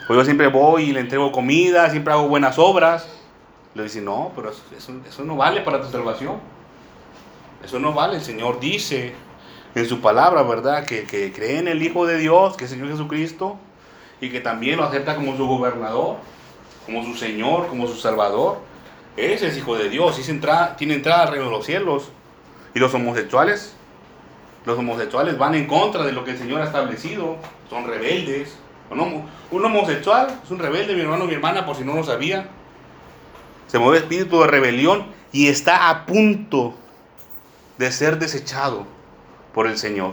O 0.09 0.13
yo 0.13 0.23
siempre 0.23 0.47
voy 0.47 0.89
y 0.89 0.93
le 0.93 1.01
entrego 1.01 1.31
comida, 1.31 1.89
siempre 1.89 2.13
hago 2.13 2.27
buenas 2.27 2.57
obras. 2.57 3.09
Le 3.75 3.83
dice, 3.83 4.01
no, 4.01 4.31
pero 4.35 4.51
eso, 4.51 4.63
eso- 5.07 5.23
no 5.23 5.35
vale 5.35 5.61
para 5.61 5.81
tu 5.81 5.89
salvación. 5.89 6.39
Eso 7.63 7.79
no 7.79 7.93
vale. 7.93 8.15
El 8.15 8.21
Señor 8.23 8.59
dice 8.59 9.13
en 9.75 9.85
su 9.85 9.99
palabra, 9.99 10.43
¿verdad? 10.43 10.85
Que, 10.85 11.03
cree 11.05 11.59
en 11.59 11.67
el 11.67 11.83
Hijo 11.83 12.05
de 12.05 12.17
Dios, 12.17 12.55
que 12.55 12.65
es 12.65 12.71
el 12.71 12.77
Señor 12.77 12.91
Jesucristo, 12.91 13.57
y 14.21 14.29
que 14.29 14.39
también 14.39 14.77
lo 14.77 14.85
acepta 14.85 15.15
como 15.15 15.35
su 15.35 15.45
gobernador, 15.45 16.15
como 16.85 17.03
su 17.03 17.15
Señor, 17.15 17.67
como 17.67 17.87
su 17.87 17.95
Salvador. 17.95 18.59
Ese 19.17 19.47
es 19.47 19.57
Hijo 19.57 19.75
de 19.75 19.89
Dios, 19.89 20.17
y 20.19 20.23
tiene 20.77 20.93
entrada 20.95 21.23
al 21.23 21.31
reino 21.31 21.45
de 21.45 21.51
los 21.51 21.65
cielos. 21.65 22.11
Y 22.77 22.79
los 22.79 22.93
homosexuales, 22.93 23.73
los 24.63 24.77
homosexuales 24.77 25.35
van 25.39 25.55
en 25.55 25.65
contra 25.65 26.03
de 26.03 26.11
lo 26.11 26.23
que 26.23 26.29
el 26.31 26.37
Señor 26.37 26.61
ha 26.61 26.65
establecido, 26.65 27.37
son 27.71 27.87
rebeldes. 27.87 28.55
Un, 28.91 28.99
homo- 28.99 29.25
un 29.49 29.65
homosexual 29.65 30.39
es 30.43 30.51
un 30.51 30.59
rebelde, 30.59 30.93
mi 30.93 31.01
hermano, 31.01 31.25
mi 31.25 31.33
hermana, 31.33 31.65
por 31.65 31.75
si 31.75 31.83
no 31.83 31.95
lo 31.95 32.03
sabía. 32.03 32.47
Se 33.65 33.79
mueve 33.79 33.97
espíritu 33.97 34.41
de 34.41 34.45
rebelión 34.47 35.07
y 35.31 35.47
está 35.47 35.89
a 35.89 36.05
punto 36.05 36.75
de 37.79 37.91
ser 37.91 38.19
desechado 38.19 38.85
por 39.55 39.65
el 39.65 39.79
Señor. 39.79 40.11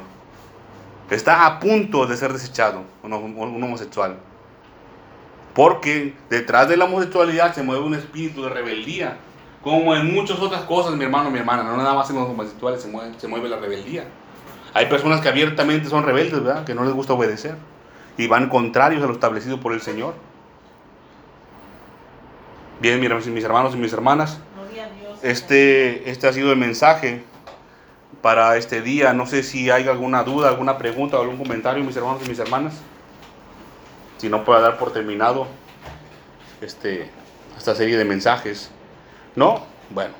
Está 1.10 1.44
a 1.44 1.60
punto 1.60 2.06
de 2.06 2.16
ser 2.16 2.32
desechado 2.32 2.84
un 3.02 3.12
homosexual. 3.62 4.16
Porque 5.52 6.14
detrás 6.30 6.66
de 6.70 6.78
la 6.78 6.86
homosexualidad 6.86 7.54
se 7.54 7.62
mueve 7.62 7.84
un 7.84 7.94
espíritu 7.94 8.42
de 8.44 8.48
rebeldía. 8.48 9.18
Como 9.64 9.96
en 9.96 10.12
muchas 10.12 10.38
otras 10.38 10.62
cosas, 10.62 10.94
mi 10.94 11.04
hermano, 11.04 11.30
mi 11.30 11.38
hermana. 11.38 11.62
No 11.62 11.76
nada 11.78 11.94
más 11.94 12.10
en 12.10 12.16
los 12.16 12.28
homosexuales 12.28 12.82
se 12.82 12.88
mueve, 12.88 13.18
se 13.18 13.26
mueve 13.26 13.48
la 13.48 13.56
rebeldía. 13.56 14.04
Hay 14.74 14.86
personas 14.86 15.22
que 15.22 15.28
abiertamente 15.28 15.88
son 15.88 16.04
rebeldes, 16.04 16.44
¿verdad? 16.44 16.64
Que 16.64 16.74
no 16.74 16.84
les 16.84 16.92
gusta 16.92 17.14
obedecer. 17.14 17.56
Y 18.18 18.26
van 18.26 18.50
contrarios 18.50 19.02
a 19.02 19.06
lo 19.06 19.14
establecido 19.14 19.60
por 19.60 19.72
el 19.72 19.80
Señor. 19.80 20.14
Bien, 22.80 23.00
mis 23.00 23.44
hermanos 23.44 23.74
y 23.74 23.78
mis 23.78 23.92
hermanas. 23.94 24.38
Este, 25.22 26.10
este 26.10 26.28
ha 26.28 26.32
sido 26.34 26.52
el 26.52 26.58
mensaje 26.58 27.24
para 28.20 28.58
este 28.58 28.82
día. 28.82 29.14
No 29.14 29.26
sé 29.26 29.42
si 29.42 29.70
hay 29.70 29.88
alguna 29.88 30.24
duda, 30.24 30.48
alguna 30.48 30.76
pregunta 30.76 31.16
algún 31.16 31.38
comentario, 31.38 31.82
mis 31.82 31.96
hermanos 31.96 32.20
y 32.26 32.28
mis 32.28 32.38
hermanas. 32.38 32.74
Si 34.18 34.28
no, 34.28 34.44
puedo 34.44 34.60
dar 34.60 34.76
por 34.76 34.92
terminado 34.92 35.46
este, 36.60 37.10
esta 37.56 37.74
serie 37.74 37.96
de 37.96 38.04
mensajes. 38.04 38.70
¿No? 39.36 39.66
Bueno. 39.90 40.14